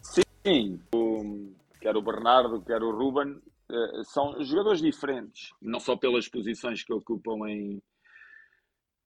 Sim, 0.00 0.80
o, 0.94 1.52
quer 1.82 1.94
o 1.94 2.00
Bernardo, 2.00 2.62
quer 2.62 2.82
o 2.82 2.96
Ruben, 2.96 3.42
eh, 3.70 4.02
são 4.04 4.42
jogadores 4.42 4.80
diferentes, 4.80 5.52
não 5.60 5.78
só 5.78 5.94
pelas 5.94 6.26
posições 6.28 6.82
que 6.82 6.92
ocupam 6.92 7.46
em 7.46 7.82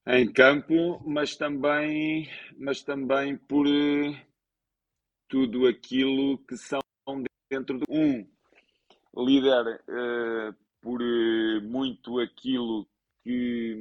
em 0.07 0.33
campo, 0.33 1.01
mas 1.07 1.37
também, 1.37 2.29
mas 2.59 2.83
também 2.83 3.37
por 3.37 3.67
uh, 3.67 4.17
tudo 5.29 5.67
aquilo 5.67 6.39
que 6.39 6.57
são 6.57 6.81
dentro 7.51 7.79
de 7.79 7.85
um 7.89 8.27
líder, 9.17 9.81
uh, 9.89 10.55
por 10.81 11.01
uh, 11.01 11.63
muito 11.63 12.19
aquilo 12.19 12.87
que 13.25 13.79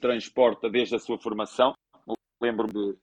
transporta 0.00 0.70
desde 0.70 0.94
a 0.94 1.00
sua 1.00 1.18
formação. 1.18 1.74
Lembro-me 2.40 2.72
de. 2.72 2.98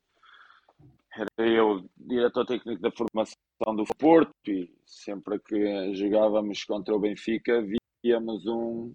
Era 1.13 1.49
eu 1.49 1.89
diretor 1.97 2.45
técnico 2.45 2.79
da 2.79 2.91
formação 2.91 3.35
do 3.75 3.83
Porto 3.97 4.31
e 4.47 4.71
sempre 4.85 5.39
que 5.39 5.95
jogávamos 5.95 6.63
contra 6.63 6.95
o 6.95 6.99
Benfica 6.99 7.65
víamos 8.03 8.45
um, 8.45 8.93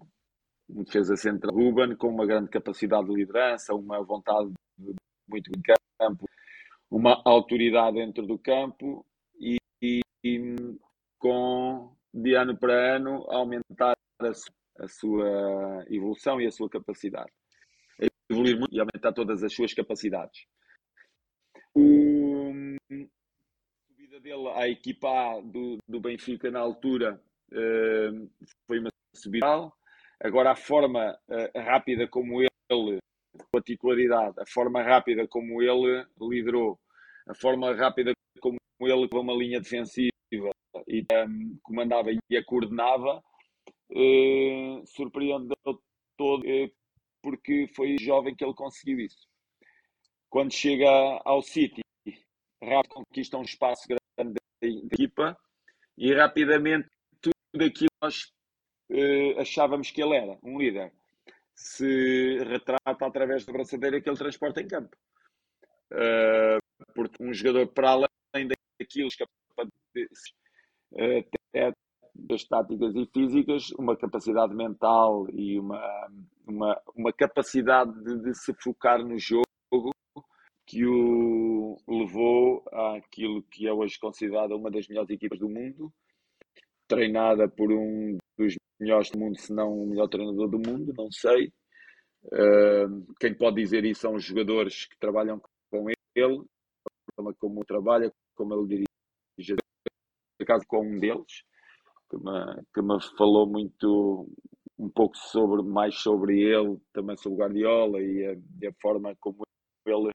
um 0.69 0.83
defesa 0.83 1.15
central 1.15 1.53
Ruben 1.55 1.95
com 1.95 2.07
uma 2.07 2.25
grande 2.25 2.49
capacidade 2.49 3.07
de 3.07 3.15
liderança, 3.15 3.73
uma 3.73 4.01
vontade 4.03 4.51
de 4.77 4.93
muito 5.27 5.49
em 5.49 5.61
campo, 5.99 6.25
uma 6.89 7.21
autoridade 7.25 7.97
dentro 7.97 8.25
do 8.25 8.37
campo 8.37 9.05
e, 9.39 9.57
e, 9.81 10.01
e 10.23 10.55
com 11.17 11.95
de 12.13 12.35
ano 12.35 12.55
para 12.55 12.97
ano 12.97 13.25
aumentar 13.29 13.95
a, 14.21 14.31
a, 14.83 14.87
sua 14.87 15.85
evolução 15.89 16.39
e 16.39 16.45
a 16.45 16.51
sua 16.51 16.69
capacidade. 16.69 17.31
Evoluir 18.29 18.57
muito 18.57 18.73
e 18.73 18.79
aumentar 18.79 19.13
todas 19.13 19.43
as 19.43 19.53
suas 19.53 19.73
capacidades. 19.73 20.45
O, 21.73 22.51
a 22.91 23.07
subida 23.87 24.19
dele 24.19 24.47
à 24.49 24.67
equipa 24.67 25.41
do, 25.41 25.77
do 25.87 25.99
Benfica 25.99 26.51
na 26.51 26.59
altura 26.59 27.19
uh, 27.51 28.29
foi 28.67 28.79
uma 28.79 28.89
subida. 29.15 29.71
Agora 30.23 30.51
a 30.51 30.55
forma 30.55 31.19
uh, 31.27 31.59
rápida 31.59 32.07
como 32.07 32.41
ele, 32.41 32.99
particularidade, 33.51 34.39
a 34.39 34.45
forma 34.45 34.81
rápida 34.81 35.27
como 35.27 35.61
ele 35.61 36.05
liderou, 36.17 36.79
a 37.27 37.35
forma 37.35 37.75
rápida 37.75 38.13
como 38.39 38.57
ele 38.79 39.09
com 39.09 39.19
uma 39.19 39.33
linha 39.33 39.59
defensiva 39.59 40.13
e 40.87 41.01
um, 41.01 41.59
comandava 41.61 42.09
e 42.11 42.37
a 42.37 42.45
coordenava, 42.45 43.21
uh, 43.91 44.85
surpreendeu 44.85 45.57
todo, 46.17 46.41
uh, 46.45 46.71
porque 47.21 47.67
foi 47.75 47.97
jovem 47.99 48.33
que 48.33 48.45
ele 48.45 48.53
conseguiu 48.53 49.01
isso. 49.01 49.27
Quando 50.29 50.53
chega 50.53 50.87
ao 51.25 51.41
City, 51.41 51.81
rápido 52.63 52.93
conquista 52.93 53.37
um 53.37 53.41
espaço 53.43 53.85
grande 53.89 54.35
da 54.61 54.67
equipa 54.69 55.37
e 55.97 56.13
rapidamente 56.13 56.87
tudo 57.21 57.33
aquilo 57.65 57.71
que 57.71 57.85
nós 58.01 58.31
uh, 58.89 59.39
achávamos 59.39 59.91
que 59.91 60.01
ele 60.01 60.15
era, 60.15 60.37
um 60.43 60.57
líder, 60.57 60.91
se 61.53 62.39
retrata 62.43 63.05
através 63.05 63.45
da 63.45 63.53
braçadeira 63.53 64.01
que 64.01 64.09
ele 64.09 64.17
transporta 64.17 64.61
em 64.61 64.67
campo. 64.67 64.95
Uh, 65.91 66.59
porque 66.93 67.23
um 67.23 67.33
jogador 67.33 67.67
para 67.67 67.91
além 67.91 68.47
daquilo 68.79 69.09
que 69.09 69.23
até 71.53 71.73
das 72.15 72.43
táticas 72.43 72.95
e 72.95 73.05
físicas, 73.07 73.71
uma 73.71 73.97
capacidade 73.97 74.53
mental 74.53 75.27
e 75.31 75.59
uma, 75.59 76.07
uma, 76.47 76.81
uma 76.95 77.13
capacidade 77.13 77.91
de, 78.03 78.21
de, 78.21 78.35
se 78.35 78.53
focar 78.53 78.99
no 79.03 79.17
jogo 79.17 79.43
que 80.65 80.85
o 80.85 81.77
levou 81.87 82.63
àquilo 82.71 83.43
que 83.43 83.67
é 83.67 83.73
hoje 83.73 83.99
considerada 83.99 84.55
uma 84.55 84.71
das 84.71 84.87
melhores 84.87 85.09
equipas 85.09 85.39
do 85.39 85.49
mundo, 85.49 85.91
treinada 86.87 87.47
por 87.47 87.71
um 87.71 88.17
dos 88.37 88.55
melhores 88.79 89.09
do 89.11 89.19
mundo, 89.19 89.39
se 89.39 89.53
não 89.53 89.71
o 89.71 89.87
melhor 89.87 90.07
treinador 90.07 90.49
do 90.49 90.57
mundo, 90.57 90.93
não 90.97 91.11
sei. 91.11 91.51
Uh, 92.25 93.13
quem 93.19 93.33
pode 93.33 93.57
dizer 93.57 93.83
isso 93.85 94.01
são 94.01 94.15
os 94.15 94.23
jogadores 94.23 94.85
que 94.85 94.97
trabalham 94.97 95.41
com 95.69 95.89
ele, 96.15 96.43
como 97.39 97.65
trabalha, 97.65 98.11
como 98.35 98.53
ele 98.53 98.67
dirige 98.67 99.55
acaso 100.41 100.65
com 100.67 100.85
um 100.85 100.99
deles, 100.99 101.43
que 102.09 102.17
me, 102.17 102.63
que 102.73 102.81
me 102.81 102.97
falou 103.17 103.47
muito, 103.47 104.27
um 104.77 104.89
pouco 104.89 105.17
sobre, 105.17 105.63
mais 105.63 105.95
sobre 105.95 106.41
ele, 106.41 106.77
também 106.93 107.17
sobre 107.17 107.37
o 107.37 107.39
Guardiola 107.39 108.01
e 108.01 108.25
a, 108.25 108.33
e 108.61 108.67
a 108.67 108.73
forma 108.81 109.15
como 109.19 109.43
ele 109.85 110.11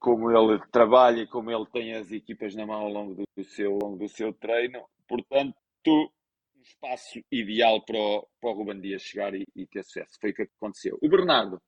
como 0.00 0.30
ele 0.30 0.60
trabalha 0.70 1.26
como 1.26 1.50
ele 1.50 1.66
tem 1.72 1.94
as 1.94 2.12
equipas 2.12 2.54
na 2.54 2.64
mão 2.64 2.82
ao 2.82 2.88
longo 2.88 3.14
do 3.14 3.44
seu, 3.44 3.72
ao 3.72 3.78
longo 3.82 3.98
do 3.98 4.08
seu 4.08 4.32
treino. 4.32 4.84
Portanto, 5.08 5.56
um 6.56 6.62
espaço 6.62 7.20
ideal 7.32 7.84
para 7.84 7.98
o, 7.98 8.28
para 8.40 8.50
o 8.50 8.52
Ruben 8.52 8.80
Dias 8.80 9.02
chegar 9.02 9.34
e, 9.34 9.44
e, 9.56 9.66
ter 9.66 9.82
sucesso. 9.82 10.18
Foi 10.20 10.30
o 10.30 10.34
que 10.34 10.42
aconteceu. 10.42 10.98
O 11.02 11.08
Bernardo. 11.08 11.60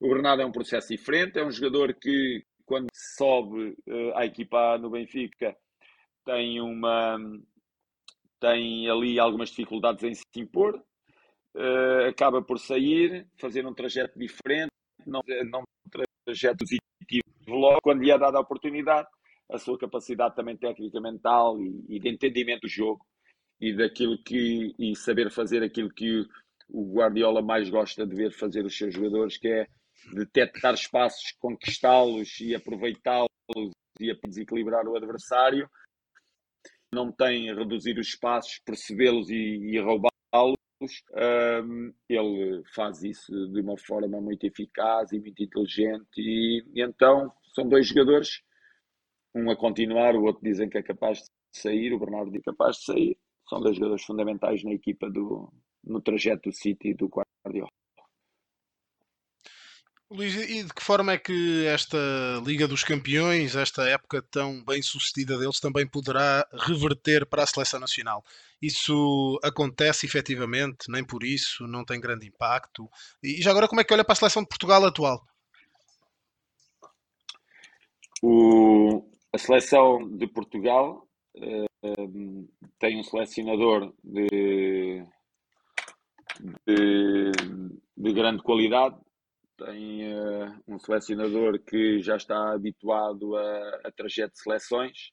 O 0.00 0.08
Bernardo 0.08 0.42
é 0.42 0.46
um 0.46 0.52
processo 0.52 0.88
diferente. 0.88 1.38
É 1.38 1.44
um 1.44 1.50
jogador 1.50 1.94
que, 1.94 2.44
quando 2.66 2.88
sobe 2.92 3.76
uh, 3.86 4.16
à 4.16 4.26
equipa 4.26 4.76
no 4.78 4.90
Benfica, 4.90 5.56
tem 6.24 6.60
uma 6.60 7.18
tem 8.40 8.90
ali 8.90 9.18
algumas 9.18 9.48
dificuldades 9.48 10.04
em 10.04 10.14
se 10.14 10.22
impor, 10.36 10.76
uh, 10.76 12.08
acaba 12.10 12.42
por 12.42 12.58
sair, 12.58 13.26
fazer 13.40 13.66
um 13.66 13.72
trajeto 13.72 14.18
diferente, 14.18 14.70
não, 15.06 15.22
não 15.50 15.60
um 15.60 15.90
trajeto 16.26 16.58
positivo 16.58 17.24
logo, 17.48 17.80
quando 17.82 18.02
lhe 18.02 18.10
é 18.10 18.18
dada 18.18 18.36
a 18.36 18.42
oportunidade, 18.42 19.08
a 19.50 19.58
sua 19.58 19.78
capacidade 19.78 20.34
também 20.34 20.56
técnica, 20.56 21.00
mental 21.00 21.60
e, 21.60 21.84
e 21.88 22.00
de 22.00 22.08
entendimento 22.08 22.62
do 22.62 22.68
jogo 22.68 23.04
e 23.60 23.74
daquilo 23.74 24.18
que 24.22 24.74
e 24.78 24.96
saber 24.96 25.30
fazer 25.30 25.62
aquilo 25.62 25.90
que 25.90 26.26
o 26.68 26.94
Guardiola 26.94 27.42
mais 27.42 27.68
gosta 27.68 28.06
de 28.06 28.14
ver 28.14 28.32
fazer 28.32 28.64
os 28.64 28.76
seus 28.76 28.94
jogadores, 28.94 29.36
que 29.36 29.48
é 29.48 29.66
detectar 30.12 30.74
espaços, 30.74 31.32
conquistá-los 31.38 32.40
e 32.40 32.54
aproveitá-los 32.54 33.28
e 34.00 34.12
desequilibrar 34.26 34.86
o 34.88 34.96
adversário 34.96 35.68
não 36.94 37.10
tem 37.10 37.52
reduzir 37.52 37.98
os 37.98 38.08
espaços, 38.08 38.60
percebê-los 38.64 39.28
e, 39.28 39.34
e 39.34 39.80
roubá-los. 39.80 40.54
Um, 41.12 41.92
ele 42.08 42.62
faz 42.74 43.02
isso 43.02 43.32
de 43.48 43.60
uma 43.60 43.76
forma 43.76 44.20
muito 44.20 44.44
eficaz 44.46 45.12
e 45.12 45.18
muito 45.18 45.42
inteligente. 45.42 46.18
E, 46.18 46.64
e, 46.74 46.82
então 46.82 47.32
são 47.54 47.68
dois 47.68 47.88
jogadores, 47.88 48.42
um 49.34 49.50
a 49.50 49.56
continuar, 49.56 50.14
o 50.14 50.24
outro 50.24 50.42
dizem 50.42 50.68
que 50.68 50.78
é 50.78 50.82
capaz 50.82 51.18
de 51.18 51.28
sair, 51.52 51.92
o 51.92 51.98
Bernardo 51.98 52.34
é 52.36 52.40
capaz 52.40 52.76
de 52.76 52.84
sair. 52.84 53.18
São 53.48 53.60
dois 53.60 53.76
jogadores 53.76 54.04
fundamentais 54.04 54.62
na 54.62 54.72
equipa 54.72 55.10
do, 55.10 55.52
no 55.82 56.00
trajeto 56.00 56.48
do 56.48 56.54
City 56.54 56.90
e 56.90 56.94
do 56.94 57.08
Guardiola. 57.08 57.70
Luís, 60.10 60.34
e 60.36 60.62
de 60.62 60.72
que 60.72 60.84
forma 60.84 61.12
é 61.12 61.18
que 61.18 61.66
esta 61.66 61.98
Liga 62.44 62.68
dos 62.68 62.84
Campeões, 62.84 63.56
esta 63.56 63.82
época 63.88 64.22
tão 64.22 64.62
bem 64.64 64.80
sucedida 64.80 65.36
deles, 65.36 65.58
também 65.58 65.86
poderá 65.86 66.46
reverter 66.52 67.26
para 67.26 67.42
a 67.42 67.46
seleção 67.46 67.80
nacional? 67.80 68.22
Isso 68.62 69.40
acontece 69.42 70.06
efetivamente, 70.06 70.88
nem 70.88 71.04
por 71.04 71.24
isso, 71.24 71.66
não 71.66 71.84
tem 71.84 72.00
grande 72.00 72.28
impacto. 72.28 72.88
E 73.22 73.42
já 73.42 73.50
agora, 73.50 73.66
como 73.66 73.80
é 73.80 73.84
que 73.84 73.92
olha 73.92 74.04
para 74.04 74.12
a 74.12 74.16
seleção 74.16 74.42
de 74.42 74.48
Portugal 74.48 74.84
atual? 74.84 75.26
O, 78.22 79.04
a 79.34 79.38
seleção 79.38 80.08
de 80.16 80.28
Portugal 80.28 81.08
uh, 81.36 82.48
tem 82.78 83.00
um 83.00 83.02
selecionador 83.02 83.92
de, 84.02 85.04
de, 86.66 87.32
de 87.96 88.12
grande 88.12 88.42
qualidade 88.42 88.96
tem 89.56 90.12
uh, 90.12 90.62
um 90.66 90.78
selecionador 90.78 91.60
que 91.64 92.00
já 92.00 92.16
está 92.16 92.52
habituado 92.52 93.36
a, 93.36 93.80
a 93.84 93.92
trajeto 93.92 94.32
de 94.34 94.40
seleções. 94.40 95.10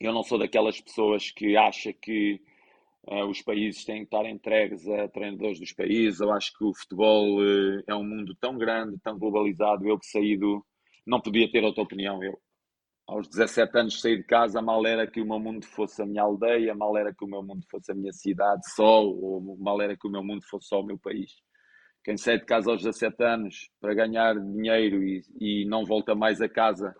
Eu 0.00 0.12
não 0.12 0.22
sou 0.22 0.38
daquelas 0.38 0.80
pessoas 0.80 1.30
que 1.30 1.56
acha 1.56 1.92
que 1.92 2.40
uh, 3.06 3.24
os 3.26 3.40
países 3.42 3.84
têm 3.84 3.98
que 3.98 4.04
estar 4.04 4.28
entregues 4.28 4.86
a 4.88 5.08
treinadores 5.08 5.60
dos 5.60 5.72
países. 5.72 6.20
Eu 6.20 6.32
acho 6.32 6.52
que 6.56 6.64
o 6.64 6.74
futebol 6.74 7.40
uh, 7.40 7.82
é 7.86 7.94
um 7.94 8.04
mundo 8.04 8.36
tão 8.40 8.58
grande, 8.58 8.98
tão 9.00 9.18
globalizado. 9.18 9.88
Eu 9.88 9.98
que 9.98 10.06
saí 10.06 10.36
do. 10.36 10.64
Não 11.06 11.20
podia 11.20 11.50
ter 11.50 11.62
outra 11.62 11.82
opinião. 11.82 12.22
Eu, 12.22 12.38
aos 13.06 13.28
17 13.28 13.78
anos, 13.78 14.00
saí 14.00 14.16
de 14.16 14.24
casa. 14.24 14.62
Mal 14.62 14.86
era 14.86 15.06
que 15.06 15.20
o 15.20 15.26
meu 15.26 15.38
mundo 15.38 15.64
fosse 15.66 16.02
a 16.02 16.06
minha 16.06 16.22
aldeia, 16.22 16.74
mal 16.74 16.96
era 16.96 17.14
que 17.14 17.24
o 17.24 17.28
meu 17.28 17.42
mundo 17.42 17.64
fosse 17.70 17.92
a 17.92 17.94
minha 17.94 18.12
cidade 18.12 18.62
só, 18.74 19.02
ou 19.04 19.56
mal 19.58 19.80
era 19.80 19.96
que 19.96 20.06
o 20.06 20.10
meu 20.10 20.22
mundo 20.22 20.42
fosse 20.48 20.68
só 20.68 20.80
o 20.80 20.86
meu 20.86 20.98
país 20.98 21.32
quem 22.04 22.18
sai 22.18 22.38
de 22.38 22.44
casa 22.44 22.70
aos 22.70 22.82
17 22.82 23.24
anos 23.24 23.70
para 23.80 23.94
ganhar 23.94 24.34
dinheiro 24.38 25.02
e, 25.02 25.22
e 25.40 25.64
não 25.64 25.86
volta 25.86 26.14
mais 26.14 26.40
a 26.40 26.48
casa 26.48 26.94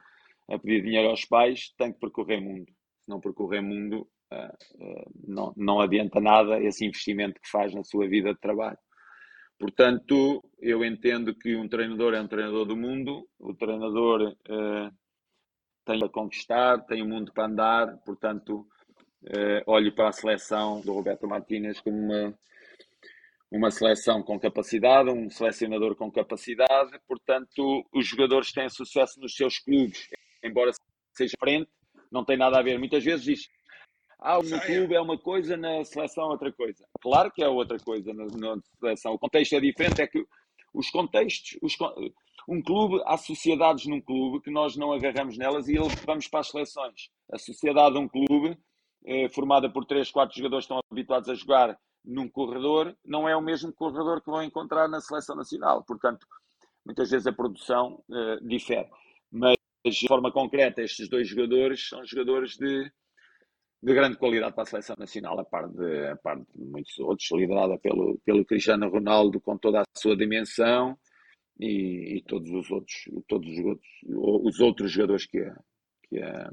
a 0.51 0.59
pedir 0.59 0.83
dinheiro 0.83 1.11
aos 1.11 1.27
pais, 1.27 1.73
tem 1.77 1.93
que 1.93 2.01
percorrer 2.01 2.41
mundo. 2.41 2.67
Se 2.67 3.11
não 3.11 3.21
percorrer 3.21 3.63
mundo, 3.63 4.09
uh, 4.33 4.83
uh, 4.83 5.11
não, 5.27 5.53
não 5.57 5.81
adianta 5.81 6.21
nada 6.21 6.59
esse 6.63 6.87
investimento 6.87 7.41
que 7.41 7.51
faz 7.51 7.75
na 7.75 7.85
sua 7.85 8.09
vida 8.09 8.33
de 8.33 8.41
trabalho. 8.41 8.79
Portanto, 9.59 10.43
eu 10.59 10.85
entendo 10.85 11.35
que 11.35 11.55
um 11.55 11.69
treinador 11.69 12.15
é 12.15 12.21
um 12.21 12.27
treinador 12.27 12.65
do 12.65 12.77
mundo, 12.77 13.29
o 13.39 13.55
treinador 13.55 14.35
uh, 14.49 14.91
tem 15.85 16.03
a 16.03 16.09
conquistar, 16.09 16.79
tem 16.87 17.03
o 17.03 17.07
mundo 17.07 17.33
para 17.33 17.47
andar, 17.47 17.99
portanto, 17.99 18.67
olho 19.67 19.95
para 19.95 20.09
a 20.09 20.13
seleção 20.13 20.81
do 20.81 20.93
Roberto 20.93 21.27
Martínez 21.27 21.81
como 21.81 21.97
uma, 21.97 22.35
uma 23.51 23.71
seleção 23.71 24.23
com 24.23 24.39
capacidade, 24.39 25.11
um 25.11 25.31
selecionador 25.31 25.95
com 25.95 26.11
capacidade, 26.11 26.99
portanto, 27.07 27.87
os 27.93 28.07
jogadores 28.07 28.53
têm 28.53 28.69
sucesso 28.69 29.21
nos 29.21 29.35
seus 29.35 29.59
clubes, 29.59 30.09
embora 30.43 30.73
seja 31.13 31.35
frente, 31.39 31.71
não 32.11 32.25
tem 32.25 32.37
nada 32.37 32.59
a 32.59 32.63
ver. 32.63 32.79
Muitas 32.79 33.05
vezes 33.05 33.25
diz, 33.25 33.49
ah, 34.21 34.39
no 34.39 34.61
clube 34.61 34.95
é 34.95 35.01
uma 35.01 35.19
coisa, 35.19 35.57
na 35.57 35.85
seleção 35.85 36.25
é 36.25 36.29
outra 36.29 36.53
coisa. 36.53 36.85
Claro 37.01 37.31
que 37.31 37.43
é 37.43 37.49
outra 37.49 37.79
coisa 37.79 38.13
na, 38.13 38.25
na 38.25 38.61
seleção. 38.81 39.13
O 39.13 39.19
contexto 39.19 39.55
é 39.55 39.61
diferente, 39.61 40.03
é 40.03 40.07
que 40.07 40.25
os 40.73 40.91
contextos, 40.91 41.59
os, 41.63 41.77
um 42.49 42.63
clube, 42.63 43.03
há 43.07 43.17
sociedades 43.17 43.87
num 43.87 44.01
clube 44.01 44.41
que 44.43 44.51
nós 44.51 44.77
não 44.77 44.93
agarramos 44.93 45.39
nelas 45.39 45.69
e 45.69 45.77
vamos 46.05 46.29
para 46.29 46.41
as 46.41 46.49
seleções. 46.49 47.11
A 47.33 47.39
sociedade 47.39 47.95
de 47.95 48.01
um 48.01 48.09
clube, 48.09 48.57
eh, 49.07 49.29
formada 49.31 49.71
por 49.71 49.85
3, 49.85 50.11
4 50.11 50.37
jogadores 50.37 50.67
que 50.67 50.73
estão 50.73 50.83
habituados 50.91 51.29
a 51.29 51.35
jogar 51.35 51.79
num 52.05 52.29
corredor, 52.29 52.95
não 53.05 53.29
é 53.29 53.35
o 53.35 53.41
mesmo 53.41 53.73
corredor 53.73 54.21
que 54.21 54.31
vão 54.31 54.43
encontrar 54.43 54.89
na 54.89 55.01
seleção 55.01 55.35
nacional. 55.35 55.83
Portanto, 55.85 56.27
muitas 56.85 57.11
vezes 57.11 57.27
a 57.27 57.33
produção 57.33 58.03
eh, 58.13 58.39
difere. 58.43 58.89
Mas, 59.33 59.57
de 59.87 60.07
forma 60.07 60.31
concreta, 60.31 60.83
estes 60.83 61.09
dois 61.09 61.27
jogadores 61.27 61.89
são 61.89 62.05
jogadores 62.05 62.57
de, 62.57 62.91
de 63.83 63.95
grande 63.95 64.19
qualidade 64.19 64.55
para 64.55 64.65
a 64.65 64.67
seleção 64.67 64.97
nacional, 64.99 65.41
a 65.41 65.45
par 65.45 65.67
de, 65.69 66.09
a 66.09 66.17
par 66.17 66.39
de 66.39 66.45
muitos 66.55 66.99
outros, 66.99 67.31
liderada 67.33 67.79
pelo, 67.79 68.19
pelo 68.25 68.45
Cristiano 68.45 68.91
Ronaldo 68.91 69.41
com 69.41 69.57
toda 69.57 69.81
a 69.81 69.85
sua 69.97 70.15
dimensão 70.15 70.99
e, 71.59 72.17
e, 72.17 72.23
todos 72.27 72.51
os 72.51 72.71
outros, 72.71 72.97
todos 73.29 73.49
os 73.51 73.65
outros, 73.65 73.89
os 74.07 74.61
outros 74.61 74.91
jogadores 74.91 75.27
que 75.27 75.39
a, 75.39 75.57
que 76.09 76.19
a, 76.19 76.53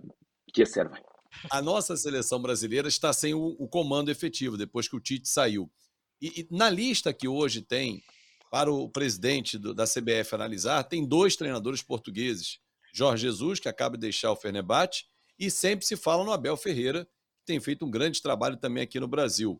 que 0.53 0.61
a 0.61 0.65
servem. 0.65 1.01
A 1.49 1.61
nossa 1.61 1.95
seleção 1.95 2.41
brasileira 2.41 2.87
está 2.87 3.13
sem 3.13 3.33
o, 3.33 3.55
o 3.57 3.67
comando 3.67 4.11
efetivo 4.11 4.57
depois 4.57 4.87
que 4.87 4.95
o 4.95 4.99
Tite 4.99 5.27
saiu. 5.27 5.71
E, 6.21 6.41
e, 6.41 6.47
na 6.51 6.69
lista 6.69 7.13
que 7.13 7.27
hoje 7.27 7.61
tem 7.61 8.03
para 8.51 8.71
o 8.71 8.89
presidente 8.89 9.57
do, 9.57 9.73
da 9.73 9.85
CBF 9.85 10.35
analisar, 10.35 10.83
tem 10.83 11.07
dois 11.07 11.35
treinadores 11.35 11.81
portugueses, 11.81 12.59
Jorge 12.93 13.23
Jesus, 13.23 13.59
que 13.59 13.69
acaba 13.69 13.95
de 13.95 14.01
deixar 14.01 14.31
o 14.31 14.35
Fenerbahçe, 14.35 15.05
e 15.39 15.49
sempre 15.49 15.85
se 15.85 15.95
fala 15.95 16.23
no 16.23 16.31
Abel 16.31 16.57
Ferreira, 16.57 17.05
que 17.39 17.45
tem 17.45 17.59
feito 17.59 17.85
um 17.85 17.89
grande 17.89 18.21
trabalho 18.21 18.57
também 18.57 18.83
aqui 18.83 18.99
no 18.99 19.07
Brasil. 19.07 19.59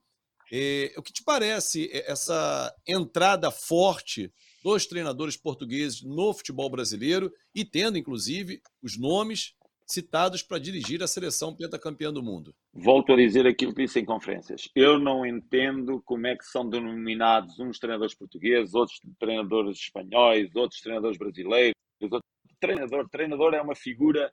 E, 0.51 0.93
o 0.97 1.01
que 1.01 1.13
te 1.13 1.23
parece 1.23 1.89
essa 2.05 2.75
entrada 2.85 3.49
forte 3.49 4.31
dos 4.63 4.85
treinadores 4.85 5.35
portugueses 5.37 6.01
no 6.01 6.33
futebol 6.33 6.69
brasileiro 6.69 7.33
e 7.53 7.65
tendo, 7.65 7.97
inclusive, 7.97 8.61
os 8.81 8.97
nomes 8.97 9.55
citados 9.91 10.41
para 10.41 10.57
dirigir 10.57 11.03
a 11.03 11.07
seleção 11.07 11.55
pentacampeã 11.55 12.11
do 12.13 12.23
mundo. 12.23 12.55
Volto 12.73 13.11
a 13.11 13.15
dizer 13.15 13.45
aquilo 13.45 13.73
que 13.73 13.83
disse 13.83 13.99
em 13.99 14.05
conferências. 14.05 14.69
Eu 14.73 14.97
não 14.97 15.25
entendo 15.25 16.01
como 16.05 16.27
é 16.27 16.35
que 16.35 16.45
são 16.45 16.67
denominados 16.69 17.59
uns 17.59 17.77
treinadores 17.77 18.15
portugueses, 18.15 18.73
outros 18.73 18.99
treinadores 19.19 19.77
espanhóis, 19.77 20.55
outros 20.55 20.79
treinadores 20.81 21.17
brasileiros. 21.17 21.75
Outros... 22.01 22.21
Treinador, 22.59 23.09
treinador 23.09 23.53
é 23.55 23.61
uma 23.61 23.75
figura, 23.75 24.31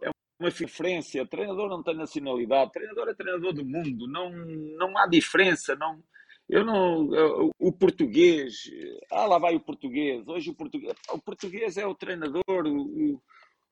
é 0.00 0.10
uma 0.40 0.50
diferença. 0.50 1.26
Treinador 1.26 1.68
não 1.68 1.82
tem 1.82 1.96
nacionalidade. 1.96 2.72
Treinador 2.72 3.08
é 3.08 3.14
treinador 3.14 3.52
do 3.52 3.64
mundo. 3.64 4.06
Não, 4.06 4.30
não 4.30 4.96
há 4.96 5.06
diferença. 5.06 5.74
Não, 5.74 6.02
eu 6.48 6.64
não. 6.64 7.14
Eu, 7.14 7.50
o 7.58 7.72
português. 7.72 8.54
Ah, 9.10 9.26
lá 9.26 9.38
vai 9.38 9.54
o 9.54 9.60
português. 9.60 10.26
Hoje 10.26 10.50
o 10.50 10.54
português. 10.54 10.94
O 11.10 11.20
português 11.20 11.76
é 11.76 11.86
o 11.86 11.94
treinador. 11.94 12.66
O, 12.66 13.20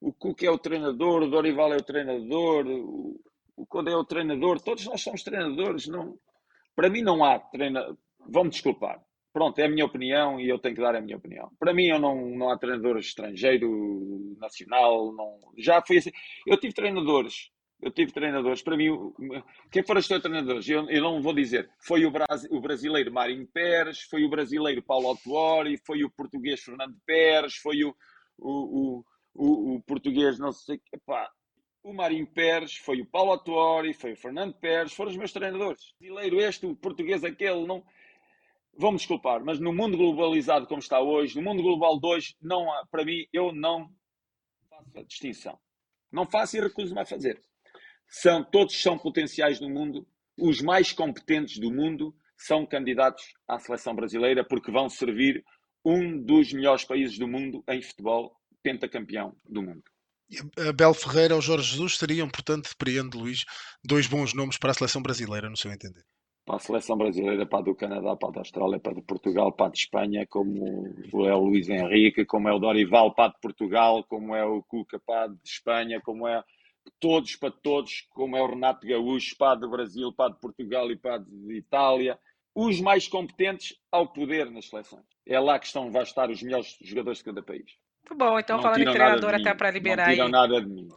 o 0.00 0.34
é 0.42 0.50
o 0.50 0.58
treinador. 0.58 1.22
O 1.22 1.30
Dorival 1.30 1.72
é 1.72 1.76
o 1.76 1.82
treinador. 1.82 2.66
O, 2.66 3.20
o 3.56 3.66
Codé 3.66 3.92
é 3.92 3.96
o 3.96 4.04
treinador. 4.04 4.60
Todos 4.60 4.86
nós 4.86 5.00
somos 5.00 5.22
treinadores. 5.22 5.86
Não, 5.86 6.16
para 6.74 6.88
mim 6.88 7.02
não 7.02 7.24
há 7.24 7.38
treinador. 7.38 7.96
Vão-me 8.28 8.50
desculpar. 8.50 9.00
Pronto, 9.32 9.58
é 9.58 9.64
a 9.64 9.68
minha 9.68 9.86
opinião 9.86 10.38
e 10.38 10.48
eu 10.48 10.58
tenho 10.58 10.74
que 10.74 10.82
dar 10.82 10.94
a 10.94 11.00
minha 11.00 11.16
opinião. 11.16 11.50
Para 11.58 11.72
mim, 11.72 11.86
eu 11.86 11.98
não, 11.98 12.28
não 12.36 12.50
há 12.50 12.58
treinador 12.58 12.98
estrangeiro, 12.98 14.36
nacional. 14.38 15.10
Não, 15.12 15.38
já 15.56 15.80
fui 15.80 15.98
assim. 15.98 16.10
Eu 16.46 16.58
tive 16.58 16.74
treinadores 16.74 17.50
eu 17.82 17.90
tive 17.90 18.12
treinadores, 18.12 18.62
para 18.62 18.76
mim, 18.76 18.90
quem 19.68 19.82
foram 19.82 19.98
os 19.98 20.06
teus 20.06 20.22
treinadores? 20.22 20.68
Eu, 20.68 20.88
eu, 20.88 21.02
não 21.02 21.20
vou 21.20 21.34
dizer. 21.34 21.68
Foi 21.80 22.06
o, 22.06 22.12
Brasi, 22.12 22.46
o 22.48 22.60
brasileiro 22.60 23.12
Marinho 23.12 23.44
Pérez, 23.48 24.02
foi 24.02 24.24
o 24.24 24.30
brasileiro 24.30 24.80
Paulo 24.80 25.08
Autuori, 25.08 25.76
foi 25.84 26.04
o 26.04 26.10
português 26.10 26.60
Fernando 26.60 26.96
Pérez, 27.04 27.56
foi 27.56 27.82
o, 27.82 27.92
o, 28.38 29.04
o, 29.34 29.74
o 29.74 29.82
português, 29.82 30.38
não 30.38 30.52
sei, 30.52 30.80
epá, 30.92 31.28
o 31.82 31.92
Marinho 31.92 32.26
Pérez, 32.28 32.76
foi 32.76 33.00
o 33.00 33.06
Paulo 33.06 33.32
Autuori, 33.32 33.92
foi 33.92 34.12
o 34.12 34.16
Fernando 34.16 34.54
Pérez, 34.54 34.92
foram 34.92 35.10
os 35.10 35.16
meus 35.16 35.32
treinadores. 35.32 35.82
O 35.90 36.04
brasileiro 36.04 36.40
este, 36.40 36.66
o 36.66 36.76
português 36.76 37.24
aquele, 37.24 37.66
não... 37.66 37.84
Vão-me 38.78 38.96
desculpar, 38.96 39.44
mas 39.44 39.58
no 39.58 39.72
mundo 39.72 39.98
globalizado 39.98 40.68
como 40.68 40.78
está 40.78 41.00
hoje, 41.00 41.34
no 41.34 41.42
mundo 41.42 41.62
global 41.62 41.98
de 41.98 42.06
hoje, 42.06 42.36
não 42.40 42.72
há, 42.72 42.86
para 42.86 43.04
mim, 43.04 43.26
eu 43.32 43.52
não 43.52 43.90
faço 44.70 44.98
a 44.98 45.02
distinção. 45.02 45.58
Não 46.10 46.24
faço 46.24 46.56
e 46.56 46.60
recuso-me 46.60 47.00
a 47.00 47.04
fazer 47.04 47.42
são, 48.12 48.44
todos 48.44 48.80
são 48.80 48.98
potenciais 48.98 49.58
no 49.58 49.70
mundo, 49.70 50.06
os 50.38 50.60
mais 50.60 50.92
competentes 50.92 51.58
do 51.58 51.72
mundo 51.72 52.14
são 52.36 52.66
candidatos 52.66 53.32
à 53.48 53.58
seleção 53.58 53.94
brasileira 53.94 54.44
porque 54.44 54.70
vão 54.70 54.90
servir 54.90 55.42
um 55.82 56.22
dos 56.22 56.52
melhores 56.52 56.84
países 56.84 57.18
do 57.18 57.26
mundo 57.26 57.64
em 57.66 57.80
futebol, 57.80 58.36
pentacampeão 58.62 59.34
do 59.48 59.62
mundo. 59.62 59.82
Abel 60.68 60.92
Ferreira 60.92 61.34
ou 61.34 61.40
Jorge 61.40 61.72
Jesus 61.72 61.96
seriam, 61.96 62.28
portanto, 62.28 62.68
depreende 62.68 63.16
Luís, 63.16 63.44
dois 63.82 64.06
bons 64.06 64.34
nomes 64.34 64.58
para 64.58 64.72
a 64.72 64.74
seleção 64.74 65.02
brasileira, 65.02 65.48
no 65.48 65.56
seu 65.56 65.72
entender. 65.72 66.04
Para 66.44 66.56
a 66.56 66.60
seleção 66.60 66.96
brasileira, 66.96 67.46
para 67.46 67.60
a 67.60 67.62
do 67.62 67.74
Canadá, 67.74 68.16
para 68.16 68.28
a 68.28 68.32
da 68.32 68.40
Austrália, 68.40 68.78
para 68.78 68.92
a 68.92 68.94
de 68.94 69.02
Portugal, 69.02 69.52
para 69.52 69.66
a 69.66 69.70
de 69.70 69.78
Espanha, 69.78 70.26
como 70.26 70.86
é 71.26 71.34
o 71.34 71.44
Luís 71.44 71.68
Henrique, 71.68 72.26
como 72.26 72.48
é 72.48 72.52
o 72.52 72.58
Dorival, 72.58 73.14
para 73.14 73.26
a 73.26 73.28
de 73.28 73.40
Portugal, 73.40 74.04
como 74.04 74.34
é 74.34 74.44
o 74.44 74.62
Cuca, 74.62 75.00
para 75.00 75.24
a 75.24 75.28
de 75.28 75.38
Espanha, 75.44 76.00
como 76.02 76.26
é 76.26 76.42
todos 76.98 77.36
para 77.36 77.50
todos, 77.50 78.06
como 78.10 78.36
é 78.36 78.42
o 78.42 78.46
Renato 78.46 78.86
Gaúcho, 78.86 79.36
para 79.36 79.60
do 79.60 79.70
Brasil, 79.70 80.12
para 80.12 80.32
de 80.32 80.40
Portugal 80.40 80.90
e 80.90 80.96
para 80.96 81.18
de 81.18 81.56
Itália, 81.56 82.18
os 82.54 82.80
mais 82.80 83.08
competentes 83.08 83.76
ao 83.90 84.12
poder 84.12 84.50
nas 84.50 84.68
seleções. 84.68 85.04
É 85.26 85.38
lá 85.38 85.58
que 85.58 85.66
estão, 85.66 85.90
vai 85.90 86.02
estar 86.02 86.30
os 86.30 86.42
melhores 86.42 86.76
jogadores 86.80 87.18
de 87.18 87.24
cada 87.24 87.42
país. 87.42 87.76
Muito 88.08 88.18
bom, 88.18 88.38
então 88.38 88.56
não 88.56 88.62
falando 88.62 88.80
em 88.80 88.92
treinador 88.92 89.34
até 89.34 89.54
para 89.54 89.70
liberar 89.70 90.06
não 90.06 90.12
tiram 90.12 90.26
aí. 90.26 90.32
nada 90.32 90.60
de 90.60 90.68
mim. 90.68 90.88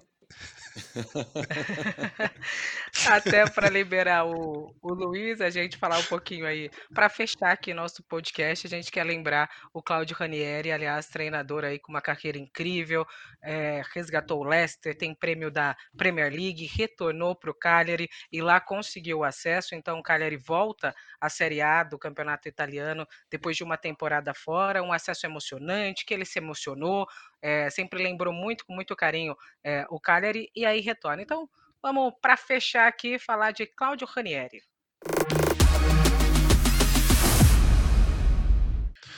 Até 3.07 3.49
para 3.49 3.69
liberar 3.69 4.25
o, 4.25 4.73
o 4.81 4.93
Luiz, 4.93 5.41
a 5.41 5.49
gente 5.49 5.77
falar 5.77 5.97
um 5.99 6.03
pouquinho 6.03 6.45
aí. 6.45 6.69
Para 6.93 7.09
fechar 7.09 7.51
aqui 7.51 7.73
nosso 7.73 8.03
podcast, 8.03 8.67
a 8.67 8.69
gente 8.69 8.91
quer 8.91 9.03
lembrar 9.03 9.49
o 9.73 9.81
Claudio 9.81 10.15
Ranieri, 10.15 10.71
aliás, 10.71 11.07
treinador 11.07 11.63
aí 11.63 11.79
com 11.79 11.91
uma 11.91 12.01
carreira 12.01 12.37
incrível, 12.37 13.05
é, 13.41 13.81
resgatou 13.93 14.41
o 14.41 14.43
Leicester, 14.43 14.97
tem 14.97 15.15
prêmio 15.15 15.49
da 15.49 15.75
Premier 15.97 16.31
League, 16.31 16.65
retornou 16.65 17.35
para 17.35 17.51
o 17.51 17.53
Cagliari 17.53 18.09
e 18.31 18.41
lá 18.41 18.59
conseguiu 18.59 19.19
o 19.19 19.23
acesso. 19.23 19.75
Então, 19.75 19.99
o 19.99 20.03
Cagliari 20.03 20.37
volta 20.37 20.93
à 21.19 21.29
Série 21.29 21.61
A 21.61 21.83
do 21.83 21.97
Campeonato 21.97 22.47
Italiano 22.47 23.07
depois 23.29 23.55
de 23.55 23.63
uma 23.63 23.77
temporada 23.77 24.33
fora, 24.33 24.83
um 24.83 24.91
acesso 24.91 25.25
emocionante, 25.25 26.05
que 26.05 26.13
ele 26.13 26.25
se 26.25 26.39
emocionou, 26.39 27.07
é, 27.41 27.69
sempre 27.69 28.01
lembrou 28.03 28.33
muito, 28.33 28.65
com 28.65 28.73
muito 28.73 28.95
carinho, 28.95 29.35
é, 29.63 29.85
o 29.89 29.99
Cagliari 29.99 30.49
e 30.55 30.65
aí 30.65 30.81
retorna. 30.81 31.21
Então, 31.21 31.49
vamos, 31.81 32.13
para 32.21 32.35
fechar 32.35 32.87
aqui, 32.87 33.19
falar 33.19 33.51
de 33.51 33.65
Claudio 33.65 34.07
Ranieri. 34.07 34.61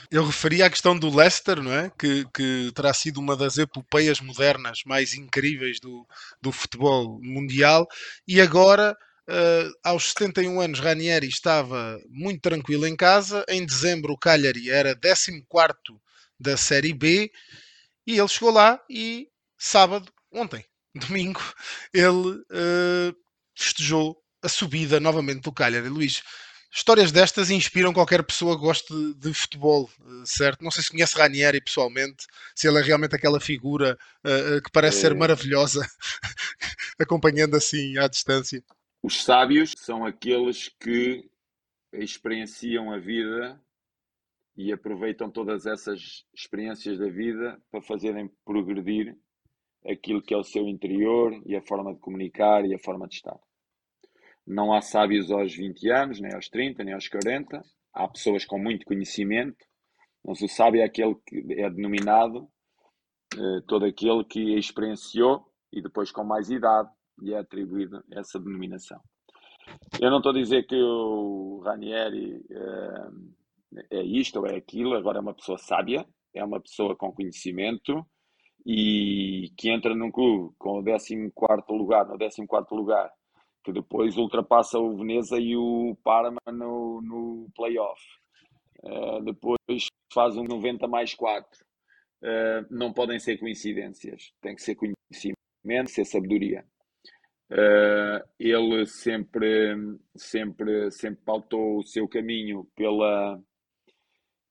Eu 0.10 0.26
referi 0.26 0.64
à 0.64 0.69
questão 0.69 0.98
do 0.98 1.14
Leicester, 1.14 1.61
não 1.61 1.73
é? 1.73 1.91
Que, 1.98 2.26
que 2.34 2.72
terá 2.73 2.94
sido 2.94 3.19
uma 3.19 3.35
das 3.35 3.57
epopeias 3.57 4.22
modernas 4.22 4.81
mais 4.85 5.14
incríveis 5.14 5.80
do, 5.81 6.07
do 6.41 6.52
futebol 6.52 7.19
mundial. 7.22 7.85
E 8.26 8.39
agora, 8.39 8.98
uh, 9.27 9.77
aos 9.84 10.11
71 10.11 10.61
anos, 10.61 10.80
Ranieri 10.80 11.27
estava 11.27 11.99
muito 12.10 12.41
tranquilo 12.41 12.88
em 12.88 12.95
casa. 12.95 13.44
Em 13.49 13.65
dezembro, 13.65 14.14
o 14.14 14.18
Cagliari 14.18 14.69
era 14.69 14.95
14 14.95 15.44
da 16.39 16.56
Série 16.56 16.94
B 16.94 17.30
e 18.08 18.18
ele 18.18 18.28
chegou 18.30 18.52
lá 18.52 18.82
e 18.90 19.30
sábado, 19.58 20.12
ontem, 20.32 20.64
domingo, 20.96 21.42
ele 21.94 22.08
uh, 22.08 23.16
festejou 23.54 24.18
a 24.42 24.48
subida 24.48 25.00
novamente 25.00 25.42
do 25.42 25.52
Cagliari. 25.52 25.90
Luís, 25.90 26.24
histórias 26.72 27.12
destas 27.12 27.50
inspiram 27.50 27.94
qualquer 27.94 28.24
pessoa 28.24 28.56
que 28.56 28.62
goste 28.62 28.94
de, 28.94 29.14
de 29.16 29.34
futebol, 29.34 29.90
uh, 30.00 30.26
certo? 30.26 30.64
Não 30.64 30.72
sei 30.72 30.84
se 30.84 30.92
conhece 30.92 31.18
Ranieri 31.18 31.60
pessoalmente, 31.60 32.26
se 32.56 32.68
ele 32.68 32.80
é 32.80 32.82
realmente 32.82 33.16
aquela 33.16 33.42
figura 33.42 33.98
uh, 34.24 34.62
que 34.62 34.72
parece 34.72 35.02
ser 35.02 35.14
maravilhosa, 35.14 35.86
acompanhando 36.98 37.58
assim 37.58 37.98
à 37.98 38.08
distância. 38.08 38.64
Os 39.04 39.22
sábios 39.24 39.74
são 39.78 40.06
aqueles 40.06 40.70
que 40.80 41.30
experienciam 41.94 42.92
a 42.92 42.98
vida 42.98 43.60
e 44.58 44.74
aproveitam 44.74 45.30
todas 45.30 45.68
essas 45.68 46.26
experiências 46.34 46.98
da 46.98 47.08
vida 47.08 47.62
para 47.70 47.82
fazerem 47.82 48.30
progredir 48.44 49.16
aquilo 49.86 50.22
que 50.22 50.34
é 50.34 50.38
o 50.38 50.44
seu 50.44 50.68
interior 50.68 51.32
e 51.46 51.56
a 51.56 51.62
forma 51.62 51.94
de 51.94 52.00
comunicar 52.00 52.66
e 52.66 52.74
a 52.74 52.80
forma 52.80 53.08
de 53.08 53.16
estar. 53.16 53.40
Não 54.46 54.74
há 54.74 54.82
sábios 54.82 55.30
aos 55.32 55.56
20 55.56 55.92
anos, 55.92 56.20
nem 56.20 56.34
aos 56.34 56.50
30, 56.50 56.84
nem 56.84 56.94
aos 56.94 57.08
40. 57.08 57.62
Há 57.94 58.08
pessoas 58.08 58.46
com 58.46 58.58
muito 58.58 58.86
conhecimento, 58.86 59.58
mas 60.26 60.42
o 60.42 60.48
sábio 60.48 60.82
é 60.82 60.86
aquele 60.86 61.16
que 61.26 61.38
é 61.54 61.70
denominado 61.70 62.50
eh, 63.36 63.62
todo 63.68 63.86
aquele 63.86 64.24
que 64.24 64.58
experienciou 64.58 65.46
e 65.72 65.82
depois 65.82 66.12
com 66.12 66.24
mais 66.24 66.50
idade 66.50 66.90
lhe 67.20 67.34
é 67.34 67.38
atribuída 67.38 68.04
essa 68.12 68.40
denominação. 68.40 69.00
Eu 70.02 70.10
não 70.10 70.18
estou 70.18 70.32
a 70.32 70.36
dizer 70.36 70.66
que 70.66 70.76
o 70.76 71.62
Ranieri 71.64 72.42
eh, 72.50 73.10
é 73.91 74.02
isto 74.02 74.39
ou 74.39 74.48
é 74.48 74.56
aquilo, 74.56 74.95
agora 74.95 75.18
é 75.18 75.22
uma 75.22 75.34
pessoa 75.34 75.57
sábia, 75.57 76.06
é 76.34 76.44
uma 76.44 76.60
pessoa 76.60 76.95
com 76.95 77.11
conhecimento 77.11 78.06
e 78.65 79.52
que 79.57 79.69
entra 79.69 79.95
num 79.95 80.11
clube 80.11 80.53
com 80.57 80.80
o 80.80 80.84
14 80.84 81.31
lugar, 81.69 82.06
no 82.07 82.18
14 82.18 82.76
lugar, 82.76 83.10
que 83.64 83.72
depois 83.72 84.18
ultrapassa 84.18 84.77
o 84.77 84.98
Veneza 84.98 85.39
e 85.39 85.56
o 85.56 85.95
Parma 86.03 86.39
no, 86.48 87.02
no 87.02 87.49
playoff. 87.56 88.02
Uh, 88.84 89.23
depois 89.23 89.88
faz 90.14 90.38
um 90.38 90.44
90 90.44 90.88
mais 90.88 91.14
4. 91.14 91.48
Uh, 92.22 92.26
eh, 92.26 92.65
não 92.69 92.91
podem 92.94 93.19
ser 93.19 93.38
coincidências, 93.38 94.31
tem 94.41 94.56
que 94.56 94.61
ser 94.61 94.76
conhecimento, 94.76 95.89
ser 95.89 96.06
sabedoria. 96.06 96.65
Uh, 97.49 98.19
ele 98.38 98.85
sempre, 98.85 99.76
sempre, 100.15 100.91
sempre 100.91 101.23
pautou 101.23 101.77
o 101.77 101.85
seu 101.85 102.07
caminho 102.07 102.68
pela, 102.76 103.41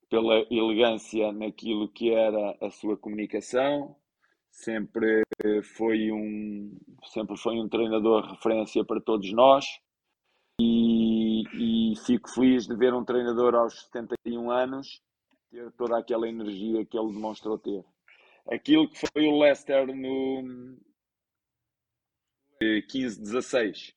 pela 0.08 0.46
elegância 0.50 1.32
naquilo 1.32 1.88
que 1.88 2.10
era 2.12 2.56
a 2.60 2.70
sua 2.70 2.96
comunicação, 2.96 3.96
sempre 4.50 5.22
foi 5.76 6.10
um, 6.10 6.78
sempre 7.12 7.36
foi 7.36 7.58
um 7.60 7.68
treinador 7.68 8.30
referência 8.30 8.84
para 8.84 9.00
todos 9.00 9.30
nós 9.32 9.64
e, 10.60 11.42
e 11.92 11.96
fico 12.06 12.30
feliz 12.30 12.66
de 12.66 12.76
ver 12.76 12.94
um 12.94 13.04
treinador 13.04 13.54
aos 13.54 13.82
71 13.84 14.50
anos 14.50 15.02
ter 15.50 15.70
toda 15.72 15.98
aquela 15.98 16.28
energia 16.28 16.84
que 16.84 16.98
ele 16.98 17.12
demonstrou 17.12 17.58
ter. 17.58 17.84
Aquilo 18.48 18.88
que 18.88 18.98
foi 18.98 19.26
o 19.26 19.38
Leicester 19.38 19.86
no 19.86 20.76
15-16. 22.62 23.94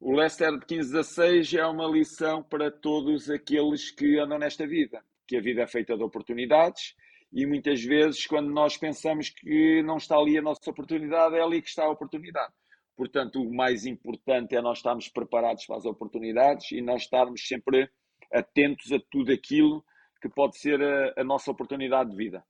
O 0.00 0.12
Leicester 0.12 0.58
de 0.58 0.64
15-16 0.64 1.58
é 1.58 1.66
uma 1.66 1.86
lição 1.86 2.42
para 2.42 2.70
todos 2.70 3.28
aqueles 3.28 3.90
que 3.90 4.18
andam 4.18 4.38
nesta 4.38 4.66
vida, 4.66 5.04
que 5.28 5.36
a 5.36 5.42
vida 5.42 5.60
é 5.60 5.66
feita 5.66 5.94
de 5.94 6.02
oportunidades 6.02 6.94
e 7.32 7.46
muitas 7.46 7.82
vezes, 7.82 8.26
quando 8.26 8.50
nós 8.50 8.76
pensamos 8.76 9.28
que 9.28 9.82
não 9.82 9.98
está 9.98 10.16
ali 10.16 10.36
a 10.36 10.42
nossa 10.42 10.68
oportunidade, 10.68 11.36
é 11.36 11.42
ali 11.42 11.62
que 11.62 11.68
está 11.68 11.84
a 11.84 11.90
oportunidade. 11.90 12.52
Portanto, 12.96 13.40
o 13.40 13.54
mais 13.54 13.86
importante 13.86 14.56
é 14.56 14.60
nós 14.60 14.78
estarmos 14.78 15.08
preparados 15.08 15.64
para 15.64 15.76
as 15.76 15.84
oportunidades 15.84 16.72
e 16.72 16.80
nós 16.80 17.02
estarmos 17.02 17.46
sempre 17.46 17.88
atentos 18.32 18.90
a 18.92 18.98
tudo 19.10 19.32
aquilo 19.32 19.84
que 20.20 20.28
pode 20.28 20.58
ser 20.58 20.82
a, 20.82 21.20
a 21.20 21.24
nossa 21.24 21.50
oportunidade 21.50 22.10
de 22.10 22.16
vida. 22.16 22.42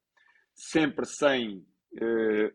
Sempre 0.55 1.05
sem, 1.05 1.65
eh, 2.01 2.53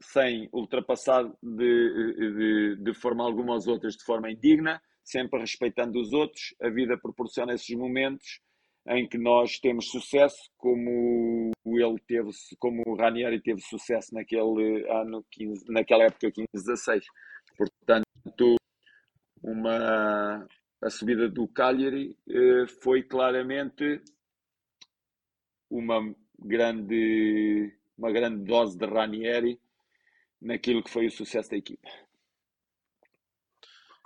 sem 0.00 0.48
ultrapassar 0.52 1.24
de, 1.42 2.76
de, 2.76 2.76
de 2.82 2.94
forma 2.94 3.24
alguma 3.24 3.56
as 3.56 3.66
outras 3.66 3.94
de 3.94 4.04
forma 4.04 4.30
indigna, 4.30 4.80
sempre 5.02 5.40
respeitando 5.40 6.00
os 6.00 6.12
outros. 6.12 6.54
A 6.60 6.68
vida 6.68 6.98
proporciona 6.98 7.54
esses 7.54 7.74
momentos 7.76 8.40
em 8.88 9.08
que 9.08 9.18
nós 9.18 9.58
temos 9.58 9.90
sucesso, 9.90 10.50
como 10.56 11.50
ele 11.66 11.98
teve, 12.06 12.30
como 12.58 12.82
o 12.86 12.94
Ranieri 12.94 13.40
teve 13.40 13.60
sucesso 13.60 14.14
naquele 14.14 14.88
ano 14.90 15.24
15, 15.32 15.64
naquela 15.68 16.04
época 16.04 16.30
15-16. 16.30 17.02
Portanto, 17.56 18.56
uma, 19.42 20.46
a 20.82 20.90
subida 20.90 21.28
do 21.28 21.48
Cagliari 21.48 22.16
eh, 22.28 22.66
foi 22.80 23.02
claramente 23.02 24.00
uma 25.68 26.14
grande, 26.38 27.72
uma 27.98 28.12
grande 28.12 28.44
dose 28.44 28.78
de 28.78 28.86
Ranieri 28.86 29.58
naquilo 30.46 30.82
que 30.82 30.90
foi 30.90 31.06
o 31.06 31.10
sucesso 31.10 31.50
da 31.50 31.56
equipa. 31.56 31.88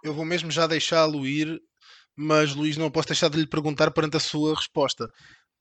Eu 0.03 0.15
vou 0.15 0.25
mesmo 0.25 0.51
já 0.51 0.67
deixá-lo 0.67 1.27
ir 1.27 1.61
mas 2.23 2.55
Luís, 2.55 2.77
não 2.77 2.91
posso 2.91 3.09
deixar 3.09 3.31
de 3.31 3.39
lhe 3.39 3.47
perguntar 3.47 3.91
perante 3.93 4.19
a 4.19 4.21
sua 4.21 4.55
resposta. 4.55 5.11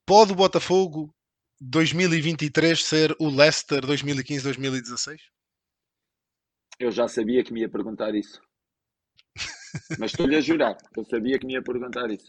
Pode 0.06 0.34
o 0.34 0.36
Botafogo 0.36 1.16
2023 1.62 2.84
ser 2.84 3.16
o 3.18 3.30
Leicester 3.30 3.86
2015-2016? 3.86 5.20
Eu 6.78 6.92
já 6.92 7.08
sabia 7.08 7.46
que 7.46 7.54
me 7.54 7.62
ia 7.62 7.70
perguntar 7.70 8.14
isso. 8.14 8.42
Mas 9.98 10.12
estou-lhe 10.12 10.36
a 10.36 10.42
jurar, 10.42 10.76
eu 10.98 11.06
sabia 11.06 11.40
que 11.40 11.46
me 11.46 11.54
ia 11.54 11.62
perguntar 11.62 12.12
isso. 12.12 12.28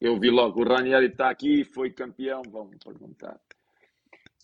Eu 0.00 0.18
vi 0.18 0.30
logo, 0.30 0.62
o 0.62 0.64
Ranieri 0.64 1.06
está 1.06 1.28
aqui, 1.28 1.64
foi 1.64 1.90
campeão, 1.90 2.40
vão 2.48 2.66
me 2.66 2.78
perguntar. 2.78 3.38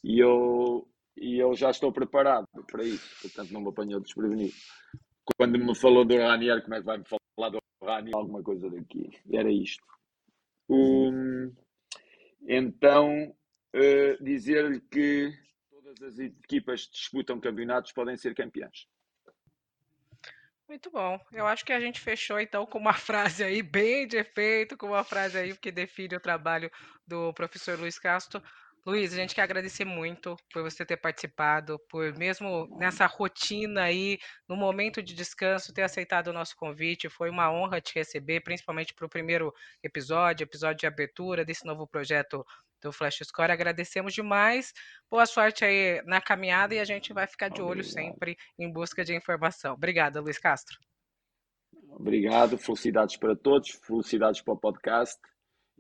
E 0.05 0.19
eu, 0.19 0.87
e 1.21 1.39
eu 1.39 1.55
já 1.55 1.71
estou 1.71 1.93
preparado 1.93 2.49
para 2.67 2.83
isso, 2.83 3.09
portanto 3.21 3.53
não 3.53 3.61
me 3.61 3.69
apanhou 3.69 4.01
desprevenido. 4.01 4.55
Quando 5.37 5.59
me 5.59 5.77
falou 5.77 6.05
do 6.05 6.17
Ranieri, 6.17 6.63
como 6.63 6.75
é 6.75 6.81
que 6.81 6.87
vai 6.87 6.99
me 6.99 7.05
falar 7.05 7.51
do 7.51 7.61
rádio, 7.83 8.17
alguma 8.17 8.43
coisa 8.43 8.69
daqui. 8.71 9.11
Era 9.33 9.51
isto. 9.51 9.85
Um, 10.69 11.55
então, 12.47 13.35
uh, 13.75 14.25
dizer-lhe 14.25 14.81
que 14.81 15.33
todas 15.71 16.03
as 16.03 16.19
equipas 16.19 16.87
que 16.87 16.93
disputam 16.93 17.41
campeonatos 17.41 17.93
podem 17.93 18.17
ser 18.17 18.35
campeãs. 18.35 18.87
Muito 20.69 20.89
bom. 20.91 21.19
Eu 21.33 21.49
acho 21.49 21.65
que 21.65 21.73
a 21.73 21.81
gente 21.81 22.01
fechou 22.01 22.39
então 22.39 22.65
com 22.65 22.79
uma 22.79 22.93
frase 22.95 23.43
aí 23.43 23.63
bem 23.63 24.07
de 24.07 24.17
efeito, 24.17 24.77
com 24.77 24.89
uma 24.89 25.03
frase 25.03 25.37
aí 25.37 25.57
que 25.57 25.73
define 25.73 26.17
o 26.17 26.21
trabalho 26.21 26.71
do 27.07 27.33
professor 27.35 27.79
Luiz 27.79 27.99
Castro. 27.99 28.43
Luiz, 28.87 29.13
a 29.13 29.17
gente 29.17 29.35
quer 29.35 29.43
agradecer 29.43 29.85
muito 29.85 30.37
por 30.51 30.63
você 30.63 30.87
ter 30.87 30.97
participado, 30.97 31.79
por 31.89 32.17
mesmo 32.17 32.67
nessa 32.79 33.05
rotina 33.05 33.83
aí, 33.83 34.19
no 34.49 34.57
momento 34.57 35.03
de 35.03 35.15
descanso, 35.15 35.73
ter 35.73 35.83
aceitado 35.83 36.29
o 36.29 36.33
nosso 36.33 36.57
convite. 36.57 37.09
Foi 37.11 37.29
uma 37.29 37.53
honra 37.53 37.81
te 37.81 37.95
receber, 37.95 38.41
principalmente 38.41 38.95
para 38.95 39.05
o 39.05 39.09
primeiro 39.09 39.53
episódio, 39.83 40.45
episódio 40.45 40.79
de 40.79 40.87
abertura 40.87 41.45
desse 41.45 41.67
novo 41.67 41.87
projeto 41.87 42.45
do 42.81 42.91
Flash 42.91 43.19
Score. 43.23 43.53
Agradecemos 43.53 44.15
demais. 44.15 44.73
Boa 45.11 45.27
sorte 45.27 45.63
aí 45.63 46.03
na 46.07 46.21
caminhada 46.21 46.75
e 46.75 46.79
a 46.79 46.85
gente 46.85 47.13
vai 47.13 47.27
ficar 47.27 47.51
de 47.51 47.61
olho 47.61 47.85
sempre 47.85 48.35
em 48.59 48.73
busca 48.73 49.05
de 49.05 49.15
informação. 49.15 49.75
Obrigada, 49.75 50.23
Luiz 50.23 50.39
Castro. 50.39 50.79
Obrigado, 51.91 52.57
felicidades 52.57 53.19
para 53.19 53.37
todos, 53.37 53.79
felicidades 53.87 54.41
para 54.41 54.55
o 54.55 54.57
podcast 54.57 55.21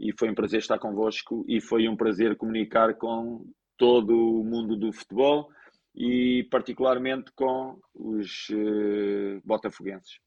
e 0.00 0.12
foi 0.18 0.30
um 0.30 0.34
prazer 0.34 0.60
estar 0.60 0.78
convosco 0.78 1.44
e 1.46 1.60
foi 1.60 1.86
um 1.86 1.96
prazer 1.96 2.36
comunicar 2.36 2.94
com 2.94 3.44
todo 3.76 4.40
o 4.40 4.42
mundo 4.42 4.76
do 4.76 4.92
futebol 4.92 5.50
e 5.94 6.48
particularmente 6.50 7.30
com 7.32 7.78
os 7.94 8.48
uh, 8.50 9.40
botafoguenses. 9.44 10.18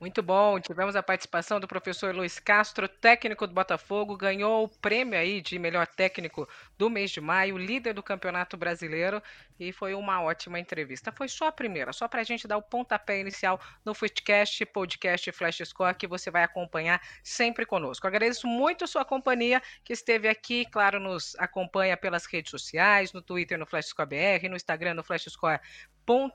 Muito 0.00 0.22
bom. 0.22 0.58
Tivemos 0.58 0.96
a 0.96 1.02
participação 1.02 1.60
do 1.60 1.68
professor 1.68 2.14
Luiz 2.14 2.38
Castro, 2.38 2.88
técnico 2.88 3.46
do 3.46 3.52
Botafogo, 3.52 4.16
ganhou 4.16 4.64
o 4.64 4.68
prêmio 4.68 5.18
aí 5.18 5.42
de 5.42 5.58
melhor 5.58 5.86
técnico 5.86 6.48
do 6.78 6.88
mês 6.88 7.10
de 7.10 7.20
maio, 7.20 7.58
líder 7.58 7.92
do 7.92 8.02
Campeonato 8.02 8.56
Brasileiro, 8.56 9.22
e 9.58 9.72
foi 9.72 9.92
uma 9.92 10.22
ótima 10.22 10.58
entrevista. 10.58 11.12
Foi 11.12 11.28
só 11.28 11.48
a 11.48 11.52
primeira, 11.52 11.92
só 11.92 12.08
para 12.08 12.22
a 12.22 12.24
gente 12.24 12.48
dar 12.48 12.56
o 12.56 12.62
pontapé 12.62 13.20
inicial 13.20 13.60
no 13.84 13.92
Footcast, 13.92 14.64
podcast 14.64 15.30
Flash 15.32 15.58
Score, 15.66 15.94
que 15.94 16.06
você 16.06 16.30
vai 16.30 16.44
acompanhar 16.44 16.98
sempre 17.22 17.66
conosco. 17.66 18.06
Agradeço 18.06 18.46
muito 18.46 18.84
a 18.84 18.86
sua 18.86 19.04
companhia, 19.04 19.60
que 19.84 19.92
esteve 19.92 20.28
aqui, 20.28 20.64
claro, 20.64 20.98
nos 20.98 21.36
acompanha 21.38 21.94
pelas 21.94 22.24
redes 22.24 22.50
sociais, 22.50 23.12
no 23.12 23.20
Twitter, 23.20 23.58
no 23.58 23.66
Flash 23.66 23.88
Score 23.88 24.08
BR, 24.08 24.48
no 24.48 24.56
Instagram, 24.56 24.94
no 24.94 25.04
Flash 25.04 25.24
Score 25.28 25.60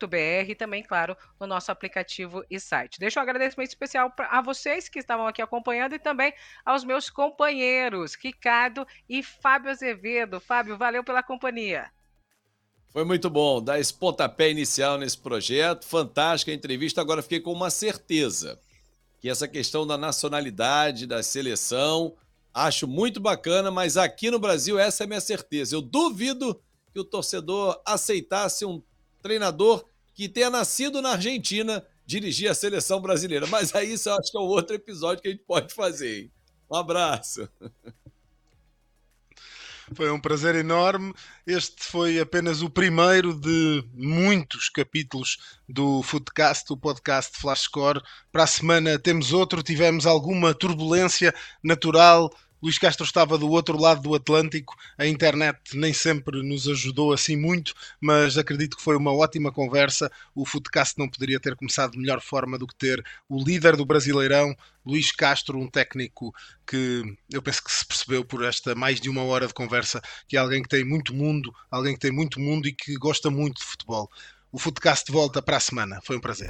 br 0.07 0.49
e 0.49 0.55
também, 0.55 0.83
claro, 0.83 1.15
no 1.39 1.47
nosso 1.47 1.71
aplicativo 1.71 2.43
e 2.49 2.59
site. 2.59 2.99
Deixo 2.99 3.19
um 3.19 3.21
agradecimento 3.21 3.69
especial 3.69 4.13
a 4.17 4.41
vocês 4.41 4.87
que 4.87 4.99
estavam 4.99 5.27
aqui 5.27 5.41
acompanhando 5.41 5.93
e 5.93 5.99
também 5.99 6.33
aos 6.65 6.83
meus 6.83 7.09
companheiros, 7.09 8.15
Ricardo 8.15 8.85
e 9.09 9.21
Fábio 9.21 9.71
Azevedo. 9.71 10.39
Fábio, 10.39 10.77
valeu 10.77 11.03
pela 11.03 11.23
companhia. 11.23 11.91
Foi 12.89 13.03
muito 13.03 13.29
bom 13.29 13.61
dar 13.61 13.79
esse 13.79 13.93
pontapé 13.93 14.49
inicial 14.49 14.97
nesse 14.97 15.17
projeto. 15.17 15.85
Fantástica 15.85 16.51
a 16.51 16.55
entrevista. 16.55 17.01
Agora 17.01 17.21
fiquei 17.21 17.41
com 17.41 17.51
uma 17.51 17.69
certeza 17.69 18.57
que 19.19 19.29
essa 19.29 19.47
questão 19.47 19.85
da 19.85 19.97
nacionalidade, 19.97 21.05
da 21.05 21.21
seleção, 21.21 22.15
acho 22.53 22.87
muito 22.87 23.19
bacana, 23.19 23.69
mas 23.69 23.97
aqui 23.97 24.31
no 24.31 24.39
Brasil 24.39 24.79
essa 24.79 25.03
é 25.03 25.05
a 25.05 25.07
minha 25.07 25.19
certeza. 25.19 25.75
Eu 25.75 25.81
duvido 25.81 26.61
que 26.93 26.99
o 26.99 27.03
torcedor 27.03 27.81
aceitasse 27.85 28.63
um 28.63 28.81
treinador 29.25 29.83
que 30.13 30.29
tenha 30.29 30.51
nascido 30.51 31.01
na 31.01 31.13
Argentina 31.13 31.83
dirigir 32.05 32.47
a 32.47 32.53
seleção 32.53 33.01
brasileira. 33.01 33.47
Mas 33.47 33.73
aí 33.73 33.93
isso 33.93 34.07
eu 34.07 34.13
acho 34.13 34.31
que 34.31 34.37
é 34.37 34.39
um 34.39 34.43
outro 34.43 34.75
episódio 34.75 35.23
que 35.23 35.27
a 35.27 35.31
gente 35.31 35.43
pode 35.43 35.73
fazer. 35.73 36.21
Hein? 36.21 36.31
Um 36.69 36.75
abraço. 36.75 37.49
Foi 39.95 40.11
um 40.11 40.19
prazer 40.19 40.53
enorme. 40.55 41.11
Este 41.45 41.83
foi 41.83 42.19
apenas 42.19 42.61
o 42.61 42.69
primeiro 42.69 43.33
de 43.33 43.83
muitos 43.93 44.69
capítulos 44.69 45.37
do 45.67 46.03
Footcast, 46.03 46.71
o 46.71 46.77
podcast 46.77 47.35
Flashscore. 47.35 48.01
Para 48.31 48.43
a 48.43 48.47
semana 48.47 48.99
temos 48.99 49.33
outro. 49.33 49.63
Tivemos 49.63 50.05
alguma 50.05 50.53
turbulência 50.53 51.33
natural 51.63 52.31
Luís 52.65 52.79
Castro 52.79 53.05
estava 53.05 53.37
do 53.37 53.47
outro 53.47 53.79
lado 53.79 54.01
do 54.01 54.15
Atlântico, 54.15 54.75
a 54.97 55.05
internet 55.05 55.77
nem 55.77 55.93
sempre 55.93 56.41
nos 56.41 56.67
ajudou 56.67 57.13
assim 57.13 57.37
muito, 57.37 57.75
mas 58.01 58.39
acredito 58.39 58.75
que 58.75 58.81
foi 58.81 58.97
uma 58.97 59.13
ótima 59.13 59.51
conversa. 59.51 60.11
O 60.33 60.47
Footcast 60.47 60.97
não 60.97 61.07
poderia 61.07 61.39
ter 61.39 61.55
começado 61.55 61.91
de 61.91 61.99
melhor 61.99 62.19
forma 62.21 62.57
do 62.57 62.65
que 62.65 62.73
ter 62.73 63.05
o 63.29 63.37
líder 63.37 63.75
do 63.75 63.85
Brasileirão, 63.85 64.55
Luís 64.83 65.11
Castro, 65.11 65.59
um 65.59 65.69
técnico 65.69 66.33
que 66.65 67.03
eu 67.31 67.39
penso 67.39 67.63
que 67.63 67.71
se 67.71 67.85
percebeu 67.85 68.25
por 68.25 68.43
esta 68.43 68.73
mais 68.73 68.99
de 68.99 69.11
uma 69.11 69.21
hora 69.21 69.45
de 69.45 69.53
conversa 69.53 70.01
que 70.27 70.35
é 70.35 70.39
alguém 70.39 70.63
que 70.63 70.69
tem 70.69 70.83
muito 70.83 71.13
mundo, 71.13 71.53
alguém 71.69 71.93
que 71.93 71.99
tem 71.99 72.11
muito 72.11 72.39
mundo 72.39 72.67
e 72.67 72.73
que 72.73 72.95
gosta 72.95 73.29
muito 73.29 73.59
de 73.59 73.63
futebol. 73.63 74.09
O 74.51 74.57
Footcast 74.57 75.11
volta 75.11 75.39
para 75.39 75.57
a 75.57 75.59
semana. 75.59 75.99
Foi 76.03 76.17
um 76.17 76.19
prazer. 76.19 76.49